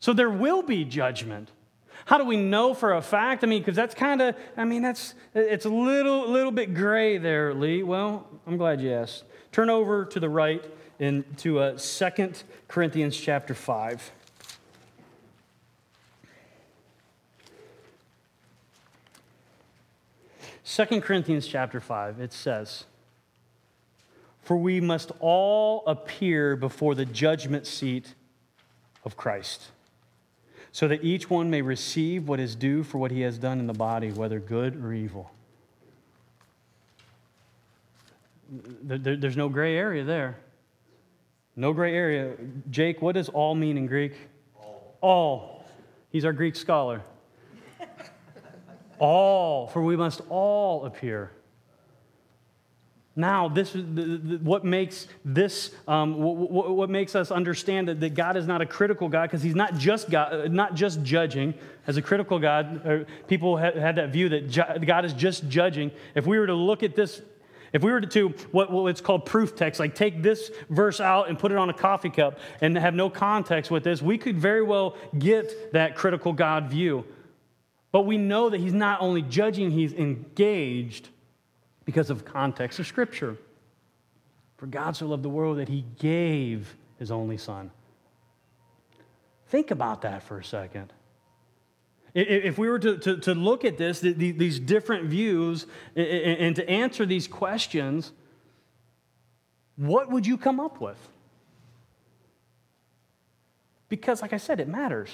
So 0.00 0.12
there 0.12 0.30
will 0.30 0.62
be 0.62 0.84
judgment. 0.84 1.50
How 2.06 2.18
do 2.18 2.24
we 2.24 2.36
know 2.36 2.74
for 2.74 2.92
a 2.92 3.00
fact? 3.00 3.42
I 3.42 3.46
mean, 3.46 3.62
because 3.62 3.76
that's 3.76 3.94
kind 3.94 4.20
of, 4.20 4.36
I 4.56 4.64
mean, 4.64 4.82
that's, 4.82 5.14
it's 5.34 5.64
a 5.64 5.70
little, 5.70 6.28
little 6.28 6.52
bit 6.52 6.74
gray 6.74 7.16
there, 7.16 7.54
Lee. 7.54 7.82
Well, 7.82 8.26
I'm 8.46 8.58
glad 8.58 8.80
you 8.82 8.92
asked. 8.92 9.24
Turn 9.52 9.70
over 9.70 10.04
to 10.04 10.20
the 10.20 10.28
right 10.28 10.62
into 10.98 11.58
uh, 11.58 11.78
2 11.78 12.32
Corinthians 12.68 13.16
chapter 13.16 13.54
5. 13.54 14.12
Second 20.66 21.02
Corinthians 21.02 21.46
chapter 21.46 21.78
5, 21.78 22.20
it 22.20 22.32
says, 22.32 22.84
For 24.40 24.56
we 24.56 24.80
must 24.80 25.12
all 25.20 25.84
appear 25.86 26.56
before 26.56 26.94
the 26.94 27.04
judgment 27.04 27.66
seat 27.66 28.14
of 29.04 29.14
Christ, 29.14 29.66
so 30.72 30.88
that 30.88 31.04
each 31.04 31.28
one 31.28 31.50
may 31.50 31.60
receive 31.60 32.26
what 32.26 32.40
is 32.40 32.56
due 32.56 32.82
for 32.82 32.96
what 32.96 33.10
he 33.10 33.20
has 33.20 33.38
done 33.38 33.60
in 33.60 33.66
the 33.66 33.74
body, 33.74 34.10
whether 34.10 34.40
good 34.40 34.82
or 34.82 34.94
evil. 34.94 35.30
There's 38.50 39.36
no 39.36 39.50
gray 39.50 39.76
area 39.76 40.02
there. 40.02 40.38
No 41.56 41.74
gray 41.74 41.94
area. 41.94 42.32
Jake, 42.70 43.02
what 43.02 43.16
does 43.16 43.28
all 43.28 43.54
mean 43.54 43.76
in 43.76 43.86
Greek? 43.86 44.14
All. 44.58 44.96
All. 45.02 45.64
He's 46.10 46.24
our 46.24 46.32
Greek 46.32 46.56
scholar. 46.56 47.02
All, 48.98 49.68
for 49.68 49.82
we 49.82 49.96
must 49.96 50.20
all 50.28 50.84
appear. 50.84 51.30
Now, 53.16 53.48
this 53.48 53.76
is 53.76 54.40
what 54.40 54.64
makes 54.64 55.06
this, 55.24 55.70
um, 55.86 56.16
what, 56.20 56.74
what, 56.74 56.90
makes 56.90 57.14
us 57.14 57.30
understand 57.30 57.86
that, 57.86 58.00
that 58.00 58.14
God 58.14 58.36
is 58.36 58.48
not 58.48 58.60
a 58.60 58.66
critical 58.66 59.08
God 59.08 59.30
because 59.30 59.42
He's 59.42 59.54
not 59.54 59.78
just 59.78 60.10
God, 60.10 60.50
not 60.50 60.74
just 60.74 61.00
judging. 61.04 61.54
As 61.86 61.96
a 61.96 62.02
critical 62.02 62.40
God, 62.40 63.06
people 63.28 63.56
had 63.56 63.96
that 63.96 64.10
view 64.10 64.28
that 64.30 64.84
God 64.84 65.04
is 65.04 65.12
just 65.12 65.48
judging. 65.48 65.92
If 66.16 66.26
we 66.26 66.38
were 66.38 66.46
to 66.48 66.54
look 66.54 66.82
at 66.82 66.96
this 66.96 67.22
if 67.74 67.82
we 67.82 67.90
were 67.90 68.00
to 68.00 68.28
what, 68.52 68.70
what's 68.70 69.00
called 69.00 69.26
proof 69.26 69.56
text, 69.56 69.80
like 69.80 69.96
take 69.96 70.22
this 70.22 70.52
verse 70.70 71.00
out 71.00 71.28
and 71.28 71.36
put 71.36 71.50
it 71.50 71.58
on 71.58 71.68
a 71.70 71.74
coffee 71.74 72.08
cup 72.08 72.38
and 72.60 72.78
have 72.78 72.94
no 72.94 73.10
context 73.10 73.68
with 73.68 73.82
this, 73.82 74.00
we 74.00 74.16
could 74.16 74.38
very 74.38 74.62
well 74.62 74.96
get 75.18 75.72
that 75.72 75.96
critical 75.96 76.32
God 76.32 76.70
view. 76.70 77.04
But 77.94 78.06
we 78.06 78.18
know 78.18 78.50
that 78.50 78.58
he's 78.58 78.72
not 78.72 79.00
only 79.00 79.22
judging, 79.22 79.70
he's 79.70 79.92
engaged 79.92 81.10
because 81.84 82.10
of 82.10 82.24
context 82.24 82.80
of 82.80 82.88
Scripture. 82.88 83.36
For 84.56 84.66
God 84.66 84.96
so 84.96 85.06
loved 85.06 85.22
the 85.22 85.28
world 85.28 85.58
that 85.58 85.68
he 85.68 85.84
gave 86.00 86.74
his 86.98 87.12
only 87.12 87.38
Son. 87.38 87.70
Think 89.46 89.70
about 89.70 90.02
that 90.02 90.24
for 90.24 90.40
a 90.40 90.44
second. 90.44 90.92
If 92.14 92.58
we 92.58 92.68
were 92.68 92.80
to, 92.80 92.98
to, 92.98 93.16
to 93.18 93.32
look 93.32 93.64
at 93.64 93.78
this, 93.78 94.00
these 94.00 94.58
different 94.58 95.04
views, 95.04 95.64
and 95.94 96.56
to 96.56 96.68
answer 96.68 97.06
these 97.06 97.28
questions, 97.28 98.10
what 99.76 100.10
would 100.10 100.26
you 100.26 100.36
come 100.36 100.58
up 100.58 100.80
with? 100.80 100.98
Because, 103.88 104.20
like 104.20 104.32
I 104.32 104.38
said, 104.38 104.58
it 104.58 104.66
matters. 104.66 105.10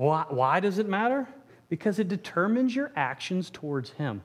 Why, 0.00 0.24
why 0.30 0.60
does 0.60 0.78
it 0.78 0.88
matter? 0.88 1.28
Because 1.68 1.98
it 1.98 2.08
determines 2.08 2.74
your 2.74 2.90
actions 2.96 3.50
towards 3.50 3.90
Him. 3.90 4.22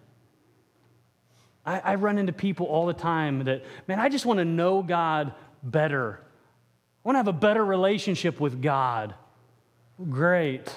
I, 1.65 1.79
I 1.79 1.95
run 1.95 2.17
into 2.17 2.31
people 2.31 2.67
all 2.67 2.85
the 2.85 2.93
time 2.93 3.43
that, 3.43 3.65
man, 3.85 3.99
I 3.99 4.07
just 4.07 4.25
want 4.25 4.37
to 4.37 4.45
know 4.45 4.81
God 4.81 5.33
better. 5.63 6.21
I 7.03 7.09
want 7.09 7.15
to 7.15 7.19
have 7.19 7.27
a 7.27 7.33
better 7.33 7.65
relationship 7.65 8.39
with 8.39 8.61
God. 8.61 9.15
Great. 10.09 10.73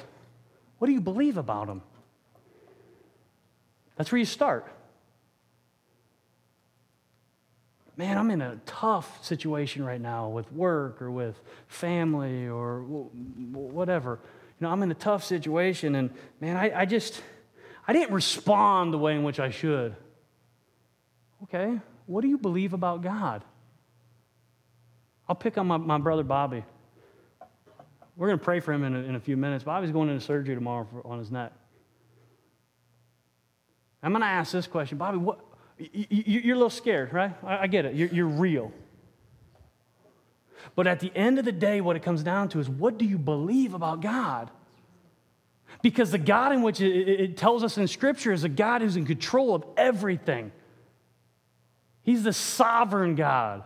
What 0.79 0.89
do 0.89 0.93
you 0.93 1.01
believe 1.01 1.37
about 1.37 1.69
him? 1.69 1.81
That's 3.95 4.11
where 4.11 4.19
you 4.19 4.25
start. 4.25 4.67
Man, 7.97 8.19
I'm 8.19 8.33
in 8.33 8.41
a 8.43 8.59
tough 8.67 9.25
situation 9.25 9.85
right 9.85 10.01
now 10.01 10.29
with 10.29 10.53
work 10.53 11.01
or 11.01 11.13
with 11.13 11.41
family 11.69 12.49
or 12.49 12.81
whatever. 12.83 14.19
You 14.59 14.67
know, 14.67 14.73
I'm 14.73 14.83
in 14.83 14.91
a 14.91 14.95
tough 14.95 15.25
situation, 15.25 15.95
and 15.95 16.11
man, 16.41 16.57
I, 16.57 16.81
I 16.81 16.85
just, 16.85 17.23
I 17.87 17.93
didn't 17.93 18.13
respond 18.13 18.93
the 18.93 18.99
way 18.99 19.15
in 19.15 19.23
which 19.23 19.39
I 19.39 19.51
should. 19.51 19.95
Okay, 21.45 21.79
what 22.07 22.23
do 22.23 22.29
you 22.29 22.39
believe 22.39 22.73
about 22.73 23.03
God? 23.03 23.45
I'll 25.29 25.37
pick 25.37 25.59
on 25.59 25.67
my, 25.67 25.77
my 25.77 25.99
brother 25.99 26.25
Bobby. 26.25 26.65
We're 28.17 28.27
going 28.27 28.39
to 28.39 28.45
pray 28.45 28.59
for 28.59 28.73
him 28.73 28.83
in 28.83 28.97
a, 28.97 28.99
in 28.99 29.15
a 29.15 29.21
few 29.21 29.37
minutes. 29.37 29.63
Bobby's 29.63 29.93
going 29.93 30.09
into 30.09 30.25
surgery 30.25 30.57
tomorrow 30.57 30.89
for, 30.91 31.07
on 31.07 31.21
his 31.21 31.31
neck. 31.31 31.53
I'm 34.03 34.13
going 34.13 34.23
to 34.23 34.27
ask 34.27 34.53
this 34.53 34.67
question 34.67 34.99
Bobby, 34.99 35.19
what, 35.19 35.39
you, 35.79 36.51
are 36.51 36.55
a 36.55 36.57
little 36.57 36.71
scared, 36.71 37.13
right? 37.13 37.33
I, 37.45 37.59
I 37.59 37.67
get 37.69 37.85
it. 37.85 37.95
You're, 37.95 38.09
you're 38.09 38.27
real. 38.27 38.73
But 40.75 40.87
at 40.87 41.01
the 41.01 41.13
end 41.15 41.39
of 41.39 41.45
the 41.45 41.53
day, 41.53 41.81
what 41.81 41.97
it 41.97 42.03
comes 42.03 42.23
down 42.23 42.49
to 42.51 42.61
is 42.61 42.69
what 42.69 42.99
do 42.99 43.05
you 43.05 43.19
believe 43.19 43.75
about 43.75 44.01
God? 44.01 44.51
Because 45.83 46.11
the 46.11 46.19
God 46.19 46.53
in 46.53 46.63
which 46.63 46.81
it, 46.81 47.37
tells 47.37 47.63
us 47.63 47.79
in 47.79 47.87
Scripture 47.87 48.33
is 48.33 48.45
a 48.45 48.49
God 48.49 48.83
who's 48.83 48.97
in 48.97 49.07
control 49.07 49.55
of 49.55 49.65
everything. 49.77 50.51
He's 52.03 52.23
the 52.23 52.33
sovereign 52.33 53.15
God. 53.15 53.63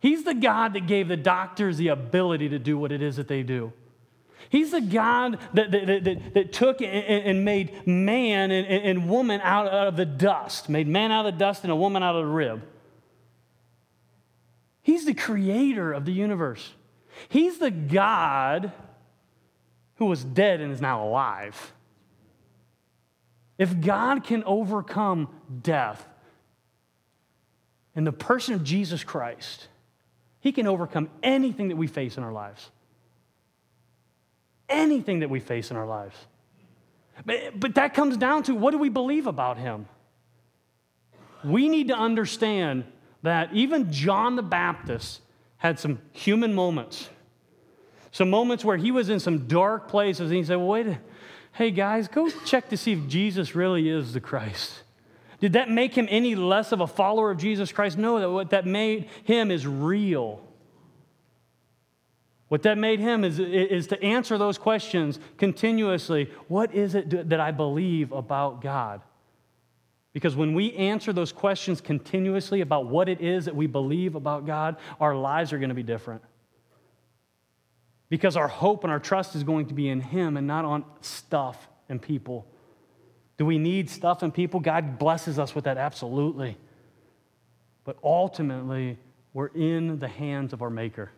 He's 0.00 0.24
the 0.24 0.34
God 0.34 0.74
that 0.74 0.86
gave 0.86 1.08
the 1.08 1.16
doctors 1.16 1.78
the 1.78 1.88
ability 1.88 2.50
to 2.50 2.58
do 2.58 2.76
what 2.76 2.92
it 2.92 3.02
is 3.02 3.16
that 3.16 3.26
they 3.26 3.42
do. 3.42 3.72
He's 4.50 4.70
the 4.70 4.82
God 4.82 5.38
that, 5.54 5.70
that, 5.70 6.04
that, 6.04 6.34
that 6.34 6.52
took 6.52 6.82
and, 6.82 7.44
made 7.44 7.86
man 7.86 8.50
and, 8.50 8.66
and 8.66 9.08
woman 9.08 9.40
out 9.42 9.66
of 9.68 9.96
the 9.96 10.04
dust, 10.04 10.68
made 10.68 10.86
man 10.86 11.10
out 11.10 11.26
of 11.26 11.32
the 11.32 11.38
dust 11.38 11.64
and 11.64 11.72
a 11.72 11.76
woman 11.76 12.02
out 12.02 12.14
of 12.14 12.26
the 12.26 12.30
rib. 12.30 12.62
He's 14.84 15.06
the 15.06 15.14
creator 15.14 15.92
of 15.92 16.04
the 16.04 16.12
universe. 16.12 16.74
He's 17.30 17.56
the 17.58 17.70
God 17.70 18.70
who 19.94 20.04
was 20.04 20.22
dead 20.22 20.60
and 20.60 20.70
is 20.70 20.80
now 20.80 21.02
alive. 21.02 21.72
If 23.56 23.80
God 23.80 24.24
can 24.24 24.44
overcome 24.44 25.30
death 25.62 26.06
in 27.96 28.04
the 28.04 28.12
person 28.12 28.52
of 28.52 28.62
Jesus 28.62 29.02
Christ, 29.02 29.68
he 30.40 30.52
can 30.52 30.66
overcome 30.66 31.08
anything 31.22 31.68
that 31.68 31.76
we 31.76 31.86
face 31.86 32.18
in 32.18 32.22
our 32.22 32.32
lives. 32.32 32.70
Anything 34.68 35.20
that 35.20 35.30
we 35.30 35.40
face 35.40 35.70
in 35.70 35.78
our 35.78 35.86
lives. 35.86 36.16
But, 37.24 37.58
but 37.58 37.76
that 37.76 37.94
comes 37.94 38.18
down 38.18 38.42
to 38.44 38.54
what 38.54 38.72
do 38.72 38.78
we 38.78 38.90
believe 38.90 39.26
about 39.26 39.56
Him? 39.56 39.86
We 41.42 41.70
need 41.70 41.88
to 41.88 41.94
understand 41.94 42.84
that 43.24 43.52
even 43.54 43.90
John 43.90 44.36
the 44.36 44.42
Baptist 44.42 45.22
had 45.56 45.80
some 45.80 45.98
human 46.12 46.52
moments, 46.52 47.08
some 48.12 48.28
moments 48.28 48.64
where 48.64 48.76
he 48.76 48.90
was 48.90 49.08
in 49.08 49.18
some 49.18 49.46
dark 49.46 49.88
places 49.88 50.30
and 50.30 50.36
he 50.36 50.44
said, 50.44 50.56
well, 50.56 50.68
wait, 50.68 50.98
hey 51.52 51.70
guys, 51.70 52.06
go 52.06 52.28
check 52.44 52.68
to 52.68 52.76
see 52.76 52.92
if 52.92 53.08
Jesus 53.08 53.54
really 53.54 53.88
is 53.88 54.12
the 54.12 54.20
Christ. 54.20 54.82
Did 55.40 55.54
that 55.54 55.70
make 55.70 55.94
him 55.94 56.06
any 56.10 56.34
less 56.34 56.70
of 56.70 56.82
a 56.82 56.86
follower 56.86 57.30
of 57.30 57.38
Jesus 57.38 57.72
Christ? 57.72 57.96
No, 57.96 58.20
that 58.20 58.30
what 58.30 58.50
that 58.50 58.66
made 58.66 59.08
him 59.24 59.50
is 59.50 59.66
real. 59.66 60.42
What 62.48 62.62
that 62.64 62.76
made 62.76 63.00
him 63.00 63.24
is, 63.24 63.38
is 63.38 63.86
to 63.86 64.02
answer 64.02 64.36
those 64.36 64.58
questions 64.58 65.18
continuously. 65.38 66.30
What 66.48 66.74
is 66.74 66.94
it 66.94 67.30
that 67.30 67.40
I 67.40 67.52
believe 67.52 68.12
about 68.12 68.60
God? 68.60 69.00
Because 70.14 70.36
when 70.36 70.54
we 70.54 70.72
answer 70.74 71.12
those 71.12 71.32
questions 71.32 71.80
continuously 71.80 72.60
about 72.60 72.86
what 72.86 73.08
it 73.08 73.20
is 73.20 73.44
that 73.44 73.56
we 73.56 73.66
believe 73.66 74.14
about 74.14 74.46
God, 74.46 74.76
our 75.00 75.14
lives 75.14 75.52
are 75.52 75.58
going 75.58 75.70
to 75.70 75.74
be 75.74 75.82
different. 75.82 76.22
Because 78.08 78.36
our 78.36 78.46
hope 78.46 78.84
and 78.84 78.92
our 78.92 79.00
trust 79.00 79.34
is 79.34 79.42
going 79.42 79.66
to 79.66 79.74
be 79.74 79.88
in 79.88 80.00
Him 80.00 80.36
and 80.36 80.46
not 80.46 80.64
on 80.64 80.84
stuff 81.00 81.68
and 81.88 82.00
people. 82.00 82.46
Do 83.38 83.44
we 83.44 83.58
need 83.58 83.90
stuff 83.90 84.22
and 84.22 84.32
people? 84.32 84.60
God 84.60 85.00
blesses 85.00 85.40
us 85.40 85.52
with 85.52 85.64
that, 85.64 85.78
absolutely. 85.78 86.56
But 87.82 87.98
ultimately, 88.04 88.98
we're 89.32 89.48
in 89.48 89.98
the 89.98 90.06
hands 90.06 90.52
of 90.52 90.62
our 90.62 90.70
Maker. 90.70 91.10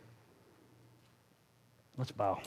Let's 1.99 2.13
bow. 2.13 2.41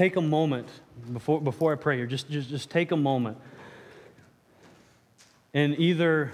Take 0.00 0.16
a 0.16 0.22
moment 0.22 0.66
before, 1.12 1.42
before 1.42 1.74
I 1.74 1.76
pray 1.76 1.98
here, 1.98 2.06
just, 2.06 2.30
just, 2.30 2.48
just 2.48 2.70
take 2.70 2.90
a 2.90 2.96
moment 2.96 3.36
and 5.52 5.78
either 5.78 6.32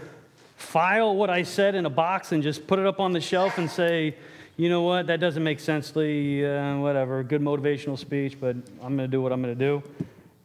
file 0.57 1.17
what 1.17 1.31
I 1.31 1.43
said 1.43 1.75
in 1.75 1.85
a 1.85 1.91
box 1.91 2.31
and 2.31 2.45
just 2.45 2.69
put 2.69 2.79
it 2.79 2.87
up 2.87 3.01
on 3.01 3.11
the 3.11 3.21
shelf 3.21 3.59
and 3.59 3.69
say, 3.69 4.15
you 4.57 4.69
know 4.69 4.83
what, 4.83 5.09
that 5.09 5.19
doesn't 5.19 5.43
make 5.43 5.59
sense, 5.59 5.97
Lee, 5.97 6.47
uh, 6.47 6.77
whatever, 6.77 7.25
good 7.25 7.43
motivational 7.43 7.99
speech, 7.99 8.39
but 8.39 8.55
I'm 8.55 8.97
going 8.97 8.99
to 8.99 9.09
do 9.09 9.21
what 9.21 9.33
I'm 9.33 9.43
going 9.43 9.59
to 9.59 9.65
do. 9.65 9.83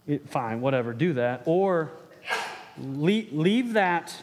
It, 0.07 0.27
fine, 0.27 0.59
whatever, 0.59 0.91
do 0.91 1.13
that. 1.13 1.43
Or 1.45 1.91
leave, 2.79 3.31
leave, 3.31 3.73
that, 3.73 4.15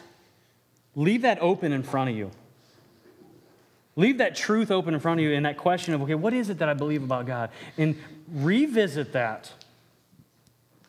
leave 0.97 1.21
that 1.21 1.39
open 1.39 1.71
in 1.71 1.83
front 1.83 2.09
of 2.09 2.17
you. 2.17 2.31
Leave 3.95 4.17
that 4.17 4.35
truth 4.35 4.71
open 4.71 4.93
in 4.93 4.99
front 4.99 5.21
of 5.21 5.25
you 5.25 5.33
and 5.33 5.45
that 5.45 5.57
question 5.57 5.93
of, 5.93 6.01
okay, 6.01 6.15
what 6.15 6.33
is 6.33 6.49
it 6.49 6.57
that 6.59 6.67
I 6.67 6.73
believe 6.73 7.01
about 7.01 7.25
God? 7.25 7.49
And 7.77 7.97
revisit 8.33 9.13
that 9.13 9.51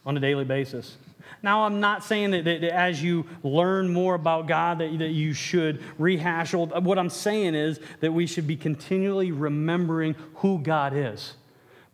on 0.05 0.16
a 0.16 0.20
daily 0.20 0.45
basis. 0.45 0.97
Now, 1.43 1.64
I'm 1.64 1.80
not 1.80 2.05
saying 2.05 2.32
that, 2.32 2.45
that, 2.45 2.62
as 2.64 3.03
you 3.03 3.26
learn 3.43 3.93
more 3.93 4.14
about 4.14 4.47
God 4.47 4.78
that, 4.78 4.99
that 4.99 5.11
you 5.11 5.32
should 5.32 5.82
rehash 5.99 6.53
old. 6.53 6.84
What 6.84 6.99
I'm 6.99 7.11
saying 7.11 7.55
is 7.55 7.80
that 8.01 8.12
we 8.12 8.26
should 8.26 8.47
be 8.47 8.57
continually 8.57 9.32
remembering 9.32 10.16
who 10.36 10.59
God 10.59 10.93
is. 10.95 11.34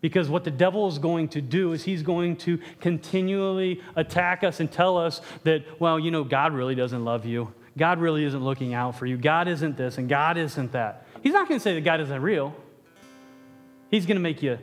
Because 0.01 0.29
what 0.29 0.45
the 0.45 0.51
devil 0.51 0.89
is 0.89 0.99
going 0.99 1.29
to 1.29 1.41
do 1.41 1.73
is 1.73 1.85
he's 1.85 2.03
going 2.03 2.37
to 2.39 2.59
continually 2.81 3.83
attack 3.95 4.45
us 4.45 4.61
and 4.61 4.71
tell 4.71 4.97
us 4.99 5.21
that, 5.45 5.81
well, 5.81 5.99
you 5.99 6.11
know, 6.11 6.23
God 6.23 6.53
really 6.53 6.75
doesn't 6.75 7.05
love 7.05 7.25
you. 7.25 7.53
God 7.79 7.99
really 7.99 8.25
isn't 8.25 8.45
looking 8.45 8.75
out 8.75 8.99
for 8.99 9.07
you. 9.07 9.17
God 9.17 9.49
isn't 9.49 9.77
this 9.77 9.99
and 9.99 10.09
God 10.09 10.37
isn't 10.37 10.73
that. 10.73 11.07
He's 11.23 11.33
not 11.33 11.49
going 11.49 11.59
to 11.59 11.63
say 11.63 11.75
that 11.75 11.83
God 11.83 12.01
isn't 12.01 12.23
real. 12.23 12.55
He's 13.91 14.07
going 14.07 14.17
to 14.17 14.23
make 14.23 14.43
you 14.43 14.59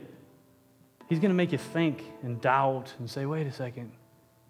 He's 1.08 1.18
going 1.18 1.30
to 1.30 1.34
make 1.36 1.52
you 1.52 1.58
think 1.58 2.04
and 2.22 2.40
doubt 2.40 2.92
and 2.98 3.08
say, 3.08 3.26
wait 3.26 3.46
a 3.46 3.52
second, 3.52 3.92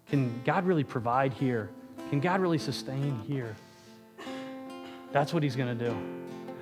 can 0.07 0.41
God 0.43 0.65
really 0.65 0.83
provide 0.83 1.33
here? 1.33 1.69
Can 2.09 2.19
God 2.19 2.39
really 2.39 2.57
sustain 2.57 3.19
here? 3.27 3.55
That's 5.11 5.33
what 5.33 5.43
he's 5.43 5.55
going 5.55 5.77
to 5.77 5.85
do. 5.89 5.95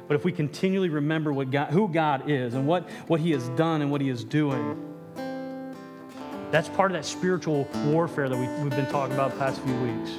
But 0.08 0.16
if 0.16 0.26
we 0.26 0.32
continually 0.32 0.90
remember 0.90 1.32
what 1.32 1.52
God, 1.52 1.70
who 1.70 1.88
God 1.88 2.30
is 2.30 2.54
and 2.54 2.68
what, 2.68 2.90
what 3.08 3.20
he 3.20 3.32
has 3.32 3.48
done 3.50 3.82
and 3.82 3.92
what 3.92 4.02
he 4.02 4.10
is 4.10 4.24
doing, 4.24 4.90
that's 6.52 6.70
part 6.70 6.92
of 6.92 6.96
that 6.96 7.06
spiritual 7.06 7.68
warfare 7.88 8.30
that 8.30 8.38
we, 8.38 8.46
we've 8.64 8.76
been 8.76 8.90
talking 8.92 9.14
about 9.14 9.32
the 9.32 9.40
past 9.40 9.62
few 9.62 9.76
weeks. 9.82 10.12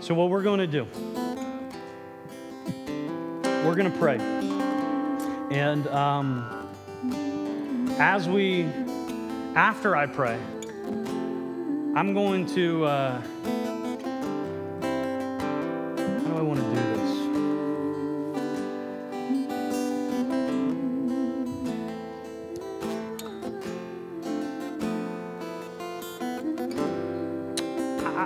So, 0.00 0.14
what 0.14 0.30
we're 0.30 0.42
going 0.42 0.60
to 0.60 0.66
do, 0.66 0.86
we're 3.64 3.74
going 3.74 3.90
to 3.90 3.98
pray. 3.98 4.35
And 5.56 5.86
um, 5.86 6.68
as 7.98 8.28
we 8.28 8.64
after 9.54 9.96
I 9.96 10.04
pray, 10.04 10.38
I'm 11.94 12.12
going 12.12 12.44
to. 12.48 12.84
Uh, 12.84 13.22
how 13.22 13.28
do 16.28 16.36
I 16.36 16.42
want 16.42 16.60
to 16.60 16.66
do 16.66 16.74
this? 16.74 17.16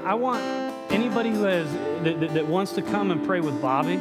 I, 0.04 0.14
want 0.14 0.42
anybody 0.90 1.30
who 1.30 1.44
has 1.44 1.72
that, 2.02 2.18
that, 2.18 2.34
that 2.34 2.46
wants 2.48 2.72
to 2.72 2.82
come 2.82 3.12
and 3.12 3.24
pray 3.24 3.38
with 3.38 3.62
Bobby. 3.62 4.00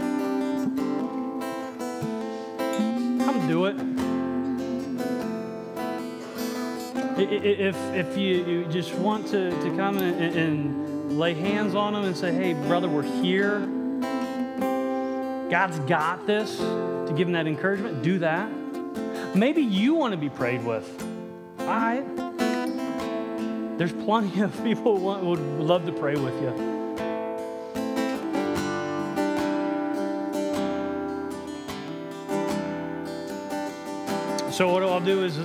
If, 7.31 7.75
if 7.93 8.17
you, 8.17 8.45
you 8.45 8.65
just 8.65 8.93
want 8.95 9.27
to, 9.27 9.51
to 9.51 9.75
come 9.75 9.97
and, 9.97 10.35
and 10.35 11.17
lay 11.19 11.33
hands 11.33 11.75
on 11.75 11.93
them 11.93 12.05
and 12.05 12.15
say, 12.15 12.33
hey, 12.33 12.53
brother, 12.53 12.87
we're 12.87 13.03
here. 13.03 13.59
God's 15.49 15.79
got 15.79 16.25
this, 16.27 16.57
to 16.57 17.13
give 17.15 17.27
them 17.27 17.33
that 17.33 17.47
encouragement, 17.47 18.01
do 18.03 18.19
that. 18.19 18.49
Maybe 19.35 19.61
you 19.61 19.93
want 19.95 20.13
to 20.13 20.17
be 20.17 20.29
prayed 20.29 20.63
with. 20.65 20.87
All 21.59 21.67
right. 21.67 22.05
There's 23.77 23.93
plenty 23.93 24.41
of 24.41 24.63
people 24.63 24.97
who 24.97 25.05
want, 25.05 25.23
would 25.23 25.39
love 25.39 25.85
to 25.85 25.91
pray 25.91 26.15
with 26.15 26.33
you. 26.41 26.65
So, 34.51 34.73
what 34.73 34.83
I'll 34.83 34.99
do 34.99 35.23
is 35.23 35.37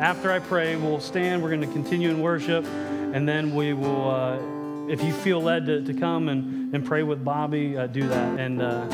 after 0.00 0.32
I 0.32 0.38
pray, 0.38 0.76
we'll 0.76 0.98
stand. 0.98 1.42
We're 1.42 1.50
going 1.50 1.60
to 1.60 1.66
continue 1.66 2.08
in 2.08 2.22
worship, 2.22 2.64
and 2.64 3.28
then 3.28 3.54
we 3.54 3.74
will, 3.74 4.10
uh, 4.10 4.38
if 4.88 5.02
you 5.02 5.12
feel 5.12 5.42
led 5.42 5.66
to, 5.66 5.84
to 5.84 5.92
come 5.92 6.30
and, 6.30 6.74
and 6.74 6.86
pray 6.86 7.02
with 7.02 7.22
Bobby, 7.22 7.76
uh, 7.76 7.86
do 7.86 8.08
that. 8.08 8.40
And 8.40 8.62
uh, 8.62 8.86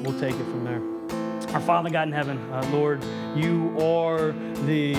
we'll 0.00 0.18
take 0.18 0.34
it 0.34 0.44
from 0.44 0.64
there. 0.64 1.54
Our 1.54 1.60
Father 1.60 1.90
God 1.90 2.08
in 2.08 2.12
heaven, 2.12 2.38
uh, 2.52 2.68
Lord, 2.72 3.04
you 3.36 3.72
are 3.78 4.32
the 4.66 4.96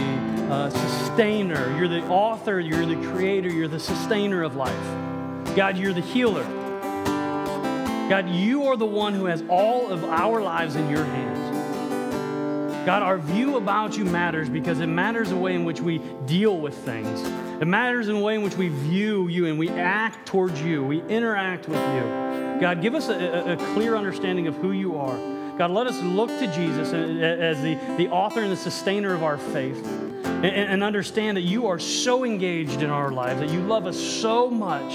uh, 0.50 0.70
sustainer. 0.70 1.78
You're 1.78 1.90
the 1.90 2.08
author, 2.08 2.62
you're 2.62 2.86
the 2.86 2.96
creator, 3.12 3.50
you're 3.50 3.68
the 3.68 3.82
sustainer 3.82 4.44
of 4.44 4.56
life. 4.56 5.56
God, 5.58 5.78
you're 5.78 5.92
the 5.92 6.00
healer. 6.00 6.46
God, 8.08 8.30
you 8.30 8.64
are 8.68 8.78
the 8.78 8.86
one 8.86 9.14
who 9.14 9.26
has 9.26 9.44
all 9.50 9.92
of 9.92 10.06
our 10.06 10.42
lives 10.42 10.78
in 10.78 10.90
your 10.90 11.04
hands. 11.04 11.35
God, 12.86 13.02
our 13.02 13.18
view 13.18 13.58
about 13.58 13.98
you 13.98 14.06
matters 14.06 14.48
because 14.48 14.80
it 14.80 14.86
matters 14.86 15.30
the 15.30 15.36
way 15.36 15.56
in 15.56 15.66
which 15.66 15.82
we 15.82 15.98
deal 16.28 16.60
with 16.60 16.78
things. 16.78 17.20
It 17.60 17.66
matters 17.66 18.10
in 18.10 18.18
the 18.18 18.22
way 18.22 18.36
in 18.36 18.44
which 18.44 18.58
we 18.58 18.68
view 18.68 19.28
you 19.28 19.48
and 19.48 19.58
we 19.58 19.70
act 19.70 20.28
towards 20.28 20.62
you, 20.62 20.84
we 20.84 21.02
interact 21.02 21.68
with 21.68 21.80
you. 21.80 22.60
God, 22.62 22.84
give 22.84 22.94
us 22.94 23.10
a, 23.10 23.54
a 23.54 23.58
clear 23.74 23.96
understanding 23.96 24.46
of 24.48 24.56
who 24.58 24.72
you 24.72 24.98
are. 24.98 25.18
God, 25.58 25.72
let 25.72 25.88
us 25.88 26.00
look 26.04 26.30
to 26.30 26.46
Jesus 26.54 26.94
as 26.94 27.60
the, 27.64 27.74
the 27.98 28.08
author 28.10 28.42
and 28.42 28.52
the 28.52 28.58
sustainer 28.58 29.16
of 29.16 29.24
our 29.24 29.40
faith 29.40 29.84
and, 30.24 30.46
and 30.46 30.84
understand 30.84 31.38
that 31.38 31.44
you 31.44 31.66
are 31.66 31.80
so 31.80 32.24
engaged 32.24 32.84
in 32.84 32.92
our 32.92 33.12
lives, 33.12 33.40
that 33.40 33.50
you 33.50 33.62
love 33.62 33.88
us 33.88 34.00
so 34.00 34.48
much, 34.48 34.94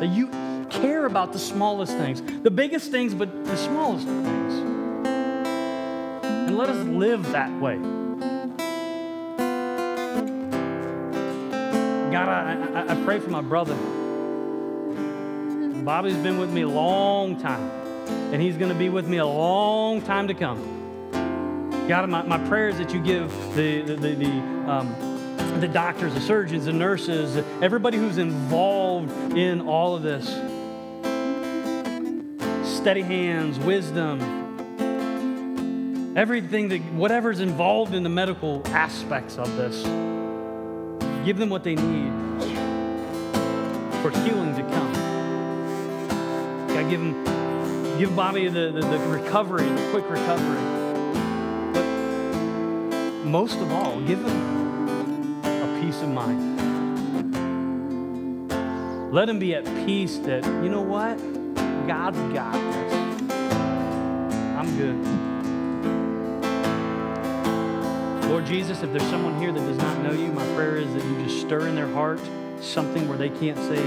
that 0.00 0.08
you 0.08 0.28
care 0.70 1.04
about 1.04 1.34
the 1.34 1.38
smallest 1.38 1.92
things, 1.98 2.22
the 2.42 2.50
biggest 2.50 2.90
things, 2.90 3.12
but 3.12 3.44
the 3.44 3.56
smallest 3.58 4.06
things 4.06 4.75
let 6.56 6.70
us 6.70 6.86
live 6.86 7.22
that 7.32 7.52
way. 7.60 7.76
God, 12.10 12.28
I, 12.28 12.56
I, 12.74 12.92
I 12.92 13.04
pray 13.04 13.20
for 13.20 13.28
my 13.28 13.42
brother. 13.42 13.76
Bobby's 15.84 16.16
been 16.16 16.38
with 16.38 16.50
me 16.50 16.62
a 16.62 16.68
long 16.68 17.38
time, 17.38 17.70
and 18.32 18.40
he's 18.40 18.56
going 18.56 18.72
to 18.72 18.78
be 18.78 18.88
with 18.88 19.06
me 19.06 19.18
a 19.18 19.26
long 19.26 20.00
time 20.00 20.28
to 20.28 20.34
come. 20.34 20.72
God, 21.88 22.08
my, 22.08 22.22
my 22.22 22.38
prayer 22.48 22.70
is 22.70 22.78
that 22.78 22.92
you 22.92 23.02
give 23.02 23.30
the, 23.54 23.82
the, 23.82 23.94
the, 23.94 24.14
the, 24.14 24.30
um, 24.70 25.60
the 25.60 25.68
doctors, 25.68 26.14
the 26.14 26.20
surgeons, 26.20 26.64
the 26.64 26.72
nurses, 26.72 27.36
everybody 27.62 27.98
who's 27.98 28.18
involved 28.18 29.12
in 29.36 29.60
all 29.60 29.94
of 29.94 30.02
this 30.02 30.26
steady 32.78 33.02
hands, 33.02 33.58
wisdom, 33.58 34.45
everything 36.16 36.68
that, 36.68 36.80
whatever's 36.94 37.40
involved 37.40 37.94
in 37.94 38.02
the 38.02 38.08
medical 38.08 38.62
aspects 38.68 39.36
of 39.36 39.54
this, 39.56 39.82
give 41.26 41.36
them 41.36 41.50
what 41.50 41.62
they 41.62 41.74
need 41.74 42.10
for 44.00 44.10
healing 44.22 44.56
to 44.56 44.62
come. 44.62 44.92
God, 46.68 46.88
give 46.88 47.00
them, 47.00 47.22
give 47.98 48.16
Bobby 48.16 48.48
the, 48.48 48.72
the, 48.72 48.80
the 48.80 48.98
recovery, 49.08 49.68
the 49.68 49.90
quick 49.90 50.08
recovery. 50.08 50.62
But 51.74 51.84
most 53.26 53.58
of 53.58 53.70
all, 53.70 54.00
give 54.00 54.24
him 54.24 55.44
a 55.44 55.80
peace 55.82 56.00
of 56.00 56.08
mind. 56.08 56.54
Let 59.12 59.28
him 59.28 59.38
be 59.38 59.54
at 59.54 59.66
peace 59.84 60.16
that, 60.20 60.46
you 60.46 60.70
know 60.70 60.80
what? 60.80 61.18
God's 61.86 62.18
got 62.32 62.54
this. 62.54 63.30
I'm 64.56 64.76
good. 64.78 65.15
Lord 68.28 68.44
Jesus, 68.44 68.82
if 68.82 68.92
there's 68.92 69.08
someone 69.08 69.40
here 69.40 69.52
that 69.52 69.60
does 69.60 69.78
not 69.78 70.02
know 70.02 70.12
you, 70.12 70.32
my 70.32 70.44
prayer 70.54 70.76
is 70.76 70.92
that 70.94 71.04
you 71.04 71.24
just 71.24 71.40
stir 71.40 71.68
in 71.68 71.74
their 71.74 71.90
heart 71.92 72.20
something 72.60 73.08
where 73.08 73.16
they 73.16 73.28
can't 73.28 73.56
say, 73.56 73.82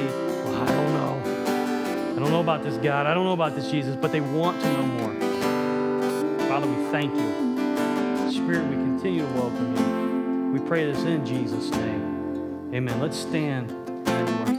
Well, 0.46 0.56
I 0.56 0.66
don't 0.66 0.94
know. 0.94 2.14
I 2.16 2.20
don't 2.20 2.32
know 2.32 2.40
about 2.40 2.64
this 2.64 2.78
God. 2.78 3.06
I 3.06 3.14
don't 3.14 3.26
know 3.26 3.34
about 3.34 3.56
this 3.56 3.70
Jesus, 3.70 3.96
but 3.96 4.12
they 4.12 4.22
want 4.22 4.62
to 4.62 4.74
know 4.74 4.84
more. 4.84 5.20
Father, 6.48 6.68
we 6.68 6.84
thank 6.90 7.14
you. 7.14 8.32
Spirit, 8.32 8.66
we 8.68 8.76
continue 8.76 9.26
to 9.26 9.34
welcome 9.34 9.76
you. 9.76 10.60
We 10.60 10.68
pray 10.68 10.92
this 10.92 11.04
in 11.04 11.26
Jesus' 11.26 11.70
name. 11.72 12.72
Amen. 12.74 13.00
Let's 13.00 13.18
stand 13.18 13.72
and 13.72 14.40
worship. 14.40 14.59